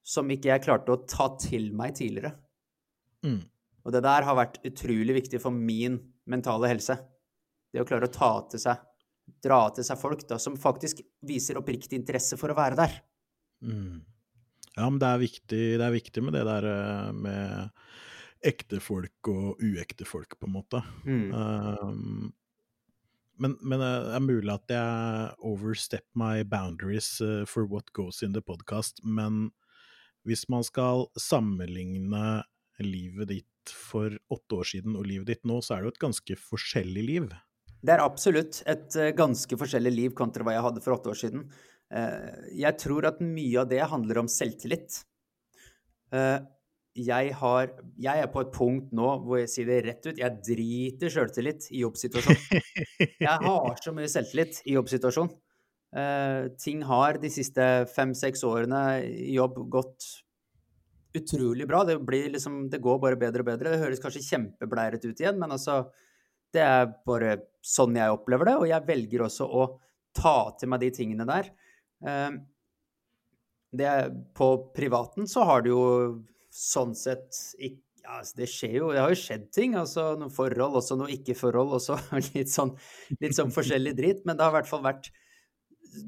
som 0.04 0.32
ikke 0.34 0.52
jeg 0.52 0.66
klarte 0.66 0.94
å 0.94 1.02
ta 1.08 1.30
til 1.40 1.72
meg 1.76 1.96
tidligere. 1.98 2.34
Mm. 3.24 3.40
Og 3.84 3.96
det 3.96 4.04
der 4.04 4.28
har 4.28 4.38
vært 4.38 4.60
utrolig 4.68 5.16
viktig 5.22 5.40
for 5.44 5.56
min 5.56 5.98
mentale 6.30 6.70
helse. 6.72 6.98
Det 7.72 7.82
å 7.82 7.88
klare 7.88 8.10
å 8.10 8.14
ta 8.14 8.34
til 8.52 8.62
seg, 8.62 8.82
dra 9.44 9.66
til 9.76 9.88
seg 9.88 10.00
folk 10.00 10.26
da, 10.28 10.38
som 10.40 10.60
faktisk 10.60 11.00
viser 11.26 11.60
oppriktig 11.60 11.98
interesse 12.00 12.38
for 12.40 12.52
å 12.52 12.58
være 12.58 12.80
der. 12.80 12.98
Mm. 13.64 14.04
Ja, 14.74 14.88
men 14.90 15.00
det 15.02 15.10
er 15.10 15.22
viktig, 15.22 15.64
det 15.78 15.86
er 15.86 15.94
viktig 15.94 16.24
med 16.26 16.34
det 16.34 16.46
der 16.48 16.66
eh, 16.66 17.10
med 17.14 17.84
ekte 18.44 18.80
folk 18.84 19.30
og 19.32 19.62
uekte 19.64 20.08
folk, 20.08 20.34
på 20.40 20.50
en 20.50 20.56
måte. 20.56 20.82
Mm. 21.06 21.28
Um, 21.32 22.32
men, 23.40 23.56
men, 23.62 23.80
eh, 23.80 24.00
det 24.08 24.16
er 24.18 24.26
mulig 24.26 24.54
at 24.54 24.74
jeg 24.74 25.36
overstep 25.46 26.08
my 26.20 26.42
boundaries 26.44 27.16
uh, 27.22 27.44
for 27.50 27.70
what 27.70 27.94
goes 27.94 28.24
in 28.26 28.34
the 28.34 28.42
podcast, 28.42 29.00
men 29.06 29.52
hvis 30.28 30.48
man 30.50 30.66
skal 30.66 31.06
sammenligne 31.20 32.42
livet 32.82 33.30
ditt 33.30 33.74
for 33.74 34.16
åtte 34.34 34.60
år 34.60 34.70
siden 34.74 34.98
og 34.98 35.06
livet 35.08 35.30
ditt 35.30 35.46
nå, 35.48 35.60
så 35.62 35.76
er 35.76 35.84
det 35.84 35.92
jo 35.92 35.94
et 35.94 36.06
ganske 36.08 36.38
forskjellig 36.50 37.04
liv. 37.06 37.28
Det 37.84 37.94
er 37.94 38.02
absolutt 38.04 38.62
et 38.72 38.96
ganske 39.16 39.58
forskjellig 39.60 39.92
liv 39.92 40.16
kontra 40.18 40.48
hva 40.48 40.56
jeg 40.56 40.66
hadde 40.66 40.84
for 40.84 40.96
åtte 40.96 41.12
år 41.12 41.20
siden. 41.20 41.46
Eh, 41.94 42.50
jeg 42.64 42.80
tror 42.82 43.06
at 43.10 43.22
mye 43.22 43.62
av 43.62 43.70
det 43.70 43.84
handler 43.92 44.24
om 44.24 44.32
selvtillit. 44.32 45.04
Eh, 46.14 46.40
jeg, 46.94 47.32
har, 47.40 47.70
jeg, 47.98 48.24
er 48.24 48.30
på 48.34 48.44
et 48.44 48.52
punkt 48.54 48.92
nå 48.94 49.08
hvor 49.26 49.40
jeg 49.42 49.52
sier 49.52 49.70
det 49.70 49.80
rett 49.88 50.10
ut, 50.10 50.20
jeg 50.20 50.42
driter 50.46 51.14
selvtillit 51.14 51.70
i 51.74 51.82
jobbsituasjonen. 51.82 52.62
Jeg 53.24 53.40
har 53.46 53.80
så 53.82 53.94
mye 53.96 54.10
selvtillit 54.12 54.60
i 54.68 54.76
jobbsituasjonen. 54.76 55.34
Uh, 55.94 56.50
ting 56.58 56.80
har 56.90 57.20
de 57.22 57.30
siste 57.30 57.64
fem-seks 57.94 58.42
årene 58.50 58.80
i 59.06 59.36
jobb 59.36 59.60
gått 59.74 60.08
utrolig 61.14 61.68
bra. 61.70 61.84
Det, 61.86 62.00
liksom, 62.34 62.64
det, 62.70 62.82
går 62.82 62.98
bare 63.02 63.20
bedre 63.22 63.44
og 63.44 63.50
bedre. 63.52 63.74
Det 63.74 63.82
høres 63.84 64.02
kanskje 64.02 64.24
kjempebleiret 64.26 65.06
ut 65.06 65.22
igjen, 65.22 65.38
men 65.42 65.54
altså 65.54 65.84
Det 66.54 66.62
er 66.62 66.90
bare 67.06 67.38
sånn 67.66 67.96
jeg 67.98 68.14
opplever 68.14 68.52
det, 68.52 68.58
og 68.62 68.68
jeg 68.70 68.86
velger 68.86 69.24
også 69.26 69.48
å 69.50 69.64
ta 70.14 70.54
til 70.60 70.70
meg 70.70 70.84
de 70.84 70.92
tingene 70.94 71.26
der. 71.26 71.50
Ehm, 72.08 72.42
det, 73.74 73.90
på 74.38 74.50
privaten 74.76 75.28
så 75.30 75.46
har 75.50 75.64
det 75.66 75.74
jo 75.74 75.86
sånn 76.54 76.94
sett 76.98 77.34
ikke 77.58 77.82
ja, 78.04 78.18
altså, 78.20 78.36
det 78.42 78.48
skjer 78.52 78.74
jo, 78.76 78.88
det 78.92 79.00
har 79.00 79.14
jo 79.14 79.20
skjedd 79.20 79.46
ting. 79.56 79.76
altså 79.80 80.10
Noen 80.20 80.32
forhold, 80.34 80.76
også 80.76 80.98
noe 81.00 81.12
ikke-forhold. 81.14 81.78
også 81.78 81.96
litt 82.36 82.52
sånn, 82.52 82.74
litt 83.24 83.38
sånn 83.38 83.54
forskjellig 83.56 83.94
dritt. 83.96 84.26
Men 84.28 84.36
det 84.36 84.44
har 84.44 84.52
i 84.52 84.58
hvert 84.58 84.68
fall 84.68 84.84
vært 84.84 85.08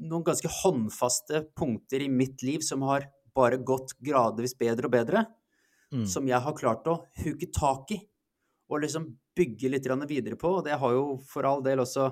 noen 0.02 0.26
ganske 0.26 0.50
håndfaste 0.60 1.46
punkter 1.56 2.04
i 2.04 2.10
mitt 2.12 2.44
liv 2.44 2.60
som 2.66 2.84
har 2.84 3.08
bare 3.36 3.60
gått 3.64 3.94
gradvis 4.04 4.56
bedre 4.60 4.90
og 4.90 4.92
bedre. 4.92 5.24
Mm. 5.94 6.04
Som 6.10 6.28
jeg 6.28 6.42
har 6.42 6.58
klart 6.58 6.88
å 6.90 6.98
huke 7.22 7.48
tak 7.54 7.96
i 7.96 8.00
og 8.66 8.82
liksom 8.82 9.08
bygge 9.36 9.70
litt 9.70 9.88
videre 10.08 10.36
på. 10.36 10.58
Og 10.58 10.64
det 10.66 10.76
har 10.76 10.92
jo 10.92 11.16
for 11.28 11.46
all 11.48 11.62
del 11.64 11.80
også 11.80 12.10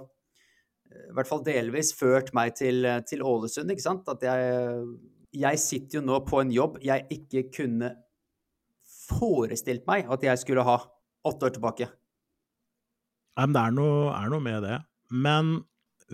i 0.94 1.12
hvert 1.16 1.28
fall 1.28 1.42
delvis 1.46 1.92
ført 1.96 2.32
meg 2.36 2.54
til, 2.58 2.86
til 3.08 3.22
Ålesund, 3.24 3.70
ikke 3.72 3.84
sant. 3.84 4.08
At 4.10 4.24
jeg, 4.24 4.86
jeg 5.34 5.60
sitter 5.62 6.00
jo 6.00 6.06
nå 6.06 6.20
på 6.28 6.40
en 6.42 6.52
jobb 6.54 6.80
jeg 6.84 7.06
ikke 7.14 7.48
kunne 7.54 7.92
forestilt 9.04 9.86
meg 9.88 10.08
at 10.10 10.24
jeg 10.24 10.40
skulle 10.40 10.64
ha 10.66 10.78
åtte 11.24 11.48
år 11.48 11.54
tilbake. 11.56 11.88
Nei, 13.34 13.46
men 13.46 13.56
det 13.56 13.62
er 13.62 13.74
noe, 13.74 14.02
er 14.14 14.30
noe, 14.30 14.44
med 14.44 14.62
det. 14.62 14.78
Men 15.10 15.54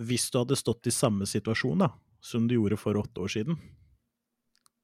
hvis 0.01 0.29
du 0.31 0.39
hadde 0.41 0.57
stått 0.57 0.89
i 0.89 0.95
samme 0.95 1.27
situasjon 1.29 1.83
da, 1.83 1.91
som 2.23 2.47
du 2.49 2.55
gjorde 2.57 2.79
for 2.81 2.97
åtte 2.97 3.21
år 3.23 3.33
siden, 3.35 3.59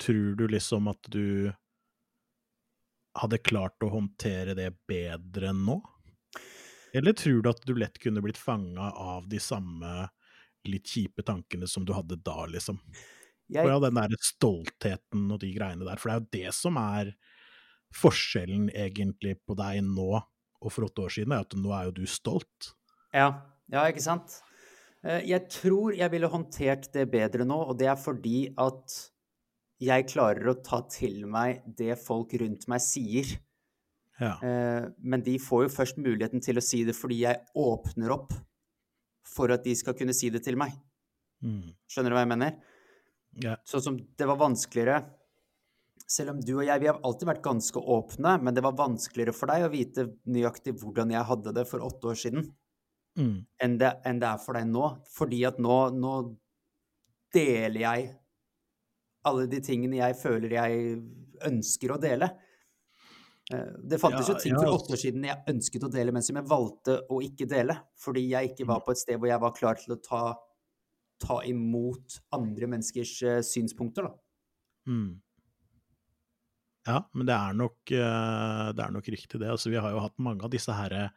tror 0.02 0.36
du 0.38 0.46
liksom 0.52 0.90
at 0.92 1.10
du 1.14 1.50
hadde 3.18 3.42
klart 3.42 3.82
å 3.82 3.90
håndtere 3.96 4.54
det 4.58 4.70
bedre 4.90 5.54
nå? 5.58 5.80
Eller 6.98 7.16
tror 7.18 7.44
du 7.44 7.50
at 7.52 7.62
du 7.68 7.76
lett 7.78 8.00
kunne 8.02 8.24
blitt 8.26 8.40
fanga 8.40 8.92
av 8.92 9.28
de 9.30 9.40
samme 9.42 10.08
litt 10.68 10.90
kjipe 10.90 11.24
tankene 11.24 11.70
som 11.70 11.86
du 11.88 11.94
hadde 11.96 12.20
da, 12.26 12.46
liksom? 12.52 12.80
Jeg... 13.48 13.64
For 13.64 13.80
den 13.80 14.00
der 14.00 14.16
stoltheten 14.20 15.28
og 15.32 15.40
de 15.44 15.54
greiene 15.56 15.88
der. 15.88 16.00
For 16.02 16.10
det 16.10 16.16
er 16.16 16.20
jo 16.20 16.32
det 16.36 16.56
som 16.58 16.80
er 16.82 17.14
forskjellen 17.96 18.68
egentlig 18.76 19.38
på 19.48 19.56
deg 19.58 19.80
nå 19.88 20.10
og 20.18 20.74
for 20.74 20.88
åtte 20.88 21.06
år 21.06 21.14
siden, 21.14 21.36
er 21.36 21.46
at 21.46 21.56
nå 21.56 21.72
er 21.76 21.88
jo 21.88 21.96
du 22.00 22.06
stolt. 22.10 22.72
Ja, 23.16 23.30
ja, 23.72 23.86
ikke 23.88 24.04
sant. 24.04 24.40
Eh, 25.06 25.22
jeg 25.30 25.48
tror 25.54 25.96
jeg 25.96 26.12
ville 26.14 26.32
håndtert 26.32 26.90
det 26.96 27.06
bedre 27.14 27.46
nå, 27.48 27.60
og 27.70 27.78
det 27.80 27.92
er 27.92 28.00
fordi 28.02 28.48
at 28.58 28.98
jeg 29.84 30.08
klarer 30.10 30.50
å 30.50 30.58
ta 30.66 30.82
til 30.90 31.28
meg 31.30 31.62
det 31.78 32.00
folk 32.02 32.34
rundt 32.42 32.66
meg 32.72 32.82
sier. 32.82 33.38
Ja. 34.18 34.34
Eh, 34.42 34.88
men 34.98 35.24
de 35.26 35.38
får 35.42 35.68
jo 35.68 35.74
først 35.74 36.00
muligheten 36.02 36.42
til 36.44 36.58
å 36.58 36.64
si 36.64 36.82
det 36.88 36.96
fordi 36.98 37.22
jeg 37.22 37.44
åpner 37.58 38.14
opp 38.16 38.34
for 39.28 39.54
at 39.54 39.66
de 39.66 39.76
skal 39.78 39.96
kunne 39.98 40.16
si 40.18 40.32
det 40.34 40.42
til 40.46 40.58
meg. 40.60 40.74
Mm. 41.46 41.70
Skjønner 41.90 42.14
du 42.14 42.18
hva 42.18 42.24
jeg 42.26 42.34
mener? 42.34 42.58
Ja. 43.44 43.58
Sånn 43.68 43.84
som 43.84 43.98
det 44.18 44.26
var 44.26 44.40
vanskeligere 44.40 45.04
Selv 46.10 46.32
om 46.32 46.40
du 46.42 46.56
og 46.56 46.64
jeg 46.66 46.82
vi 46.82 46.88
har 46.90 46.98
alltid 47.06 47.28
vært 47.28 47.44
ganske 47.46 47.82
åpne, 47.94 48.38
men 48.42 48.56
det 48.56 48.64
var 48.64 48.78
vanskeligere 48.80 49.36
for 49.36 49.52
deg 49.52 49.66
å 49.66 49.74
vite 49.74 50.06
nøyaktig 50.32 50.78
hvordan 50.80 51.12
jeg 51.12 51.28
hadde 51.28 51.52
det 51.58 51.66
for 51.68 51.84
åtte 51.84 52.14
år 52.14 52.20
siden, 52.22 52.46
mm. 53.20 53.34
enn, 53.66 53.76
det, 53.82 53.90
enn, 54.08 54.22
det, 54.22 54.30
er 54.30 54.40
for 54.40 54.56
deg 54.56 54.70
nå. 54.72 54.86
Fordi 55.12 55.42
at 55.50 55.60
nå, 55.60 55.76
nå 56.00 56.14
deler 57.36 57.82
jeg 57.82 58.08
alle 59.28 59.50
de 59.52 59.60
tingene 59.68 60.00
jeg 60.00 60.16
føler 60.22 60.56
jeg 60.56 60.96
ønsker 61.52 61.92
å 61.92 62.00
dele. 62.00 62.32
Eh, 63.54 63.74
det 63.84 64.00
fantes 64.02 64.28
ja, 64.28 64.34
jo 64.34 64.42
ting 64.42 64.56
for 64.58 64.74
åtte 64.76 64.96
år 64.96 65.00
siden 65.00 65.28
jeg 65.28 65.44
ønsket 65.54 65.86
å 65.88 65.92
dele, 65.92 66.14
men 66.16 66.26
som 66.26 66.40
jeg 66.40 66.50
valgte 66.50 66.98
å 67.14 67.22
ikke 67.24 67.48
dele. 67.50 67.78
Fordi 68.00 68.26
jeg 68.32 68.52
ikke 68.52 68.68
var 68.68 68.82
mm. 68.82 68.88
på 68.88 68.96
et 68.96 69.04
sted 69.04 69.22
hvor 69.22 69.32
jeg 69.32 69.44
var 69.44 69.56
klar 69.56 69.80
til 69.80 69.96
å 69.96 70.02
ta, 70.04 70.24
ta 71.24 71.40
imot 71.48 72.20
andre 72.36 72.70
menneskers 72.74 73.14
uh, 73.24 73.40
synspunkter, 73.46 74.10
da. 74.10 74.92
Mm. 74.92 75.16
Ja, 76.88 77.02
men 77.20 77.28
det 77.28 77.36
er, 77.36 77.56
nok, 77.60 77.80
uh, 77.92 78.68
det 78.76 78.84
er 78.84 78.94
nok 78.96 79.10
riktig, 79.12 79.40
det. 79.40 79.52
Altså, 79.52 79.72
vi 79.72 79.80
har 79.80 79.96
jo 79.96 80.04
hatt 80.04 80.16
mange 80.24 80.48
av 80.48 80.52
disse 80.54 80.76
herre 80.76 81.10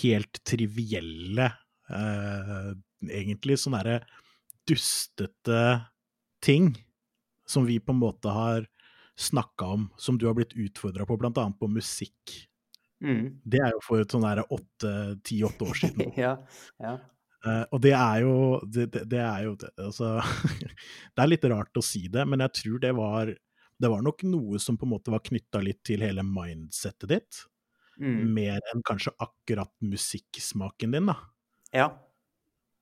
helt 0.00 0.40
trivielle, 0.46 1.50
uh, 1.90 2.70
egentlig 3.04 3.58
sånne 3.60 3.82
derre 3.82 4.22
dustete 4.64 5.60
ting 6.44 6.70
som 7.44 7.66
vi 7.68 7.76
på 7.82 7.92
en 7.92 8.00
måte 8.00 8.32
har 8.32 8.64
snakka 9.20 9.64
om, 9.76 9.88
som 9.96 10.18
du 10.18 10.26
har 10.26 10.34
blitt 10.34 10.54
utfordra 10.58 11.06
på, 11.06 11.18
annet 11.22 11.58
på 11.58 11.68
musikk. 11.70 12.36
Mm. 13.04 13.40
Det 13.44 13.60
er 13.60 13.74
jo 13.74 13.82
for 13.84 14.04
sånn 14.10 14.24
ti-åtte 15.26 15.66
år 15.68 15.80
siden. 15.82 16.14
ja, 16.24 16.36
ja. 16.82 16.98
Uh, 17.44 17.64
og 17.76 17.80
det 17.84 17.90
er 17.92 18.22
jo 18.22 18.36
Det, 18.64 18.86
det, 18.88 19.02
det 19.12 19.18
er 19.20 19.42
jo 19.44 19.50
altså, 19.76 20.14
Det 21.12 21.20
er 21.20 21.28
litt 21.28 21.42
rart 21.52 21.76
å 21.76 21.82
si 21.84 22.06
det, 22.08 22.22
men 22.24 22.40
jeg 22.40 22.54
tror 22.56 22.78
det 22.80 22.92
var 22.96 23.34
Det 23.36 23.90
var 23.92 24.00
nok 24.06 24.24
noe 24.24 24.60
som 24.62 24.78
på 24.80 24.88
en 24.88 24.94
måte 24.94 25.12
var 25.12 25.20
knytta 25.26 25.60
litt 25.60 25.82
til 25.84 26.00
hele 26.06 26.24
mindsettet 26.24 27.10
ditt. 27.10 27.42
Mm. 28.00 28.32
Mer 28.32 28.64
enn 28.72 28.80
kanskje 28.86 29.12
akkurat 29.22 29.70
musikksmaken 29.84 30.96
din, 30.96 31.10
da. 31.10 31.18
Ja. 31.74 31.88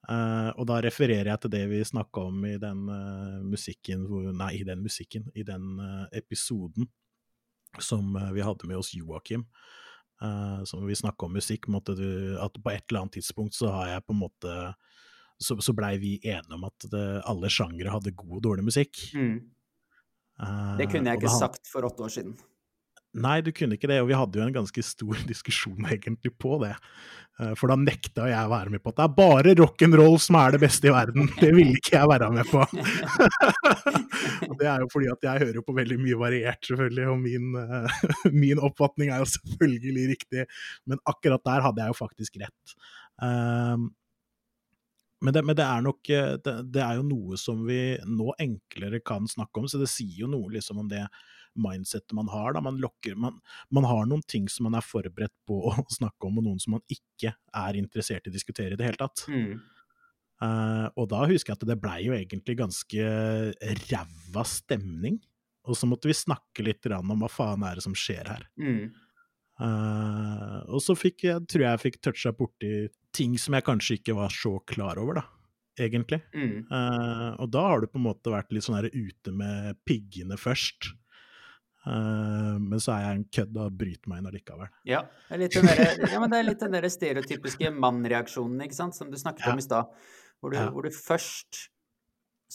Uh, 0.02 0.50
og 0.58 0.66
da 0.66 0.80
refererer 0.82 1.28
jeg 1.30 1.40
til 1.44 1.52
det 1.52 1.62
vi 1.70 1.78
snakka 1.86 2.24
om 2.32 2.40
i 2.48 2.56
den 2.58 2.88
uh, 2.90 3.38
musikken 3.46 4.02
Nei, 4.34 4.56
i 4.58 4.64
den 4.66 4.82
musikken, 4.82 5.28
i 5.38 5.44
den 5.46 5.76
uh, 5.78 6.08
episoden 6.10 6.88
som 7.78 8.10
vi 8.34 8.42
hadde 8.44 8.66
med 8.68 8.76
oss 8.76 8.90
Joakim. 8.92 9.46
som 10.68 10.82
vi 10.84 10.94
snakka 10.94 11.24
om 11.24 11.32
musikk, 11.32 11.64
du, 11.96 12.36
at 12.36 12.52
på 12.52 12.70
et 12.70 12.84
eller 12.90 13.00
annet 13.00 13.14
tidspunkt 13.16 13.54
så 13.56 13.70
har 13.72 13.86
jeg 13.88 14.04
på 14.04 14.12
en 14.12 14.20
måte 14.20 14.74
Så, 15.40 15.56
så 15.56 15.72
blei 15.72 15.96
vi 15.96 16.20
enige 16.22 16.52
om 16.54 16.64
at 16.68 16.84
det, 16.92 17.22
alle 17.24 17.48
sjangere 17.48 17.90
hadde 17.90 18.12
god 18.12 18.36
og 18.36 18.42
dårlig 18.42 18.64
musikk. 18.64 19.00
Mm. 19.16 19.40
det 20.78 20.90
kunne 20.92 21.10
jeg 21.10 21.18
ikke 21.18 21.32
sagt 21.32 21.66
for 21.66 21.88
åtte 21.88 22.04
år 22.04 22.12
siden. 22.12 22.36
Nei, 23.12 23.42
du 23.44 23.50
kunne 23.52 23.76
ikke 23.76 23.90
det, 23.90 23.98
og 24.00 24.08
vi 24.08 24.16
hadde 24.16 24.38
jo 24.40 24.44
en 24.46 24.54
ganske 24.54 24.82
stor 24.86 25.18
diskusjon 25.30 25.84
egentlig 25.90 26.32
på 26.40 26.56
det. 26.62 26.72
Eh, 27.40 27.52
for 27.58 27.68
da 27.68 27.76
nekta 27.76 28.26
jeg 28.30 28.48
å 28.48 28.52
være 28.52 28.72
med 28.72 28.82
på 28.82 28.92
at 28.92 28.98
det 28.98 29.04
er 29.04 29.16
bare 29.16 29.54
rock'n'roll 29.58 30.16
som 30.22 30.38
er 30.40 30.54
det 30.54 30.62
beste 30.62 30.88
i 30.88 30.94
verden. 30.94 31.28
Det 31.36 31.50
ville 31.52 31.76
ikke 31.76 31.98
jeg 31.98 32.10
være 32.12 32.30
med 32.32 32.48
på. 32.48 32.64
og 34.48 34.54
det 34.60 34.68
er 34.68 34.84
jo 34.84 34.90
fordi 34.92 35.10
at 35.12 35.26
jeg 35.28 35.44
hører 35.44 35.66
på 35.66 35.76
veldig 35.76 35.98
mye 36.00 36.20
variert, 36.20 36.60
selvfølgelig, 36.68 37.08
og 37.12 37.18
min, 37.24 37.50
uh, 37.56 38.04
min 38.44 38.62
oppfatning 38.62 39.12
er 39.12 39.24
jo 39.24 39.32
selvfølgelig 39.34 40.06
riktig. 40.14 40.46
Men 40.88 41.02
akkurat 41.08 41.44
der 41.48 41.66
hadde 41.68 41.84
jeg 41.84 41.92
jo 41.92 41.98
faktisk 42.00 42.40
rett. 42.40 42.78
Um, 43.20 43.90
men, 45.22 45.36
det, 45.36 45.44
men 45.46 45.56
det, 45.56 45.68
er 45.68 45.84
nok 45.84 46.00
det, 46.08 46.56
det, 46.74 46.80
er 46.82 46.96
jo 46.98 47.04
noe 47.06 47.36
som 47.38 47.60
vi 47.68 47.92
nå 48.08 48.32
enklere 48.42 49.04
kan 49.04 49.28
snakke 49.30 49.60
om, 49.60 49.68
så 49.70 49.78
det 49.78 49.92
sier 49.92 50.24
jo 50.24 50.32
noe 50.32 50.50
liksom 50.56 50.80
om 50.82 50.88
det 50.90 51.04
mindsettet 51.58 52.14
man 52.16 52.30
har. 52.32 52.54
Da. 52.56 52.62
Man, 52.64 52.80
lokker, 52.82 53.16
man, 53.18 53.38
man, 53.70 53.86
har 53.88 54.06
noen 54.08 54.24
ting 54.28 54.48
som 54.50 54.68
man 54.68 54.78
er 54.78 54.86
forberedt 54.86 55.34
på 55.48 55.58
å 55.70 55.74
snakke 55.98 56.28
om, 56.28 56.40
og 56.40 56.48
noen 56.48 56.62
som 56.62 56.76
man 56.76 56.84
ikke 56.92 57.34
er 57.36 57.78
interessert 57.78 58.26
i 58.26 58.32
å 58.32 58.36
diskutere 58.36 58.76
i 58.76 58.80
det 58.80 58.88
hele 58.88 59.00
tatt. 59.00 59.26
Mm. 59.28 59.60
Uh, 60.42 60.88
og 60.98 61.06
da 61.12 61.22
husker 61.30 61.52
jeg 61.52 61.60
at 61.60 61.68
det 61.68 61.78
blei 61.78 62.00
jo 62.06 62.16
egentlig 62.16 62.58
ganske 62.58 63.12
ræva 63.84 64.46
stemning. 64.48 65.20
Og 65.70 65.78
så 65.78 65.86
måtte 65.86 66.10
vi 66.10 66.18
snakke 66.18 66.64
litt 66.66 66.88
om 66.90 67.14
hva 67.20 67.30
faen 67.30 67.62
er 67.68 67.78
det 67.78 67.84
som 67.84 67.94
skjer 67.94 68.26
her. 68.26 68.48
Mm. 68.58 68.88
Uh, 69.62 70.58
og 70.74 70.82
så 70.82 70.96
fikk 70.98 71.28
jeg, 71.28 71.44
tror 71.46 71.62
jeg 71.62 71.70
jeg 71.70 71.82
fikk 71.84 72.02
toucha 72.02 72.32
borti 72.34 72.72
ting 73.14 73.36
som 73.38 73.54
jeg 73.54 73.66
kanskje 73.66 74.00
ikke 74.00 74.16
var 74.16 74.32
så 74.34 74.56
klar 74.66 74.98
over, 74.98 75.20
da 75.20 75.28
egentlig. 75.80 76.20
Mm. 76.34 76.66
Uh, 76.70 77.30
og 77.40 77.50
da 77.52 77.62
har 77.68 77.82
du 77.82 77.88
på 77.90 78.00
en 78.00 78.06
måte 78.08 78.32
vært 78.32 78.52
litt 78.52 78.66
sånn 78.66 78.78
her 78.78 78.90
ute 78.92 79.34
med 79.34 79.78
piggene 79.88 80.38
først. 80.40 80.92
Uh, 81.82 82.60
men 82.62 82.78
så 82.78 82.92
er 82.94 83.00
jeg 83.02 83.18
en 83.18 83.24
kødd 83.34 83.56
og 83.58 83.74
bryter 83.74 84.10
meg 84.10 84.20
inn 84.20 84.30
allikevel. 84.30 84.68
Ja, 84.86 85.00
det 85.32 85.48
er 85.50 85.66
der, 85.66 85.80
ja, 86.12 86.20
men 86.22 86.30
det 86.30 86.38
er 86.38 86.46
litt 86.46 86.62
den 86.62 86.76
der 86.76 86.86
stereotypiske 86.92 87.72
mann-reaksjonen 87.74 88.62
ikke 88.68 88.78
sant, 88.78 88.94
som 88.98 89.10
du 89.10 89.18
snakket 89.18 89.48
ja. 89.48 89.54
om 89.54 89.62
i 89.62 89.64
stad. 89.66 90.10
Hvor, 90.42 90.54
ja. 90.54 90.68
hvor, 90.74 90.86
du 90.86 90.94
først 90.94 91.68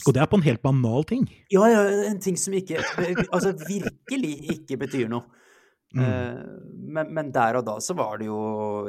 Og 0.07 0.15
det 0.15 0.21
er 0.23 0.29
på 0.31 0.39
en 0.39 0.45
helt 0.47 0.63
banal 0.63 1.03
ting. 1.07 1.27
Ja, 1.51 1.67
ja, 1.71 1.83
en 2.07 2.19
ting 2.23 2.35
som 2.39 2.55
ikke 2.55 2.81
Altså 3.31 3.53
virkelig 3.61 4.33
ikke 4.57 4.79
betyr 4.81 5.11
noe. 5.11 5.27
Mm. 5.95 6.01
Uh, 6.03 6.63
men, 6.95 7.13
men, 7.15 7.29
der 7.35 7.59
og 7.59 7.67
da 7.67 7.77
så 7.83 7.95
var 7.95 8.19
det 8.19 8.27
jo, 8.27 8.39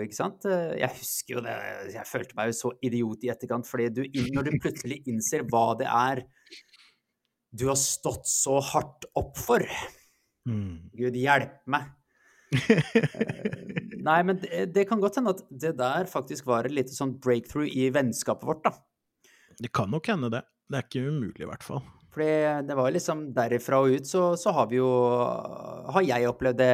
ikke 0.03 0.17
sant 0.17 0.43
eh, 0.51 0.81
Jeg 0.81 0.91
husker 0.97 1.37
jo 1.37 1.43
det, 1.45 1.53
jeg 1.95 2.11
følte 2.11 2.35
meg 2.35 2.51
jo 2.51 2.57
så 2.59 2.73
idiot 2.83 3.23
i 3.23 3.31
etterkant, 3.31 3.71
fordi 3.71 3.87
du, 3.95 4.01
når 4.35 4.49
du 4.49 4.57
plutselig 4.59 4.99
innser 5.07 5.47
hva 5.47 5.69
det 5.79 5.87
er 5.87 6.25
du 7.51 7.69
har 7.71 7.79
stått 7.81 8.29
så 8.29 8.59
hardt 8.61 9.07
opp 9.17 9.39
for 9.41 9.65
Mm. 10.49 10.91
Gud 10.99 11.17
hjelpe 11.19 11.73
meg. 11.73 11.89
uh, 12.55 13.99
nei, 14.09 14.21
men 14.25 14.39
det, 14.41 14.69
det, 14.73 14.87
kan 14.89 15.03
godt 15.03 15.19
hende 15.21 15.35
at 15.37 15.43
det 15.51 15.75
der 15.81 16.09
faktisk 16.09 16.47
var 16.49 16.69
et 16.69 16.77
lite 16.77 16.95
sånn 16.95 17.19
breakthrough 17.21 17.69
i 17.69 17.91
vennskapet 17.95 18.49
vårt, 18.49 18.65
da. 18.69 18.75
Det 19.59 19.73
kan 19.75 19.91
nok 19.91 20.09
hende, 20.09 20.31
det. 20.33 20.45
Det 20.69 20.79
er 20.79 20.87
ikke 20.87 21.07
umulig, 21.09 21.43
i 21.43 21.49
hvert 21.49 21.65
fall. 21.67 21.83
Fordi 22.15 22.31
det 22.69 22.77
var 22.79 22.93
liksom 22.95 23.27
derifra 23.37 23.83
og 23.85 23.99
ut, 23.99 24.09
så, 24.09 24.31
så 24.41 24.53
har 24.57 24.69
vi 24.71 24.79
jo 24.81 24.89
Har 25.93 26.05
jeg 26.05 26.29
opplevd 26.29 26.61
det 26.61 26.73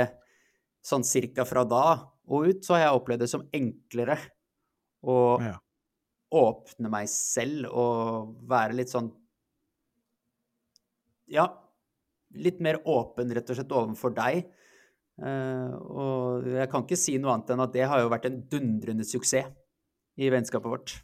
sånn 0.85 1.05
cirka 1.07 1.47
fra 1.49 1.65
da 1.67 1.85
og 2.25 2.49
ut, 2.49 2.63
så 2.65 2.77
har 2.77 2.87
jeg 2.87 2.99
opplevd 2.99 3.25
det 3.25 3.31
som 3.33 3.45
enklere 3.57 4.17
å 5.05 5.17
ja. 5.43 5.57
åpne 6.33 6.93
meg 6.93 7.11
selv 7.13 7.69
og 7.73 8.35
være 8.49 8.79
litt 8.79 8.93
sånn 8.93 9.11
Ja, 11.33 11.49
litt 12.35 12.61
mer 12.65 12.81
åpen, 12.89 13.33
rett 13.35 13.51
og 13.51 13.59
slett, 13.59 13.75
overfor 13.75 14.15
deg. 14.17 14.45
Uh, 15.15 15.71
og 15.95 16.47
jeg 16.51 16.71
kan 16.73 16.83
ikke 16.83 16.99
si 16.99 17.19
noe 17.23 17.37
annet 17.37 17.53
enn 17.55 17.63
at 17.63 17.75
det 17.77 17.85
har 17.87 18.03
jo 18.03 18.11
vært 18.11 18.27
en 18.27 18.41
dundrende 18.51 19.07
suksess 19.07 19.53
i 20.19 20.31
vennskapet 20.31 20.71
vårt. 20.71 20.97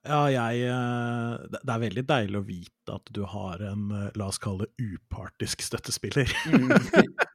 Ja, 0.00 0.20
jeg 0.32 0.62
eh, 0.64 1.32
Det 1.52 1.72
er 1.74 1.80
veldig 1.82 2.04
deilig 2.08 2.38
å 2.38 2.46
vite 2.46 2.94
at 2.94 3.10
du 3.12 3.20
har 3.28 3.60
en, 3.68 3.90
eh, 3.92 4.06
la 4.16 4.30
oss 4.30 4.40
kalle 4.40 4.64
det, 4.64 4.86
upartisk 4.94 5.60
støttespiller. 5.66 6.30
Mm. 6.48 6.70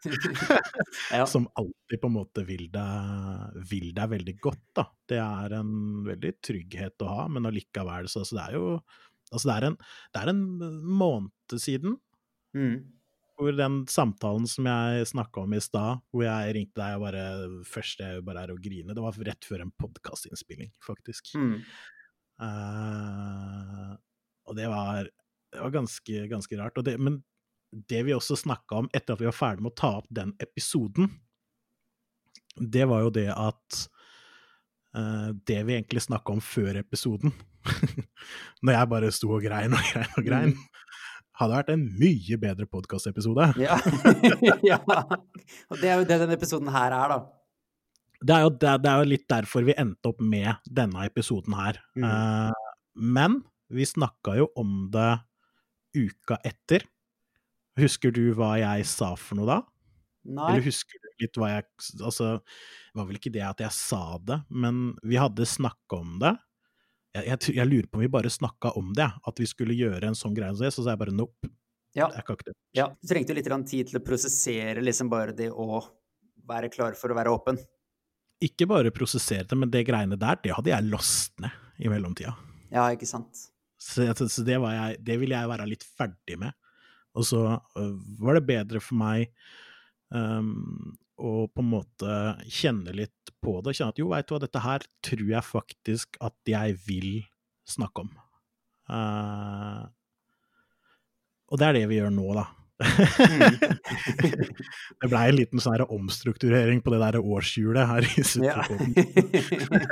ja. 1.13 1.27
Som 1.33 1.45
alltid 1.53 2.01
på 2.01 2.09
en 2.09 2.15
måte 2.15 2.45
vil 2.47 2.65
deg, 2.73 3.59
vil 3.69 3.91
deg, 3.93 4.09
veldig 4.15 4.35
godt, 4.41 4.63
da. 4.81 4.87
Det 5.05 5.21
er 5.21 5.59
en 5.59 5.75
veldig 6.07 6.33
trygghet 6.41 7.05
å 7.05 7.11
ha, 7.11 7.27
men 7.29 7.45
allikevel 7.51 8.09
så 8.09 8.23
altså, 8.23 8.39
det 8.39 8.47
er 8.47 8.57
jo 8.61 8.71
Altså, 9.33 9.49
det 9.49 9.53
er 9.55 9.65
en, 9.67 9.75
det 10.13 10.19
er 10.21 10.29
en 10.31 10.41
måned 10.85 11.53
siden. 11.59 11.95
Mm 12.55 12.94
hvor 13.35 13.55
den 13.55 13.81
samtalen 13.91 14.47
som 14.47 14.67
jeg 14.69 15.07
snakka 15.11 15.43
om 15.43 15.53
i 15.55 15.61
stad, 15.63 15.99
hvor 16.13 16.23
jeg 16.23 16.55
ringte 16.55 16.79
deg 16.79 16.95
og 16.95 17.03
bare 17.03 17.23
først 17.67 18.03
jeg 18.03 18.23
bare 18.27 18.45
er 18.45 18.53
å 18.53 18.59
grine, 18.61 18.95
det 18.95 19.03
var 19.03 19.17
rett 19.27 19.47
før 19.47 19.65
en 19.65 19.73
podkastinnspilling, 19.81 20.71
faktisk. 20.83 21.33
Mm. 21.35 21.57
Uh, 22.39 23.91
og 24.47 24.55
det 24.55 24.69
var, 24.71 25.09
det 25.51 25.63
var 25.65 25.73
ganske, 25.75 26.27
ganske 26.31 26.59
rart. 26.59 26.79
Det, 26.87 26.95
men 26.95 27.19
det 27.91 28.05
vi 28.07 28.15
også 28.15 28.37
snakka 28.39 28.85
om 28.85 28.89
etter 28.95 29.15
at 29.15 29.23
vi 29.23 29.27
var 29.27 29.35
ferdig 29.35 29.65
med 29.65 29.73
å 29.73 29.79
ta 29.83 29.91
opp 29.99 30.07
den 30.15 30.31
episoden, 30.43 31.11
det 32.55 32.85
var 32.87 33.03
jo 33.03 33.11
det 33.11 33.27
at 33.35 33.81
uh, 34.95 35.35
Det 35.35 35.57
vi 35.67 35.75
egentlig 35.75 36.05
snakka 36.05 36.37
om 36.37 36.39
før 36.39 36.79
episoden, 36.79 37.35
når 38.63 38.77
jeg 38.77 38.91
bare 38.93 39.11
sto 39.11 39.33
og 39.35 39.43
grein 39.43 39.75
og 39.75 39.91
grein 39.91 40.15
og 40.15 40.23
grein, 40.23 40.55
mm 40.55 40.74
hadde 41.39 41.57
vært 41.57 41.71
en 41.73 41.85
mye 41.99 42.37
bedre 42.41 42.67
podkastepisode. 42.69 43.51
Ja. 43.65 43.77
ja. 44.71 44.79
Og 45.71 45.81
det 45.81 45.91
er 45.91 45.99
jo 45.99 46.07
det 46.07 46.19
denne 46.23 46.37
episoden 46.37 46.71
her 46.73 46.95
er, 46.95 47.15
da. 47.15 47.19
Det 48.25 48.33
er, 48.33 48.45
jo, 48.45 48.51
det, 48.55 48.71
det 48.81 48.89
er 48.89 49.01
jo, 49.01 49.09
litt 49.11 49.25
derfor 49.29 49.65
vi 49.67 49.75
endte 49.77 50.09
opp 50.09 50.21
med 50.23 50.63
denne 50.71 51.03
episoden 51.05 51.55
her. 51.57 51.77
Mm. 51.99 52.05
Uh, 52.07 52.85
men 52.95 53.39
vi 53.75 53.85
snakka 53.85 54.37
jo 54.39 54.49
om 54.57 54.85
det 54.93 55.11
uka 55.95 56.39
etter. 56.47 56.87
Husker 57.79 58.13
du 58.15 58.29
hva 58.37 58.55
jeg 58.61 58.87
sa 58.87 59.11
for 59.19 59.39
noe 59.39 59.49
da? 59.49 59.59
Nei. 60.25 60.47
Eller 60.55 60.65
husker 60.65 60.97
du 61.03 61.09
litt 61.21 61.37
hva 61.37 61.51
jeg 61.51 61.67
Altså, 62.01 62.37
det 62.39 62.97
var 62.97 63.09
vel 63.09 63.19
ikke 63.19 63.33
det 63.35 63.43
at 63.45 63.61
jeg 63.61 63.75
sa 63.75 64.17
det, 64.25 64.39
men 64.49 64.95
vi 65.05 65.19
hadde 65.21 65.45
snakka 65.45 65.99
om 65.99 66.15
det 66.23 66.33
jeg, 67.15 67.27
jeg, 67.29 67.55
jeg, 67.57 67.69
lurer 67.69 67.87
på 67.87 67.99
om 67.99 68.03
vi 68.03 68.11
bare 68.11 68.31
snakka 68.31 68.73
om 68.79 68.91
det, 68.97 69.07
at 69.07 69.39
vi 69.39 69.47
skulle 69.49 69.77
gjøre 69.77 70.09
en 70.09 70.17
sånn 70.17 70.35
greie. 70.35 70.55
Så 70.55 70.83
sa 70.83 70.91
jeg 70.93 71.01
bare 71.01 71.15
nope. 71.15 71.49
Ja. 71.95 72.09
ja. 72.75 72.89
Du 72.99 73.07
trengte 73.07 73.35
litt 73.37 73.47
tid 73.69 73.87
til 73.89 74.01
å 74.01 74.03
prosessere 74.03 74.83
liksom 74.83 75.09
bare 75.11 75.35
det 75.35 75.47
å 75.51 75.79
være 76.45 76.69
klar 76.73 76.97
for 76.99 77.13
å 77.13 77.17
være 77.17 77.31
åpen. 77.31 77.59
Ikke 78.43 78.67
bare 78.67 78.91
prosessere 78.91 79.47
det, 79.47 79.57
men 79.57 79.71
det 79.71 79.85
greiene 79.87 80.19
der, 80.19 80.41
det 80.43 80.51
hadde 80.57 80.73
jeg 80.73 80.89
lost 80.91 81.39
ned 81.39 81.55
i 81.79 81.91
mellomtida. 81.91 82.35
Ja, 82.73 82.89
ikke 82.91 83.07
sant. 83.07 83.47
Så, 83.79 84.03
så 84.11 84.43
det, 84.43 84.57
jeg, 84.59 84.99
det 85.07 85.17
ville 85.21 85.39
jeg 85.39 85.51
være 85.51 85.69
litt 85.69 85.85
ferdig 85.87 86.39
med. 86.41 86.55
Og 87.15 87.23
så 87.27 87.45
uh, 87.55 87.95
var 88.19 88.35
det 88.35 88.47
bedre 88.49 88.81
for 88.83 88.99
meg 88.99 89.29
um, 90.11 90.91
og 91.21 91.53
på 91.55 91.63
en 91.63 91.71
måte 91.71 92.15
kjenne 92.51 92.93
litt 92.95 93.33
på 93.43 93.59
det. 93.63 93.75
Kjenne 93.77 93.93
at 93.95 94.01
jo, 94.01 94.09
veit 94.11 94.27
du 94.27 94.35
hva, 94.35 94.41
dette 94.43 94.63
her 94.63 94.85
tror 95.05 95.27
jeg 95.31 95.47
faktisk 95.47 96.19
at 96.23 96.35
jeg 96.49 96.77
vil 96.87 97.11
snakke 97.69 98.05
om. 98.05 98.11
Uh, 98.91 99.87
og 101.49 101.61
det 101.61 101.67
er 101.67 101.77
det 101.79 101.87
vi 101.89 101.99
gjør 102.01 102.13
nå, 102.13 102.27
da. 102.35 102.45
Mm. 102.75 103.55
det 104.99 105.07
blei 105.07 105.23
en 105.29 105.37
liten 105.37 105.61
sånn 105.63 105.83
omstrukturering 105.85 106.81
på 106.83 106.91
det 106.91 106.99
der 107.05 107.17
årshjulet 107.21 107.87
her 107.87 108.07
i 108.09 108.25
Superpoden. 108.27 108.91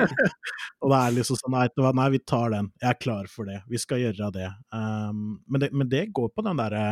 og 0.83 0.91
det 0.91 0.99
er 0.99 1.15
liksom 1.15 1.39
sånn 1.39 1.55
nei, 1.55 1.67
nei, 2.01 2.09
vi 2.17 2.21
tar 2.27 2.53
den. 2.55 2.69
Jeg 2.81 2.89
er 2.91 2.99
klar 2.99 3.31
for 3.31 3.49
det. 3.49 3.61
Vi 3.71 3.79
skal 3.81 4.03
gjøre 4.03 4.33
det. 4.35 4.49
Um, 4.75 5.39
men, 5.47 5.63
det 5.63 5.71
men, 5.71 5.89
det 5.91 6.09
går 6.15 6.33
på 6.33 6.45
den 6.45 6.59
derre 6.59 6.85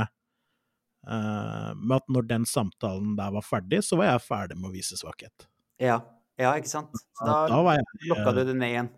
med 1.01 1.95
at 1.97 2.11
når 2.13 2.27
den 2.29 2.43
samtalen 2.45 3.15
der 3.17 3.31
var 3.33 3.45
ferdig, 3.45 3.81
så 3.87 3.97
var 3.99 4.11
jeg 4.11 4.25
ferdig 4.27 4.57
med 4.59 4.69
å 4.69 4.73
vise 4.75 4.99
svakhet. 4.99 5.47
Ja, 5.81 5.99
ja 6.39 6.53
ikke 6.59 6.69
sant. 6.69 6.93
Så 7.17 7.25
da, 7.25 7.39
da 7.49 7.77
jeg, 7.77 7.87
du 8.05 8.43
det 8.51 8.57
ned 8.57 8.69
igjen. 8.69 8.91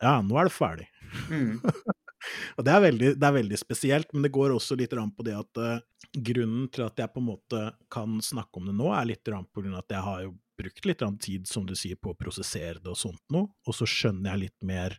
Ja, 0.00 0.18
nå 0.24 0.36
er 0.40 0.48
det 0.48 0.54
ferdig. 0.56 0.86
Mm. 1.28 1.60
og 2.56 2.64
det 2.66 2.72
er, 2.72 2.84
veldig, 2.86 3.10
det 3.20 3.26
er, 3.28 3.36
veldig, 3.36 3.58
spesielt, 3.60 4.12
men 4.14 4.24
det 4.24 4.32
går 4.34 4.54
også 4.54 4.76
litt 4.80 4.94
på 4.94 5.26
det 5.26 5.36
at 5.36 5.60
uh, 5.60 5.82
grunnen 6.12 6.68
til 6.72 6.86
at 6.86 7.02
jeg 7.02 7.12
på 7.12 7.20
en 7.22 7.28
måte 7.28 7.64
kan 7.92 8.20
snakke 8.24 8.60
om 8.60 8.70
det 8.70 8.76
nå, 8.76 8.88
er 8.96 9.10
litt 9.12 9.24
på 9.24 9.64
grunn 9.64 9.76
av 9.76 9.84
at 9.84 9.96
jeg 9.96 10.06
har 10.06 10.24
jo 10.26 10.34
brukt 10.60 10.88
litt 10.88 11.04
tid, 11.24 11.48
som 11.48 11.64
du 11.68 11.76
sier, 11.76 11.96
på 11.96 12.12
å 12.12 12.18
prosessere 12.18 12.80
det 12.80 12.92
og 12.92 12.98
sånt 13.00 13.22
noe, 13.32 13.48
og 13.64 13.76
så 13.76 13.88
skjønner 13.88 14.34
jeg 14.34 14.44
litt 14.46 14.66
mer 14.66 14.96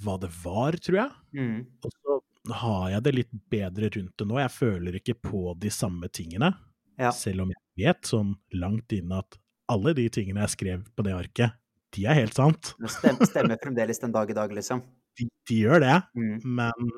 hva 0.00 0.16
det 0.20 0.30
var, 0.42 0.76
tror 0.80 0.98
jeg. 1.02 1.10
Mm. 1.36 1.56
Og 1.84 1.92
så 1.92 2.18
har 2.48 2.90
jeg 2.94 3.04
det 3.04 3.12
litt 3.14 3.32
bedre 3.52 3.90
rundt 3.96 4.16
det 4.18 4.26
nå. 4.28 4.38
Jeg 4.40 4.52
føler 4.54 4.98
ikke 5.00 5.16
på 5.20 5.42
de 5.60 5.72
samme 5.74 6.08
tingene, 6.12 6.52
ja. 7.00 7.12
selv 7.14 7.44
om 7.44 7.52
jeg 7.52 7.86
vet 7.86 8.08
sånn 8.08 8.34
langt 8.56 8.92
inne 8.96 9.20
at 9.20 9.38
alle 9.70 9.94
de 9.96 10.06
tingene 10.12 10.44
jeg 10.46 10.56
skrev 10.56 10.86
på 10.96 11.06
det 11.06 11.14
arket, 11.14 11.58
de 11.94 12.06
er 12.06 12.18
helt 12.20 12.36
sant. 12.38 12.72
Det 12.78 12.90
stemmer, 12.92 13.28
stemmer 13.28 13.60
fremdeles 13.62 14.00
den 14.02 14.14
dag 14.14 14.30
i 14.30 14.36
dag, 14.36 14.52
liksom? 14.54 14.82
De, 15.18 15.26
de 15.50 15.56
gjør 15.58 15.82
det, 15.82 15.96
mm. 16.16 16.36
men 16.46 16.92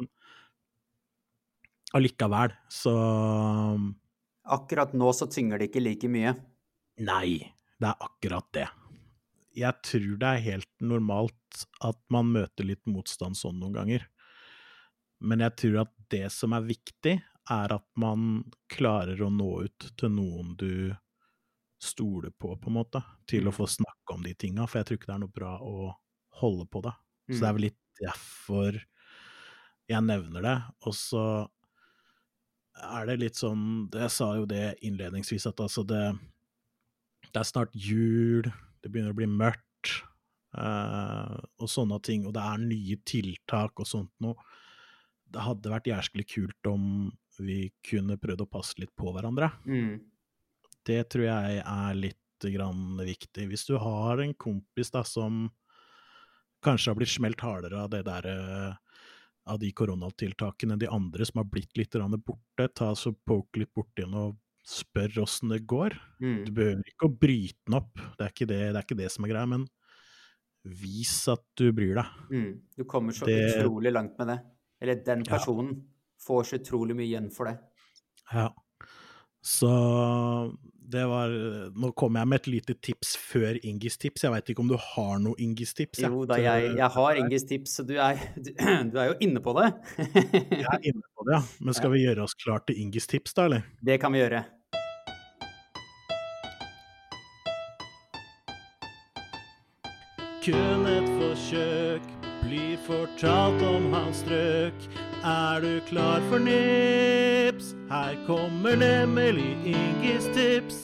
allikevel, 1.97 2.53
så 2.70 2.93
Akkurat 4.53 4.93
nå 4.93 5.09
så 5.16 5.26
tynger 5.32 5.59
det 5.59 5.70
ikke 5.70 5.80
like 5.80 6.11
mye? 6.12 6.34
Nei, 7.03 7.40
det 7.80 7.88
er 7.88 8.05
akkurat 8.05 8.47
det. 8.55 8.66
Jeg 9.59 9.80
tror 9.88 10.20
det 10.20 10.28
er 10.28 10.45
helt 10.45 10.70
normalt 10.84 11.64
at 11.84 11.99
man 12.12 12.30
møter 12.36 12.68
litt 12.68 12.84
motstand 12.84 13.38
sånn 13.38 13.59
noen 13.62 13.74
ganger. 13.80 14.07
Men 15.23 15.45
jeg 15.47 15.57
tror 15.62 15.79
at 15.85 15.93
det 16.12 16.27
som 16.35 16.55
er 16.57 16.66
viktig, 16.66 17.16
er 17.51 17.75
at 17.75 17.87
man 17.99 18.43
klarer 18.70 19.23
å 19.23 19.31
nå 19.33 19.51
ut 19.66 19.89
til 19.99 20.12
noen 20.14 20.55
du 20.59 20.95
stoler 21.83 22.31
på, 22.31 22.55
på 22.57 22.70
en 22.70 22.77
måte, 22.77 23.03
til 23.27 23.49
å 23.49 23.53
mm. 23.53 23.57
få 23.57 23.66
snakke 23.70 24.14
om 24.14 24.23
de 24.23 24.35
tinga. 24.39 24.68
For 24.70 24.81
jeg 24.81 24.89
tror 24.89 25.01
ikke 25.01 25.11
det 25.11 25.16
er 25.16 25.25
noe 25.25 25.39
bra 25.41 25.57
å 25.59 25.91
holde 26.43 26.68
på 26.70 26.83
det. 26.85 26.95
Så 27.31 27.39
det 27.41 27.49
er 27.49 27.51
mm. 27.51 27.59
vel 27.59 27.66
litt 27.66 27.81
derfor 28.03 28.79
jeg 29.91 30.07
nevner 30.07 30.47
det. 30.47 30.55
Og 30.87 30.95
så 30.97 31.25
er 32.73 33.09
det 33.11 33.18
litt 33.20 33.37
sånn 33.37 33.91
Jeg 33.93 34.09
sa 34.14 34.31
jo 34.39 34.47
det 34.49 34.79
innledningsvis, 34.87 35.45
at 35.51 35.61
altså 35.61 35.85
det 35.85 36.07
Det 37.29 37.43
er 37.43 37.49
snart 37.49 37.75
jul, 37.77 38.49
det 38.83 38.91
begynner 38.91 39.12
å 39.12 39.18
bli 39.18 39.29
mørkt, 39.31 39.93
uh, 40.57 41.39
og 41.59 41.68
sånne 41.70 41.99
ting. 42.05 42.27
Og 42.29 42.35
det 42.37 42.43
er 42.45 42.64
nye 42.64 42.99
tiltak 43.09 43.81
og 43.81 43.89
sånt 43.89 44.12
noe. 44.25 44.37
Det 45.33 45.45
hadde 45.47 45.72
vært 45.72 45.91
jæsklig 45.91 46.26
kult 46.28 46.68
om 46.70 46.85
vi 47.41 47.66
kunne 47.87 48.18
prøvd 48.20 48.45
å 48.45 48.51
passe 48.51 48.80
litt 48.80 48.93
på 48.99 49.12
hverandre. 49.14 49.49
Mm. 49.64 49.97
Det 50.87 51.01
tror 51.12 51.28
jeg 51.28 51.62
er 51.62 51.99
litt 51.99 52.18
viktig. 52.43 53.45
Hvis 53.47 53.66
du 53.68 53.76
har 53.78 54.18
en 54.18 54.35
kompis 54.35 54.91
da 54.91 55.05
som 55.07 55.45
kanskje 56.64 56.91
har 56.91 56.97
blitt 56.99 57.12
smelt 57.12 57.41
hardere 57.41 57.85
av 57.85 57.91
det 57.93 58.03
der 58.03 58.26
eh, 58.26 58.72
av 59.47 59.59
de 59.59 59.72
koronatiltakene 59.74 60.78
de 60.78 60.89
andre 60.91 61.26
som 61.26 61.39
har 61.39 61.49
blitt 61.51 61.76
litt 61.78 61.95
borte, 61.95 62.68
ta 62.74 62.95
så 62.95 63.12
poke 63.12 63.62
litt 63.62 63.72
borti 63.74 64.03
den 64.03 64.14
og 64.14 64.39
spør 64.66 65.22
åssen 65.24 65.51
det 65.51 65.64
går. 65.66 65.97
Mm. 66.22 66.45
Du 66.47 66.53
behøver 66.55 66.83
ikke 66.87 67.09
å 67.09 67.14
bryte 67.14 67.59
den 67.66 67.78
opp, 67.78 67.95
det 68.18 68.26
er 68.26 68.35
ikke 68.35 68.47
det, 68.47 68.61
det, 68.61 68.76
er 68.76 68.87
ikke 68.87 69.01
det 69.01 69.11
som 69.11 69.26
er 69.26 69.33
greia, 69.35 69.51
men 69.51 69.66
vis 70.62 71.16
at 71.33 71.43
du 71.59 71.72
bryr 71.74 71.97
deg. 71.99 72.18
Mm. 72.30 72.53
Du 72.78 72.85
kommer 72.87 73.16
så 73.16 73.26
det... 73.26 73.41
utrolig 73.57 73.93
langt 73.95 74.14
med 74.20 74.30
det. 74.30 74.39
Eller 74.83 74.99
den 75.07 75.22
personen 75.24 75.74
ja. 75.76 75.85
får 76.26 76.45
så 76.45 76.59
utrolig 76.59 76.97
mye 76.99 77.07
igjen 77.07 77.30
for 77.30 77.47
det. 77.51 77.57
Ja. 78.33 78.49
Så 79.43 79.68
det 80.93 81.03
var 81.07 81.30
Nå 81.78 81.91
kom 81.99 82.16
jeg 82.18 82.28
med 82.28 82.43
et 82.43 82.49
lite 82.51 82.74
tips 82.74 83.14
før 83.18 83.59
Ingis 83.62 83.97
tips. 83.99 84.24
Jeg 84.26 84.35
veit 84.35 84.51
ikke 84.53 84.64
om 84.64 84.70
du 84.70 84.76
har 84.76 85.20
noe 85.22 85.39
Ingis 85.43 85.74
tips? 85.78 86.03
Jo 86.05 86.24
da, 86.28 86.39
jeg, 86.43 86.72
jeg 86.78 86.89
har 86.97 87.20
Ingis 87.20 87.47
tips, 87.49 87.76
så 87.78 87.87
du 87.87 87.95
er, 87.97 88.18
du, 88.37 88.51
du 88.93 88.99
er, 88.99 89.12
jo 89.12 89.18
inne 89.24 89.43
på 89.43 89.55
det. 89.61 89.70
jeg 90.03 90.66
er 90.66 90.91
inne 90.91 91.07
på 91.14 91.28
det, 91.28 91.39
ja. 91.39 91.43
Men 91.62 91.78
skal 91.78 91.95
vi 91.95 92.03
gjøre 92.03 92.26
oss 92.26 92.35
klar 92.39 92.66
til 92.66 92.83
Ingis 92.83 93.09
tips, 93.11 93.39
da, 93.39 93.47
eller? 93.51 93.70
Det 93.80 94.01
kan 94.03 94.12
vi 94.12 94.24
gjøre. 94.24 94.43
Kun 100.43 100.91
et 100.91 101.12
forsøk 101.20 102.12
blir 102.43 102.76
fortalt 102.86 103.62
om 103.62 103.93
hans 103.95 104.22
strøk. 104.22 104.86
Er 105.22 105.62
du 105.62 105.80
klar 105.86 106.22
for 106.30 106.43
nips? 106.43 107.72
Her 107.90 108.16
kommer 108.26 108.76
nemlig 108.76 109.53
Ingis 109.70 110.26
tips. 110.34 110.80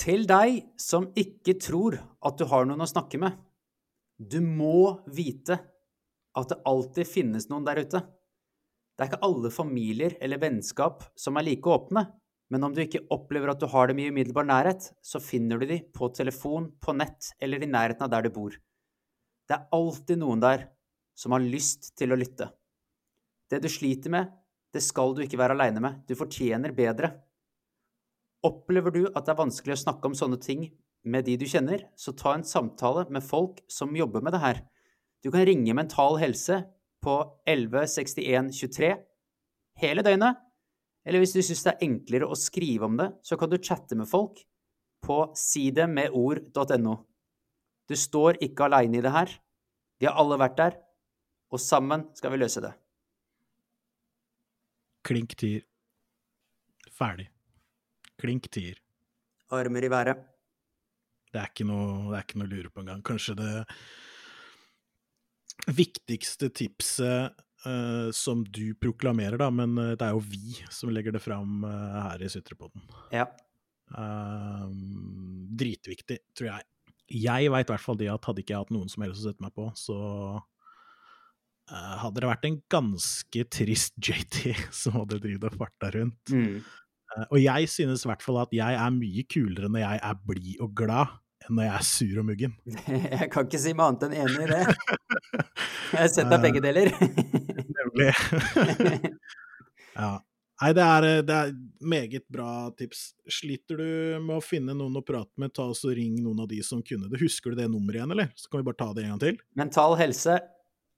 Til 0.00 0.24
deg 0.26 0.62
som 0.80 1.10
ikke 1.18 1.58
tror 1.60 1.98
at 2.24 2.38
du 2.40 2.46
har 2.48 2.64
noen 2.66 2.80
å 2.82 2.88
snakke 2.88 3.20
med. 3.20 3.36
Du 4.16 4.40
må 4.40 5.02
vite 5.12 5.58
at 6.36 6.48
det 6.50 6.62
alltid 6.68 7.08
finnes 7.08 7.50
noen 7.50 7.66
der 7.68 7.82
ute. 7.84 8.00
Det 8.96 9.04
er 9.04 9.10
ikke 9.12 9.24
alle 9.24 9.50
familier 9.52 10.16
eller 10.20 10.40
vennskap 10.40 11.04
som 11.16 11.38
er 11.40 11.46
like 11.46 11.68
åpne. 11.68 12.06
Men 12.50 12.66
om 12.66 12.74
du 12.74 12.82
ikke 12.82 13.04
opplever 13.14 13.52
at 13.52 13.60
du 13.62 13.68
har 13.70 13.90
dem 13.90 14.00
i 14.02 14.08
umiddelbar 14.10 14.46
nærhet, 14.48 14.88
så 15.02 15.22
finner 15.22 15.60
du 15.60 15.68
dem 15.70 15.86
på 15.94 16.10
telefon, 16.14 16.72
på 16.82 16.94
nett 16.98 17.30
eller 17.38 17.62
i 17.62 17.70
nærheten 17.70 18.06
av 18.06 18.10
der 18.10 18.26
du 18.26 18.34
bor. 18.34 18.56
Det 19.46 19.56
er 19.56 19.70
alltid 19.74 20.18
noen 20.18 20.42
der 20.42 20.66
som 21.18 21.34
har 21.34 21.44
lyst 21.44 21.92
til 21.98 22.10
å 22.10 22.18
lytte. 22.18 22.48
Det 23.50 23.62
du 23.62 23.68
sliter 23.70 24.12
med, 24.14 24.30
det 24.74 24.82
skal 24.82 25.14
du 25.14 25.22
ikke 25.24 25.38
være 25.38 25.56
aleine 25.56 25.82
med. 25.82 26.02
Du 26.06 26.14
fortjener 26.18 26.74
bedre. 26.74 27.12
Opplever 28.46 28.94
du 28.94 29.02
at 29.08 29.26
det 29.26 29.34
er 29.34 29.42
vanskelig 29.42 29.76
å 29.76 29.82
snakke 29.84 30.10
om 30.10 30.16
sånne 30.16 30.38
ting 30.42 30.68
med 31.04 31.26
de 31.26 31.36
du 31.40 31.46
kjenner, 31.48 31.86
så 31.96 32.14
ta 32.16 32.34
en 32.36 32.46
samtale 32.46 33.06
med 33.12 33.24
folk 33.24 33.60
som 33.70 33.96
jobber 33.96 34.24
med 34.24 34.34
det 34.36 34.42
her. 34.42 34.62
Du 35.22 35.30
kan 35.30 35.44
ringe 35.46 35.74
Mental 35.76 36.18
Helse 36.20 36.62
på 37.04 37.16
116123 37.48 38.94
hele 39.80 40.04
døgnet. 40.04 40.38
Eller 41.06 41.22
hvis 41.22 41.32
du 41.34 41.40
syns 41.42 41.62
det 41.64 41.72
er 41.72 41.86
enklere 41.86 42.28
å 42.28 42.38
skrive 42.38 42.88
om 42.88 42.98
det, 43.00 43.08
så 43.24 43.38
kan 43.40 43.50
du 43.50 43.56
chatte 43.58 43.96
med 43.96 44.08
folk 44.10 44.42
på 45.04 45.22
sidemedord.no. 45.36 46.94
Du 47.88 47.96
står 47.96 48.38
ikke 48.44 48.68
aleine 48.68 49.00
i 49.00 49.04
det 49.04 49.14
her. 49.14 49.32
Vi 50.00 50.08
har 50.08 50.20
alle 50.20 50.38
vært 50.40 50.58
der, 50.60 50.76
og 51.50 51.60
sammen 51.60 52.06
skal 52.16 52.34
vi 52.34 52.40
løse 52.40 52.62
det. 52.64 52.72
Klink 55.06 55.34
tier. 55.40 55.64
Ferdig. 56.92 57.30
Klink 58.20 58.50
tier. 58.52 58.76
Armer 59.56 59.84
i 59.84 59.90
været. 59.90 60.20
Det 61.30 61.40
er 61.40 61.50
ikke 61.50 61.66
noe, 61.66 62.10
det 62.10 62.18
er 62.18 62.26
ikke 62.26 62.40
noe 62.40 62.48
å 62.48 62.52
lure 62.52 62.70
på 62.70 62.82
engang. 62.82 63.02
Kanskje 63.06 63.36
det 63.38 63.54
viktigste 65.70 66.50
tipset 66.56 67.36
uh, 67.66 68.08
som 68.16 68.44
du 68.46 68.74
proklamerer, 68.80 69.38
da, 69.40 69.50
men 69.54 69.76
uh, 69.78 69.92
det 69.94 70.06
er 70.06 70.16
jo 70.16 70.24
vi 70.24 70.58
som 70.72 70.92
legger 70.92 71.14
det 71.16 71.22
fram 71.24 71.64
uh, 71.66 72.00
her 72.10 72.24
i 72.24 72.32
Sutrepodden. 72.32 72.84
Ja. 73.14 73.28
dritviktig, 75.60 76.20
tror 76.38 76.46
jeg 76.52 76.62
jeg 77.10 77.50
veit 77.50 77.66
i 77.66 77.72
hvert 77.72 77.82
fall 77.82 77.98
det 77.98 78.10
at 78.10 78.26
hadde 78.28 78.42
ikke 78.44 78.54
jeg 78.54 78.64
hatt 78.64 78.74
noen 78.74 78.90
som 78.90 79.02
helst 79.04 79.24
å 79.24 79.28
sette 79.28 79.42
meg 79.42 79.54
på, 79.56 79.66
så 79.78 79.96
uh, 80.38 81.96
hadde 82.04 82.22
det 82.22 82.30
vært 82.30 82.46
en 82.46 82.60
ganske 82.70 83.46
trist 83.50 83.96
JT 83.98 84.54
som 84.82 85.00
hadde 85.00 85.20
drevet 85.22 85.50
og 85.50 85.64
farta 85.64 85.90
rundt. 85.96 86.30
Mm. 86.30 86.60
Uh, 87.10 87.24
og 87.26 87.40
jeg 87.42 87.72
synes 87.72 88.06
i 88.06 88.12
hvert 88.12 88.22
fall 88.24 88.38
at 88.44 88.54
jeg 88.54 88.78
er 88.78 88.94
mye 88.94 89.26
kulere 89.30 89.72
når 89.72 89.84
jeg 89.84 90.04
er 90.12 90.22
blid 90.30 90.62
og 90.62 90.76
glad, 90.78 91.18
enn 91.46 91.56
når 91.58 91.66
jeg 91.66 91.74
er 91.74 91.88
sur 91.90 92.22
og 92.22 92.26
muggen. 92.28 92.56
Jeg 93.20 93.30
kan 93.32 93.46
ikke 93.48 93.58
si 93.62 93.72
meg 93.72 93.86
annet 93.86 94.02
enn 94.06 94.16
enig 94.26 94.42
i 94.44 94.48
det. 94.50 94.64
Jeg 95.90 96.02
har 96.02 96.10
sett 96.12 96.28
deg 96.30 96.42
begge 96.44 96.60
deler. 96.62 96.92
Nemlig. 97.90 99.12
ja. 100.00 100.10
Nei, 100.60 100.74
det 100.76 100.84
er, 100.84 101.04
det 101.24 101.36
er, 101.36 101.52
meget 101.80 102.26
bra 102.28 102.68
tips. 102.76 103.14
Sliter 103.32 103.80
du 103.80 104.20
med 104.20 104.36
å 104.36 104.44
finne 104.44 104.74
noen 104.76 104.98
å 105.00 105.04
prate 105.04 105.32
med, 105.40 105.54
ta 105.56 105.64
oss 105.72 105.86
og 105.88 105.94
ring 105.96 106.18
noen 106.20 106.42
av 106.44 106.50
de 106.50 106.60
som 106.66 106.82
kunne 106.84 107.08
det. 107.08 107.20
Husker 107.22 107.54
du 107.54 107.62
det 107.62 107.70
nummeret 107.72 108.02
igjen, 108.02 108.12
eller? 108.12 108.28
Så 108.36 108.50
kan 108.50 108.60
vi 108.60 108.68
bare 108.68 108.80
ta 108.82 108.90
det 108.92 109.06
en 109.06 109.14
gang 109.14 109.22
til. 109.22 109.40
Mental 109.56 109.96
Helse 109.96 110.36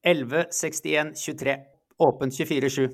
116123. 0.02 1.56
Åpent 2.02 2.34
24-7. 2.34 2.88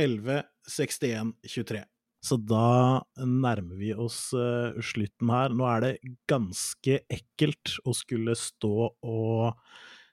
116123. 0.00 1.84
Så 2.22 2.38
da 2.38 3.02
nærmer 3.18 3.76
vi 3.76 3.92
oss 3.98 4.30
uh, 4.32 4.72
slutten 4.80 5.32
her. 5.34 5.52
Nå 5.52 5.66
er 5.68 5.84
det 5.84 5.94
ganske 6.30 7.00
ekkelt 7.10 7.76
å 7.84 7.92
skulle 7.98 8.36
stå 8.38 8.92
og 8.94 9.58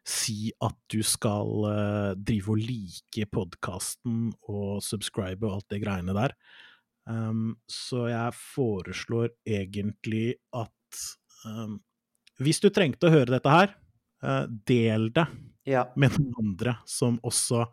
si 0.07 0.51
at 0.63 0.77
du 0.91 1.01
skal 1.05 1.51
uh, 1.65 2.13
drive 2.15 2.53
og 2.53 2.63
like 2.63 3.27
podkasten 3.33 4.29
og 4.49 4.79
subscribe 4.85 5.45
og 5.45 5.59
alt 5.59 5.75
det 5.75 5.81
greiene 5.83 6.15
der. 6.17 6.35
Um, 7.09 7.57
så 7.69 8.07
jeg 8.11 8.37
foreslår 8.37 9.31
egentlig 9.47 10.39
at 10.55 11.03
um, 11.45 11.79
hvis 12.39 12.61
du 12.63 12.69
trengte 12.71 13.09
å 13.09 13.13
høre 13.13 13.33
dette 13.35 13.53
her, 13.53 13.75
uh, 14.23 14.45
del 14.69 15.09
det 15.15 15.25
ja. 15.69 15.87
med 15.99 16.15
noen 16.17 16.33
andre 16.43 16.77
som 16.89 17.19
også 17.25 17.65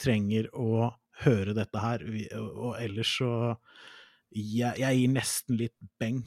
trenger 0.00 0.48
å 0.56 0.90
høre 1.22 1.54
dette 1.56 1.82
her. 1.82 2.04
Og 2.40 2.76
ellers 2.80 3.16
så 3.20 3.32
jeg, 4.32 4.72
jeg 4.80 4.98
gir 4.98 5.12
nesten 5.12 5.58
litt 5.60 5.76
beng. 6.00 6.22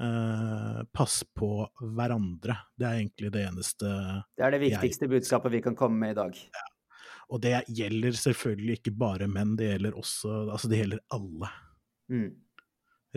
Uh, 0.00 0.80
pass 0.96 1.20
på 1.36 1.68
hverandre. 1.96 2.54
Det 2.72 2.86
er 2.88 3.00
egentlig 3.02 3.32
det 3.34 3.42
eneste 3.44 3.88
Det 4.32 4.46
er 4.46 4.54
det 4.54 4.60
viktigste 4.62 5.04
jeg, 5.04 5.12
budskapet 5.12 5.52
vi 5.52 5.60
kan 5.66 5.76
komme 5.76 6.00
med 6.00 6.14
i 6.14 6.16
dag. 6.16 6.38
Ja. 6.56 6.66
Og 7.30 7.42
det 7.44 7.52
gjelder 7.68 8.16
selvfølgelig 8.16 8.78
ikke 8.80 8.94
bare 8.96 9.28
menn, 9.30 9.52
det 9.60 9.74
gjelder 9.74 9.98
også 10.00 10.32
Altså, 10.54 10.70
det 10.72 10.80
gjelder 10.80 11.04
alle. 11.14 11.52
Mm. 12.10 12.30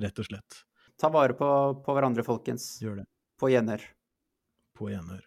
Rett 0.03 0.19
og 0.21 0.27
slett. 0.27 0.59
Ta 0.99 1.09
vare 1.13 1.38
på, 1.38 1.49
på 1.86 1.95
hverandre, 1.95 2.25
folkens. 2.25 2.67
Gjør 2.84 3.01
det. 3.01 3.07
På 3.39 3.49
gjenhør. 3.49 3.86
På 4.77 4.91
gjenhør. 4.91 5.23